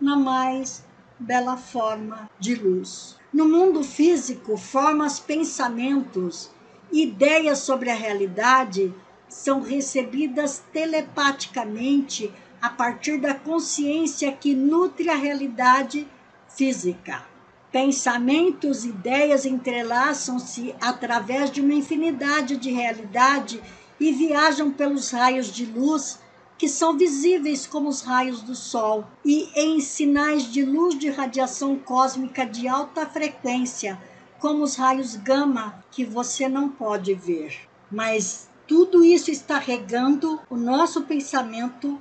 na 0.02 0.18
mais 0.18 0.84
bela 1.18 1.56
forma 1.56 2.30
de 2.38 2.56
luz. 2.56 3.16
No 3.32 3.48
mundo 3.48 3.84
físico, 3.84 4.58
formas 4.58 5.18
pensamentos 5.18 6.52
ideias 6.94 7.60
sobre 7.60 7.90
a 7.90 7.96
realidade 7.96 8.94
são 9.28 9.62
recebidas 9.62 10.64
telepaticamente 10.72 12.32
a 12.62 12.70
partir 12.70 13.18
da 13.20 13.34
consciência 13.34 14.32
que 14.32 14.54
nutre 14.54 15.10
a 15.10 15.16
realidade 15.16 16.08
física. 16.48 17.26
Pensamentos, 17.72 18.86
ideias 18.86 19.44
entrelaçam-se 19.44 20.76
através 20.80 21.50
de 21.50 21.62
uma 21.62 21.74
infinidade 21.74 22.58
de 22.58 22.72
realidade 22.72 23.60
e 24.00 24.12
viajam 24.12 24.72
pelos 24.72 25.10
raios 25.10 25.48
de 25.48 25.66
luz 25.66 26.20
que 26.60 26.70
são 26.70 26.96
visíveis 26.96 27.66
como 27.66 27.90
os 27.90 28.02
raios 28.02 28.44
do 28.44 28.56
Sol 28.56 29.04
e 29.26 29.50
em 29.56 29.82
sinais 29.82 30.44
de 30.44 30.64
luz 30.64 30.98
de 30.98 31.10
radiação 31.10 31.76
cósmica 31.76 32.46
de 32.46 32.68
alta 32.68 33.08
frequência 33.08 34.00
como 34.44 34.66
os 34.66 34.76
raios 34.76 35.16
gama 35.16 35.82
que 35.90 36.04
você 36.04 36.50
não 36.50 36.68
pode 36.68 37.14
ver. 37.14 37.62
Mas 37.90 38.50
tudo 38.68 39.02
isso 39.02 39.32
está 39.32 39.58
regando 39.58 40.38
o 40.50 40.58
nosso 40.58 41.04
pensamento, 41.04 41.98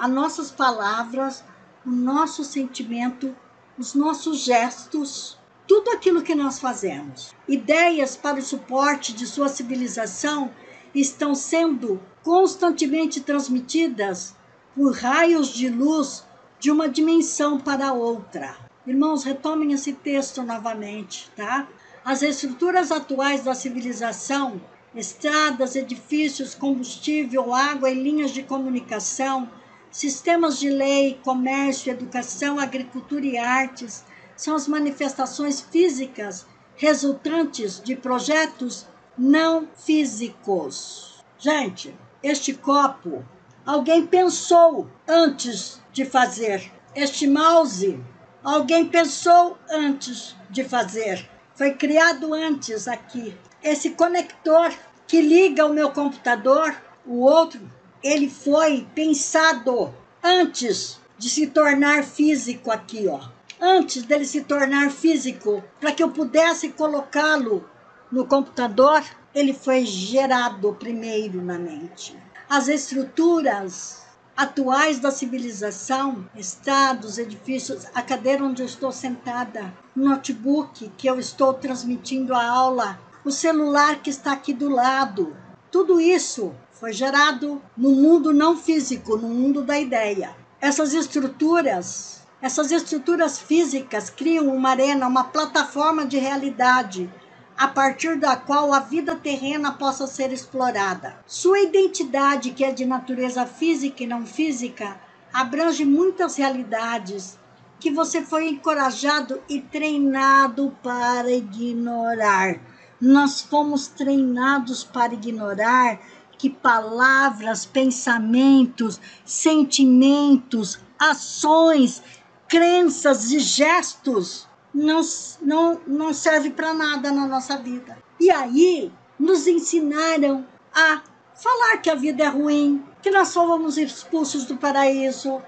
as 0.00 0.08
nossas 0.08 0.52
palavras, 0.52 1.42
o 1.84 1.90
nosso 1.90 2.44
sentimento, 2.44 3.34
os 3.76 3.94
nossos 3.94 4.38
gestos, 4.44 5.36
tudo 5.66 5.90
aquilo 5.90 6.22
que 6.22 6.36
nós 6.36 6.60
fazemos. 6.60 7.34
Ideias 7.48 8.14
para 8.16 8.38
o 8.38 8.42
suporte 8.42 9.12
de 9.12 9.26
sua 9.26 9.48
civilização 9.48 10.52
estão 10.94 11.34
sendo 11.34 12.00
constantemente 12.22 13.20
transmitidas 13.20 14.36
por 14.72 14.94
raios 14.94 15.48
de 15.48 15.68
luz 15.68 16.24
de 16.60 16.70
uma 16.70 16.88
dimensão 16.88 17.58
para 17.58 17.92
outra. 17.92 18.65
Irmãos, 18.86 19.24
retomem 19.24 19.72
esse 19.72 19.92
texto 19.92 20.44
novamente, 20.44 21.28
tá? 21.34 21.66
As 22.04 22.22
estruturas 22.22 22.92
atuais 22.92 23.42
da 23.42 23.52
civilização, 23.52 24.60
estradas, 24.94 25.74
edifícios, 25.74 26.54
combustível, 26.54 27.52
água 27.52 27.90
e 27.90 28.00
linhas 28.00 28.30
de 28.30 28.44
comunicação, 28.44 29.50
sistemas 29.90 30.60
de 30.60 30.70
lei, 30.70 31.18
comércio, 31.24 31.90
educação, 31.90 32.60
agricultura 32.60 33.26
e 33.26 33.36
artes, 33.36 34.04
são 34.36 34.54
as 34.54 34.68
manifestações 34.68 35.60
físicas 35.60 36.46
resultantes 36.76 37.82
de 37.82 37.96
projetos 37.96 38.86
não 39.18 39.66
físicos. 39.74 41.24
Gente, 41.36 41.92
este 42.22 42.54
copo, 42.54 43.24
alguém 43.64 44.06
pensou 44.06 44.86
antes 45.08 45.80
de 45.92 46.04
fazer. 46.04 46.70
Este 46.94 47.26
mouse, 47.26 47.98
Alguém 48.46 48.86
pensou 48.86 49.58
antes 49.68 50.36
de 50.48 50.62
fazer. 50.62 51.28
Foi 51.56 51.72
criado 51.72 52.32
antes 52.32 52.86
aqui. 52.86 53.36
Esse 53.60 53.90
conector 53.90 54.72
que 55.04 55.20
liga 55.20 55.66
o 55.66 55.72
meu 55.72 55.90
computador, 55.90 56.72
o 57.04 57.22
outro, 57.22 57.60
ele 58.00 58.30
foi 58.30 58.86
pensado 58.94 59.92
antes 60.22 61.00
de 61.18 61.28
se 61.28 61.48
tornar 61.48 62.04
físico 62.04 62.70
aqui, 62.70 63.08
ó. 63.08 63.18
Antes 63.60 64.04
dele 64.04 64.24
se 64.24 64.42
tornar 64.42 64.92
físico, 64.92 65.64
para 65.80 65.90
que 65.90 66.04
eu 66.04 66.12
pudesse 66.12 66.68
colocá-lo 66.68 67.68
no 68.12 68.28
computador, 68.28 69.02
ele 69.34 69.54
foi 69.54 69.84
gerado 69.84 70.72
primeiro 70.74 71.42
na 71.42 71.58
mente. 71.58 72.16
As 72.48 72.68
estruturas 72.68 74.05
atuais 74.36 74.98
da 74.98 75.10
civilização, 75.10 76.28
estados, 76.36 77.16
edifícios, 77.16 77.86
a 77.94 78.02
cadeira 78.02 78.44
onde 78.44 78.62
eu 78.62 78.66
estou 78.66 78.92
sentada, 78.92 79.72
o 79.96 80.00
notebook 80.00 80.92
que 80.98 81.06
eu 81.06 81.18
estou 81.18 81.54
transmitindo 81.54 82.34
a 82.34 82.46
aula, 82.46 83.00
o 83.24 83.30
celular 83.30 84.02
que 84.02 84.10
está 84.10 84.32
aqui 84.32 84.52
do 84.52 84.68
lado, 84.68 85.34
tudo 85.70 86.00
isso 86.00 86.54
foi 86.72 86.92
gerado 86.92 87.62
no 87.76 87.90
mundo 87.90 88.34
não 88.34 88.56
físico, 88.56 89.16
no 89.16 89.28
mundo 89.28 89.62
da 89.62 89.78
ideia. 89.78 90.36
Essas 90.60 90.92
estruturas, 90.92 92.22
essas 92.42 92.70
estruturas 92.70 93.38
físicas 93.38 94.10
criam 94.10 94.54
uma 94.54 94.70
arena, 94.70 95.06
uma 95.06 95.24
plataforma 95.24 96.04
de 96.04 96.18
realidade 96.18 97.10
a 97.56 97.68
partir 97.68 98.16
da 98.16 98.36
qual 98.36 98.72
a 98.72 98.80
vida 98.80 99.16
terrena 99.16 99.72
possa 99.72 100.06
ser 100.06 100.32
explorada. 100.32 101.16
Sua 101.26 101.60
identidade, 101.60 102.50
que 102.50 102.64
é 102.64 102.70
de 102.70 102.84
natureza 102.84 103.46
física 103.46 104.02
e 104.02 104.06
não 104.06 104.26
física, 104.26 105.00
abrange 105.32 105.84
muitas 105.84 106.36
realidades 106.36 107.38
que 107.80 107.90
você 107.90 108.22
foi 108.22 108.48
encorajado 108.48 109.42
e 109.48 109.60
treinado 109.60 110.76
para 110.82 111.30
ignorar. 111.30 112.60
Nós 113.00 113.40
fomos 113.40 113.86
treinados 113.86 114.84
para 114.84 115.14
ignorar 115.14 115.98
que 116.38 116.50
palavras, 116.50 117.64
pensamentos, 117.64 119.00
sentimentos, 119.24 120.78
ações, 120.98 122.02
crenças 122.48 123.30
e 123.30 123.38
gestos 123.38 124.46
não, 124.76 125.00
não, 125.40 125.80
não 125.86 126.12
serve 126.12 126.50
para 126.50 126.74
nada 126.74 127.10
na 127.10 127.26
nossa 127.26 127.56
vida. 127.56 127.96
E 128.20 128.30
aí 128.30 128.92
nos 129.18 129.46
ensinaram 129.46 130.46
a 130.74 131.02
falar 131.34 131.78
que 131.78 131.88
a 131.88 131.94
vida 131.94 132.24
é 132.24 132.28
ruim, 132.28 132.84
que 133.00 133.10
nós 133.10 133.32
fomos 133.32 133.78
expulsos 133.78 134.44
do 134.44 134.58
paraíso, 134.58 135.40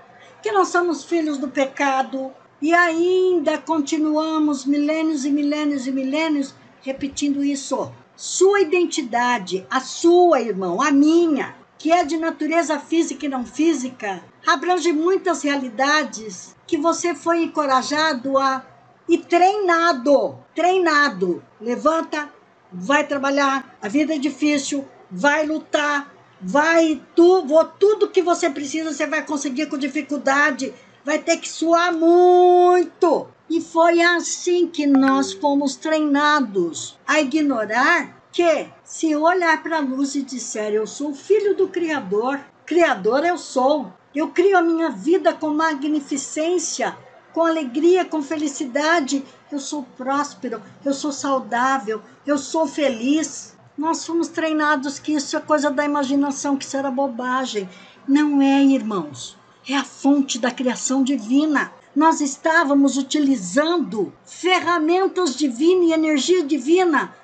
que 0.42 0.50
nós 0.50 0.68
somos 0.68 1.04
filhos 1.04 1.36
do 1.36 1.48
pecado. 1.48 2.32
E 2.60 2.72
ainda 2.72 3.58
continuamos 3.58 4.64
milênios 4.64 5.26
e 5.26 5.30
milênios 5.30 5.86
e 5.86 5.92
milênios 5.92 6.54
repetindo 6.80 7.44
isso. 7.44 7.92
Sua 8.16 8.62
identidade, 8.62 9.66
a 9.70 9.80
sua, 9.80 10.40
irmão, 10.40 10.80
a 10.80 10.90
minha, 10.90 11.54
que 11.76 11.92
é 11.92 12.02
de 12.02 12.16
natureza 12.16 12.80
física 12.80 13.26
e 13.26 13.28
não 13.28 13.44
física, 13.44 14.24
abrange 14.46 14.90
muitas 14.92 15.42
realidades 15.42 16.56
que 16.66 16.78
você 16.78 17.14
foi 17.14 17.42
encorajado 17.42 18.36
a 18.38 18.64
e 19.08 19.18
treinado, 19.18 20.38
treinado. 20.54 21.42
Levanta, 21.60 22.32
vai 22.72 23.06
trabalhar, 23.06 23.76
a 23.80 23.88
vida 23.88 24.14
é 24.14 24.18
difícil, 24.18 24.86
vai 25.10 25.46
lutar, 25.46 26.12
vai 26.40 27.00
tu, 27.14 27.44
vou, 27.46 27.64
tudo 27.64 28.10
que 28.10 28.22
você 28.22 28.50
precisa 28.50 28.92
você 28.92 29.06
vai 29.06 29.24
conseguir 29.24 29.66
com 29.66 29.78
dificuldade, 29.78 30.74
vai 31.04 31.18
ter 31.18 31.38
que 31.38 31.48
suar 31.48 31.92
muito. 31.92 33.28
E 33.48 33.62
foi 33.62 34.02
assim 34.02 34.66
que 34.66 34.86
nós 34.86 35.32
fomos 35.32 35.74
treinados 35.74 36.98
a 37.06 37.18
ignorar 37.20 38.18
que 38.30 38.68
se 38.84 39.16
olhar 39.16 39.62
para 39.62 39.78
a 39.78 39.80
luz 39.80 40.14
e 40.14 40.22
disser 40.22 40.74
eu 40.74 40.86
sou 40.86 41.14
filho 41.14 41.56
do 41.56 41.66
Criador, 41.68 42.38
Criador 42.66 43.24
eu 43.24 43.38
sou, 43.38 43.90
eu 44.14 44.28
crio 44.28 44.58
a 44.58 44.62
minha 44.62 44.90
vida 44.90 45.32
com 45.32 45.48
magnificência, 45.48 46.96
com 47.32 47.44
alegria, 47.44 48.04
com 48.04 48.22
felicidade, 48.22 49.24
eu 49.50 49.58
sou 49.58 49.82
próspero, 49.96 50.62
eu 50.84 50.92
sou 50.92 51.12
saudável, 51.12 52.02
eu 52.26 52.38
sou 52.38 52.66
feliz. 52.66 53.56
Nós 53.76 54.04
fomos 54.04 54.28
treinados 54.28 54.98
que 54.98 55.12
isso 55.12 55.36
é 55.36 55.40
coisa 55.40 55.70
da 55.70 55.84
imaginação, 55.84 56.56
que 56.56 56.64
isso 56.64 56.76
era 56.76 56.90
bobagem. 56.90 57.68
Não 58.06 58.42
é, 58.42 58.62
irmãos. 58.62 59.36
É 59.68 59.76
a 59.76 59.84
fonte 59.84 60.38
da 60.38 60.50
criação 60.50 61.02
divina. 61.02 61.72
Nós 61.94 62.20
estávamos 62.20 62.96
utilizando 62.96 64.12
ferramentas 64.24 65.36
divinas 65.36 65.90
e 65.90 65.92
energia 65.92 66.44
divina 66.44 67.14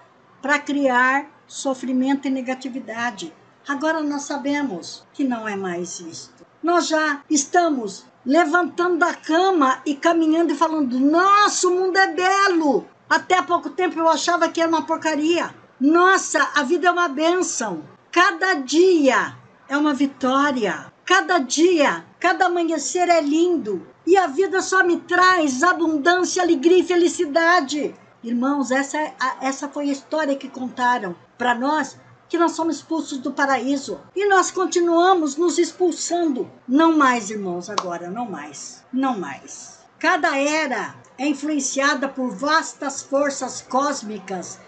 para 0.42 0.58
criar 0.58 1.26
sofrimento 1.46 2.28
e 2.28 2.30
negatividade. 2.30 3.32
Agora 3.66 4.02
nós 4.02 4.22
sabemos 4.22 5.04
que 5.12 5.24
não 5.24 5.48
é 5.48 5.56
mais 5.56 6.00
isto. 6.00 6.44
Nós 6.62 6.86
já 6.88 7.22
estamos 7.30 8.04
levantando 8.24 8.98
da 8.98 9.14
cama 9.14 9.80
e 9.84 9.94
caminhando 9.94 10.52
e 10.52 10.56
falando: 10.56 10.98
Nossa, 10.98 11.68
o 11.68 11.70
mundo 11.70 11.96
é 11.96 12.08
belo. 12.08 12.86
Até 13.08 13.38
há 13.38 13.42
pouco 13.42 13.70
tempo 13.70 13.98
eu 13.98 14.08
achava 14.08 14.48
que 14.48 14.60
era 14.60 14.68
uma 14.68 14.86
porcaria. 14.86 15.54
Nossa, 15.80 16.50
a 16.54 16.62
vida 16.62 16.88
é 16.88 16.90
uma 16.90 17.08
bênção. 17.08 17.84
Cada 18.10 18.54
dia 18.54 19.36
é 19.68 19.76
uma 19.76 19.92
vitória. 19.92 20.92
Cada 21.04 21.38
dia, 21.38 22.04
cada 22.18 22.46
amanhecer 22.46 23.08
é 23.08 23.20
lindo. 23.20 23.86
E 24.06 24.16
a 24.16 24.26
vida 24.26 24.62
só 24.62 24.82
me 24.82 25.00
traz 25.00 25.62
abundância, 25.62 26.42
alegria 26.42 26.78
e 26.78 26.84
felicidade. 26.84 27.94
Irmãos, 28.22 28.70
essa, 28.70 28.96
é 28.96 29.14
essa 29.42 29.68
foi 29.68 29.90
a 29.90 29.92
história 29.92 30.36
que 30.36 30.48
contaram 30.48 31.14
para 31.36 31.54
nós 31.54 31.98
que 32.34 32.38
nós 32.38 32.50
somos 32.50 32.78
expulsos 32.78 33.18
do 33.18 33.30
paraíso. 33.30 34.00
E 34.12 34.26
nós 34.26 34.50
continuamos 34.50 35.36
nos 35.36 35.56
expulsando. 35.56 36.50
Não 36.66 36.98
mais, 36.98 37.30
irmãos, 37.30 37.70
agora, 37.70 38.10
não 38.10 38.28
mais. 38.28 38.82
Não 38.92 39.16
mais. 39.16 39.78
Cada 40.00 40.36
era 40.36 40.96
é 41.16 41.28
influenciada 41.28 42.08
por 42.08 42.32
vastas 42.32 43.02
forças 43.02 43.62
cósmicas 43.62 44.58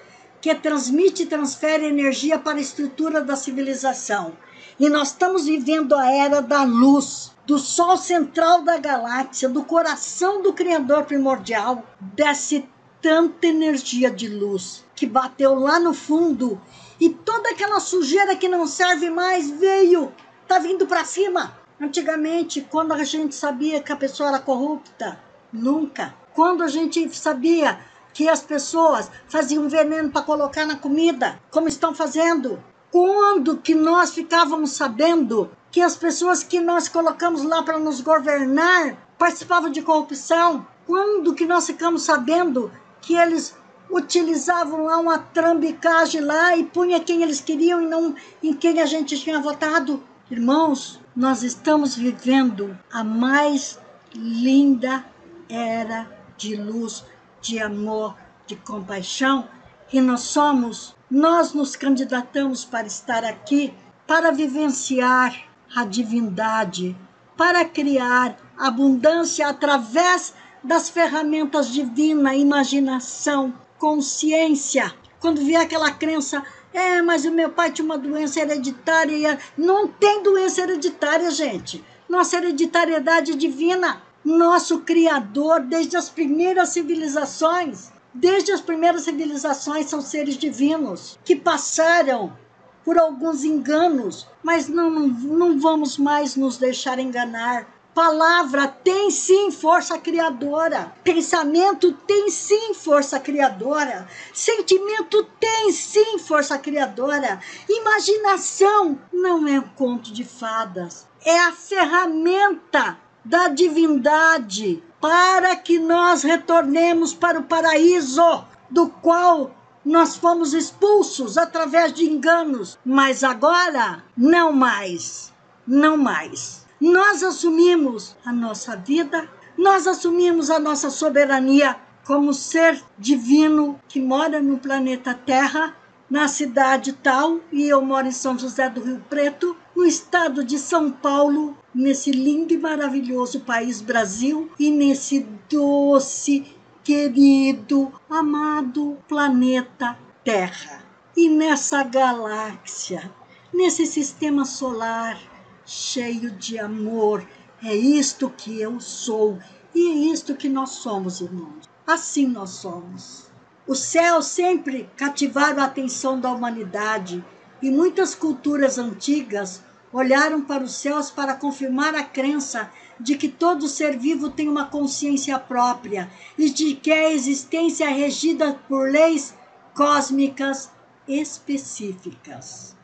que 0.41 0.55
transmite 0.55 1.25
e 1.25 1.27
transfere 1.27 1.87
energia 1.87 2.39
para 2.39 2.59
a 2.59 2.61
estrutura 2.61 3.21
da 3.21 3.35
civilização. 3.35 4.35
E 4.79 4.89
nós 4.89 5.09
estamos 5.09 5.47
vivendo 5.47 5.97
a 5.97 6.09
era 6.09 6.41
da 6.41 6.63
luz, 6.63 7.33
do 7.49 7.59
sol 7.59 7.97
central 7.97 8.63
da 8.63 8.79
galáxia, 8.79 9.49
do 9.49 9.65
coração 9.65 10.41
do 10.41 10.53
Criador 10.53 11.03
primordial, 11.03 11.83
desce 11.99 12.69
tanta 13.03 13.49
energia 13.49 14.09
de 14.09 14.29
luz 14.29 14.85
que 14.95 15.05
bateu 15.05 15.59
lá 15.59 15.81
no 15.81 15.93
fundo 15.93 16.61
e 17.01 17.11
toda 17.11 17.51
aquela 17.51 17.81
sujeira 17.81 18.37
que 18.37 18.49
não 18.49 18.67
serve 18.67 19.11
mais 19.11 19.51
veio, 19.51 20.13
tá 20.49 20.59
vindo 20.59 20.87
para 20.87 21.05
cima. 21.05 21.57
Antigamente, 21.81 22.67
quando 22.71 22.93
a 22.93 23.05
gente 23.05 23.35
sabia 23.35 23.83
que 23.83 23.93
a 23.93 23.97
pessoa 23.97 24.31
era 24.31 24.39
corrupta, 24.39 25.21
nunca. 25.53 26.15
Quando 26.35 26.63
a 26.63 26.69
gente 26.69 27.15
sabia 27.15 27.79
que 28.15 28.29
as 28.29 28.43
pessoas 28.43 29.11
faziam 29.29 29.69
veneno 29.69 30.11
para 30.11 30.23
colocar 30.23 30.65
na 30.65 30.77
comida, 30.77 31.39
como 31.51 31.69
estão 31.69 31.95
fazendo, 31.95 32.63
quando 32.91 33.59
que 33.59 33.75
nós 33.75 34.15
ficávamos 34.15 34.71
sabendo 34.73 35.51
que 35.71 35.83
as 35.83 35.97
pessoas 35.97 36.43
que 36.43 36.61
nós 36.61 36.89
colocamos 36.89 37.43
lá 37.43 37.63
para 37.63 37.79
nos 37.79 38.01
governar 38.01 38.97
participavam 39.19 39.71
de 39.71 39.83
corrupção? 39.83 40.67
Quando 40.87 41.35
que 41.35 41.45
nós 41.45 41.67
ficamos 41.67 42.05
sabendo 42.05 42.73
que 43.03 43.15
eles 43.15 43.55
utilizavam 43.91 44.85
lá 44.85 44.99
uma 44.99 45.19
trambicagem 45.19 46.21
lá 46.21 46.57
e 46.57 46.65
punha 46.65 47.01
quem 47.01 47.23
eles 47.23 47.41
queriam 47.41 47.83
e 47.83 47.87
não 47.87 48.15
em 48.43 48.53
quem 48.53 48.81
a 48.81 48.87
gente 48.87 49.19
tinha 49.19 49.41
votado. 49.41 50.03
Irmãos, 50.31 51.01
nós 51.15 51.43
estamos 51.43 51.95
vivendo 51.95 52.77
a 52.93 53.05
mais 53.05 53.79
linda 54.15 55.05
era 55.49 56.11
de 56.37 56.57
luz, 56.57 57.05
de 57.41 57.59
amor, 57.61 58.17
de 58.47 58.57
compaixão 58.57 59.49
e 59.93 60.01
nós 60.01 60.23
somos, 60.23 60.95
nós 61.11 61.53
nos 61.53 61.77
candidatamos 61.77 62.65
para 62.65 62.87
estar 62.87 63.25
aqui 63.25 63.73
para 64.07 64.31
vivenciar 64.31 65.35
a 65.75 65.85
divindade, 65.85 66.97
para 67.37 67.65
criar 67.65 68.37
abundância 68.57 69.49
através 69.49 70.35
das 70.63 70.89
ferramentas 70.89 71.69
divinas, 71.69 72.37
imaginação, 72.37 73.55
consciência. 73.79 74.95
Quando 75.21 75.45
vier 75.45 75.61
aquela 75.61 75.91
crença, 75.91 76.45
é, 76.73 77.01
mas 77.03 77.25
o 77.25 77.31
meu 77.31 77.51
pai 77.51 77.73
tinha 77.73 77.85
uma 77.85 77.99
doença 77.99 78.41
hereditária. 78.41 79.39
Não 79.57 79.89
tem 79.89 80.23
doença 80.23 80.63
hereditária, 80.63 81.31
gente. 81.31 81.85
Nossa 82.09 82.37
hereditariedade 82.37 83.35
divina. 83.35 84.03
Nosso 84.25 84.81
Criador, 84.81 85.61
desde 85.61 85.97
as 85.97 86.11
primeiras 86.11 86.71
civilizações, 86.71 87.93
desde 88.13 88.51
as 88.51 88.61
primeiras 88.61 89.03
civilizações, 89.03 89.87
são 89.87 90.01
seres 90.01 90.37
divinos 90.37 91.17
que 91.25 91.37
passaram 91.37 92.37
por 92.85 92.99
alguns 92.99 93.45
enganos, 93.45 94.27
mas 94.43 94.69
não, 94.69 94.91
não, 94.91 95.09
não 95.09 95.61
vamos 95.61 95.97
mais 95.97 96.37
nos 96.37 96.57
deixar 96.57 96.99
enganar 96.99 97.69
Palavra 97.97 98.69
tem 98.69 99.11
sim 99.11 99.51
força 99.51 99.99
criadora. 99.99 100.93
Pensamento 101.03 101.93
tem 101.93 102.29
sim 102.29 102.75
força 102.75 103.19
criadora. 103.19 104.07
Sentimento 104.35 105.25
tem 105.41 105.73
sim 105.73 106.19
força 106.19 106.59
criadora. 106.59 107.41
Imaginação 107.67 109.01
não 109.11 109.49
é 109.49 109.59
um 109.59 109.69
conto 109.69 110.13
de 110.13 110.25
fadas. 110.25 111.09
É 111.25 111.41
a 111.41 111.53
ferramenta 111.53 112.99
da 113.25 113.49
divindade 113.49 114.85
para 115.01 115.57
que 115.57 115.79
nós 115.79 116.23
retornemos 116.23 117.15
para 117.15 117.41
o 117.41 117.45
paraíso 117.45 118.45
do 118.69 118.91
qual 118.91 119.57
nós 119.83 120.17
fomos 120.17 120.53
expulsos 120.53 121.39
através 121.39 121.95
de 121.95 122.05
enganos, 122.05 122.79
mas 122.85 123.25
agora 123.25 124.05
não 124.15 124.53
mais, 124.53 125.33
não 125.67 125.97
mais. 125.97 126.66
Nós 126.81 127.23
assumimos 127.23 128.15
a 128.25 128.31
nossa 128.31 128.77
vida, 128.77 129.29
nós 129.57 129.87
assumimos 129.87 130.51
a 130.51 130.59
nossa 130.59 130.91
soberania 130.91 131.77
como 132.05 132.35
ser 132.35 132.83
divino 132.99 133.81
que 133.89 134.01
mora 134.01 134.41
no 134.41 134.59
planeta 134.59 135.15
Terra, 135.15 135.75
na 136.09 136.29
cidade 136.29 136.93
tal, 136.93 137.41
e 137.51 137.67
eu 137.67 137.81
moro 137.83 138.07
em 138.07 138.13
São 138.13 138.39
José 138.39 138.69
do 138.69 138.83
Rio 138.83 139.03
Preto, 139.09 139.57
no 139.75 139.87
estado 139.87 140.45
de 140.45 140.59
São 140.59 140.91
Paulo, 140.91 141.57
nesse 141.75 142.11
lindo 142.11 142.53
e 142.53 142.59
maravilhoso 142.59 143.41
país 143.41 143.81
Brasil 143.81 144.51
e 144.59 144.71
nesse 144.71 145.27
doce, 145.51 146.47
querido, 146.85 147.91
amado 148.09 148.99
planeta 149.09 149.99
Terra. 150.23 150.85
E 151.17 151.29
nessa 151.29 151.83
galáxia, 151.83 153.11
nesse 153.53 153.87
sistema 153.87 154.45
solar, 154.45 155.19
cheio 155.67 156.31
de 156.31 156.59
amor. 156.59 157.29
É 157.63 157.75
isto 157.75 158.31
que 158.31 158.61
eu 158.61 158.81
sou 158.81 159.39
e 159.75 159.91
é 159.91 160.13
isto 160.13 160.37
que 160.37 160.49
nós 160.49 160.71
somos, 160.71 161.21
irmãos. 161.21 161.69
Assim 161.87 162.27
nós 162.27 162.51
somos. 162.51 163.27
Os 163.67 163.81
céus 163.81 164.27
sempre 164.27 164.89
cativaram 164.97 165.61
a 165.61 165.67
atenção 165.67 166.21
da 166.21 166.31
humanidade 166.31 167.23
e 167.61 167.71
muitas 167.71 168.15
culturas 168.15 168.79
antigas 168.79 169.61
olharam 169.93 170.43
para 170.43 170.63
os 170.63 170.73
céus 170.73 171.11
para 171.11 171.35
confirmar 171.35 171.95
a 171.95 172.05
crença 172.05 172.71
de 173.01 173.17
que 173.17 173.29
todo 173.29 173.69
ser 173.69 173.99
vivo 173.99 174.31
tem 174.31 174.49
uma 174.49 174.67
consciência 174.67 175.39
própria 175.39 176.11
e 176.39 176.49
de 176.49 176.75
que 176.75 176.93
a 176.93 177.11
existência 177.13 177.87
é 177.87 177.93
regida 177.93 178.55
por 178.69 178.91
leis 178.91 179.35
cósmicas 179.75 180.71
específicas. 181.09 182.76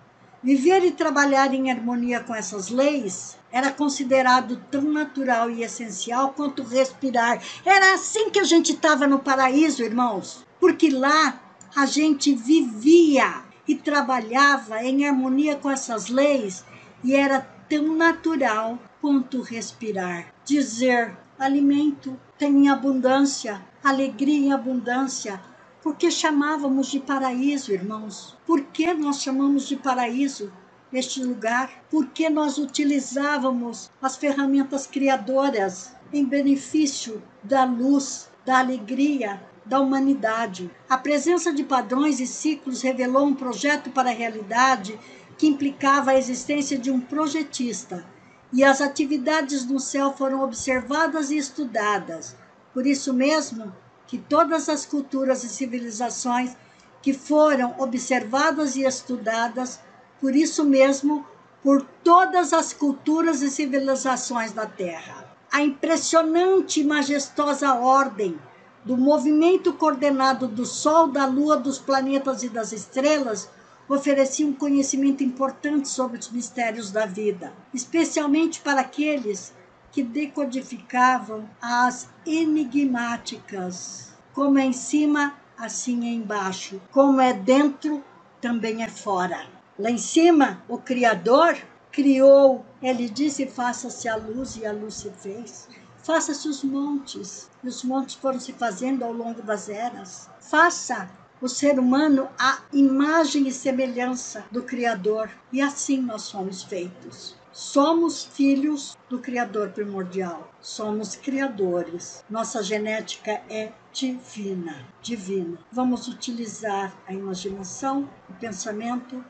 Viver 0.43 0.85
e 0.85 0.91
trabalhar 0.91 1.55
em 1.55 1.71
harmonia 1.71 2.19
com 2.19 2.35
essas 2.35 2.69
leis 2.69 3.39
era 3.53 3.71
considerado 3.71 4.57
tão 4.71 4.83
natural 4.83 5.49
e 5.49 5.63
essencial 5.63 6.33
quanto 6.33 6.65
respirar. 6.65 7.41
Era 7.65 7.95
assim 7.95 8.29
que 8.29 8.41
a 8.41 8.45
gente 8.45 8.73
estava 8.73 9.07
no 9.07 9.21
paraíso, 9.21 9.85
irmãos, 9.85 10.45
porque 10.59 10.91
lá 10.91 11.41
a 11.77 11.87
gente 11.87 12.35
vivia 12.35 13.43
e 13.69 13.77
trabalhava 13.77 14.83
em 14.83 15.07
harmonia 15.07 15.55
com 15.55 15.71
essas 15.71 16.09
leis 16.09 16.65
e 17.05 17.15
era 17.15 17.41
tão 17.69 17.95
natural 17.95 18.81
quanto 19.01 19.43
respirar. 19.43 20.27
Dizer 20.45 21.17
alimento 21.39 22.19
tem 22.37 22.65
em 22.65 22.69
abundância, 22.69 23.63
alegria 23.83 24.47
em 24.47 24.53
abundância, 24.53 25.41
Porque 25.83 26.13
chamávamos 26.13 26.87
de 26.87 27.01
paraíso, 27.01 27.73
irmãos. 27.73 28.37
Por 28.47 28.63
que 28.63 28.95
nós 28.95 29.21
chamamos 29.21 29.67
de 29.67 29.75
paraíso 29.75 30.53
este 30.93 31.25
lugar? 31.25 31.83
Porque 31.91 32.31
nós 32.31 32.57
utilizávamos 32.57 33.91
as 34.01 34.17
ferramentas 34.17 34.87
criadoras 34.87 35.93
em 36.13 36.25
benefício 36.25 37.21
da 37.43 37.65
luz, 37.65 38.31
da 38.47 38.61
alegria, 38.61 39.43
da 39.65 39.81
humanidade. 39.81 40.71
A 40.89 40.97
presença 40.97 41.53
de 41.53 41.65
padrões 41.65 42.21
e 42.21 42.29
ciclos 42.29 42.81
revelou 42.83 43.27
um 43.27 43.35
projeto 43.35 43.91
para 43.91 44.11
a 44.11 44.15
realidade 44.15 44.97
que 45.37 45.49
implicava 45.49 46.13
a 46.13 46.19
existência 46.19 46.79
de 46.79 46.93
um 46.93 47.01
projetista, 47.01 48.07
e 48.53 48.63
as 48.63 48.81
atividades 48.81 49.67
no 49.67 49.81
céu 49.81 50.13
foram 50.13 50.45
observadas 50.45 51.33
e 51.33 51.37
estudadas. 51.37 52.37
Por 52.73 52.87
isso 52.87 53.13
mesmo 53.13 53.73
que 54.13 54.19
todas 54.19 54.69
as 54.69 54.85
culturas 54.85 55.43
e 55.43 55.49
civilizações 55.49 56.55
que 57.01 57.15
foram 57.15 57.75
observadas 57.79 58.77
e 58.77 58.83
estudadas, 58.83 59.81
por 60.21 60.37
isso 60.37 60.67
mesmo, 60.67 61.25
por 61.63 61.81
todas 62.05 62.53
as 62.53 62.75
culturas 62.75 63.41
e 63.41 63.49
civilizações 63.49 64.53
da 64.53 64.67
Terra. 64.67 65.35
A 65.51 65.63
impressionante 65.63 66.81
e 66.81 66.85
majestosa 66.85 67.73
ordem 67.73 68.39
do 68.85 68.99
movimento 68.99 69.73
coordenado 69.73 70.47
do 70.47 70.67
Sol, 70.67 71.09
da 71.09 71.25
Lua, 71.25 71.57
dos 71.57 71.79
planetas 71.79 72.43
e 72.43 72.51
das 72.51 72.71
estrelas 72.71 73.49
oferecia 73.89 74.47
um 74.47 74.53
conhecimento 74.53 75.25
importante 75.25 75.89
sobre 75.89 76.19
os 76.19 76.31
mistérios 76.31 76.91
da 76.91 77.07
vida, 77.07 77.55
especialmente 77.73 78.61
para 78.61 78.83
aqueles 78.83 79.55
que 79.93 80.03
decodificavam 80.03 81.49
as 81.61 82.09
enigmáticas. 82.27 84.13
Como 84.33 84.59
é 84.59 84.65
em 84.65 84.73
cima, 84.73 85.35
assim 85.57 86.09
é 86.09 86.13
embaixo. 86.13 86.81
Como 86.91 87.21
é 87.21 87.33
dentro, 87.35 88.03
também 88.41 88.83
é 88.83 88.89
fora. 88.89 89.47
Lá 89.79 89.91
em 89.91 89.99
cima, 89.99 90.63
o 90.69 90.79
Criador 90.79 91.57
criou, 91.91 92.65
ele 92.83 93.09
disse: 93.09 93.47
faça-se 93.47 94.09
a 94.09 94.17
luz, 94.17 94.57
e 94.57 94.65
a 94.65 94.73
luz 94.73 94.95
se 94.95 95.11
fez. 95.11 95.69
Faça-se 96.03 96.49
os 96.49 96.65
montes, 96.65 97.49
e 97.63 97.69
os 97.69 97.85
montes 97.85 98.17
foram 98.17 98.41
se 98.41 98.53
fazendo 98.53 99.05
ao 99.05 99.13
longo 99.13 99.41
das 99.43 99.69
eras. 99.69 100.29
Faça 100.41 101.09
o 101.41 101.49
ser 101.49 101.79
humano 101.79 102.29
a 102.39 102.61
imagem 102.73 103.47
e 103.47 103.53
semelhança 103.53 104.45
do 104.51 104.63
Criador, 104.63 105.31
e 105.53 105.61
assim 105.61 106.01
nós 106.01 106.23
somos 106.23 106.63
feitos. 106.63 107.37
Somos 107.53 108.25
filhos 108.25 108.97
do 109.11 109.19
Criador 109.19 109.73
primordial, 109.73 110.51
somos 110.59 111.15
criadores. 111.15 112.25
Nossa 112.31 112.63
genética 112.63 113.43
é 113.51 113.73
divina, 113.93 114.87
divina. 115.03 115.59
Vamos 115.71 116.09
utilizar 116.09 116.97
a 117.07 117.13
imaginação, 117.13 118.09
o 118.31 118.33
pensamento, 118.33 119.23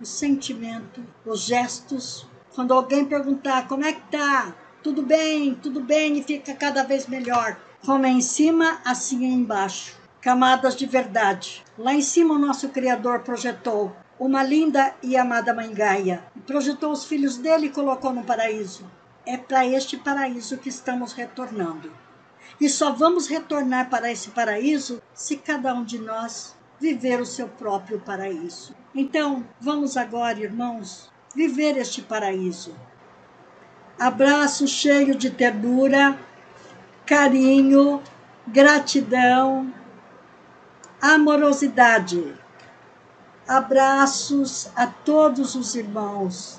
o 0.00 0.06
sentimento, 0.06 1.04
os 1.26 1.40
gestos. 1.40 2.24
Quando 2.54 2.72
alguém 2.72 3.04
perguntar 3.04 3.66
como 3.66 3.84
é 3.84 3.92
que 3.92 4.08
tá, 4.08 4.54
tudo 4.80 5.02
bem, 5.02 5.56
tudo 5.56 5.80
bem, 5.80 6.16
e 6.16 6.22
fica 6.22 6.54
cada 6.54 6.84
vez 6.84 7.08
melhor. 7.08 7.58
Como 7.84 8.06
é 8.06 8.10
em 8.10 8.20
cima, 8.20 8.80
assim 8.84 9.24
é 9.24 9.30
embaixo. 9.30 9.96
Camadas 10.20 10.76
de 10.76 10.86
verdade. 10.86 11.64
Lá 11.76 11.92
em 11.92 12.00
cima, 12.00 12.34
o 12.34 12.38
nosso 12.38 12.68
Criador 12.68 13.24
projetou 13.24 13.94
uma 14.18 14.42
linda 14.42 14.94
e 15.02 15.16
amada 15.16 15.54
Mãe 15.54 15.72
Gaia. 15.72 16.24
Projetou 16.46 16.92
os 16.92 17.04
filhos 17.04 17.36
dele 17.36 17.66
e 17.66 17.70
colocou 17.70 18.12
no 18.12 18.24
paraíso. 18.24 18.84
É 19.26 19.36
para 19.36 19.66
este 19.66 19.96
paraíso 19.96 20.58
que 20.58 20.68
estamos 20.68 21.12
retornando. 21.12 21.90
E 22.60 22.68
só 22.68 22.92
vamos 22.92 23.26
retornar 23.26 23.90
para 23.90 24.10
esse 24.10 24.30
paraíso 24.30 25.02
se 25.12 25.36
cada 25.36 25.74
um 25.74 25.84
de 25.84 25.98
nós 25.98 26.54
viver 26.80 27.20
o 27.20 27.26
seu 27.26 27.48
próprio 27.48 28.00
paraíso. 28.00 28.74
Então, 28.94 29.44
vamos 29.60 29.96
agora, 29.96 30.38
irmãos, 30.38 31.10
viver 31.34 31.76
este 31.76 32.02
paraíso 32.02 32.74
abraço 33.98 34.66
cheio 34.66 35.14
de 35.14 35.30
ternura, 35.30 36.18
carinho, 37.06 38.02
gratidão, 38.46 39.72
amorosidade. 41.00 42.34
Abraços 43.46 44.70
a 44.74 44.86
todos 44.86 45.54
os 45.54 45.74
irmãos, 45.74 46.58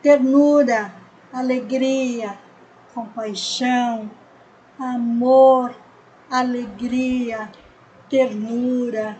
ternura, 0.00 0.94
alegria, 1.32 2.38
compaixão, 2.94 4.08
amor, 4.78 5.74
alegria, 6.30 7.50
ternura, 8.08 9.18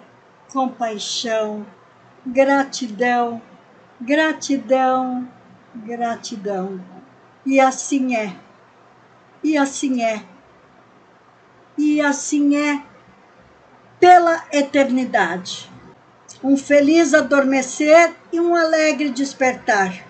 compaixão, 0.53 1.66
gratidão, 2.24 3.42
gratidão, 4.01 5.28
gratidão. 5.74 6.80
E 7.45 7.59
assim 7.59 8.14
é. 8.14 8.36
E 9.42 9.59
assim 9.59 10.01
é. 10.01 10.24
E 11.76 12.01
assim 12.01 12.57
é 12.57 12.84
pela 13.99 14.45
eternidade. 14.53 15.74
Um 16.45 16.59
feliz 16.59 17.14
adormecer 17.14 18.14
e 18.30 18.38
um 18.38 18.55
alegre 18.55 19.09
despertar. 19.09 20.07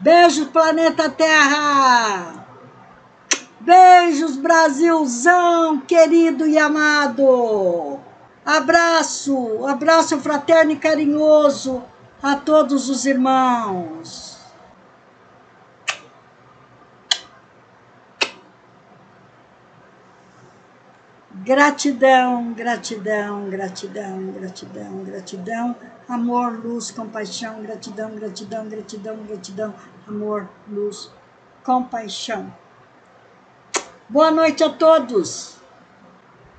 Beijo, 0.00 0.46
planeta 0.46 1.08
Terra! 1.08 2.44
Beijos, 3.60 4.36
Brasilzão 4.36 5.78
querido 5.82 6.48
e 6.48 6.58
amado! 6.58 8.00
Abraço, 8.44 9.64
abraço 9.68 10.18
fraterno 10.18 10.72
e 10.72 10.76
carinhoso 10.76 11.80
a 12.20 12.34
todos 12.34 12.90
os 12.90 13.06
irmãos. 13.06 14.27
Gratidão, 21.48 22.52
gratidão, 22.52 23.48
gratidão, 23.48 24.26
gratidão, 24.32 25.02
gratidão, 25.02 25.76
amor, 26.06 26.62
luz, 26.62 26.90
compaixão, 26.90 27.62
gratidão, 27.62 28.14
gratidão, 28.14 28.68
gratidão, 28.68 29.16
gratidão, 29.26 29.74
amor, 30.06 30.46
luz, 30.70 31.10
compaixão. 31.64 32.52
Boa 34.10 34.30
noite 34.30 34.62
a 34.62 34.68
todos. 34.68 35.56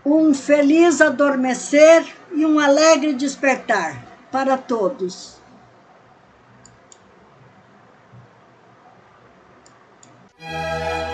Um 0.03 0.33
feliz 0.33 1.01
adormecer 1.01 2.11
e 2.33 2.43
um 2.43 2.57
alegre 2.59 3.13
despertar 3.13 4.03
para 4.31 4.57
todos. 4.57 5.37
Música 10.39 11.09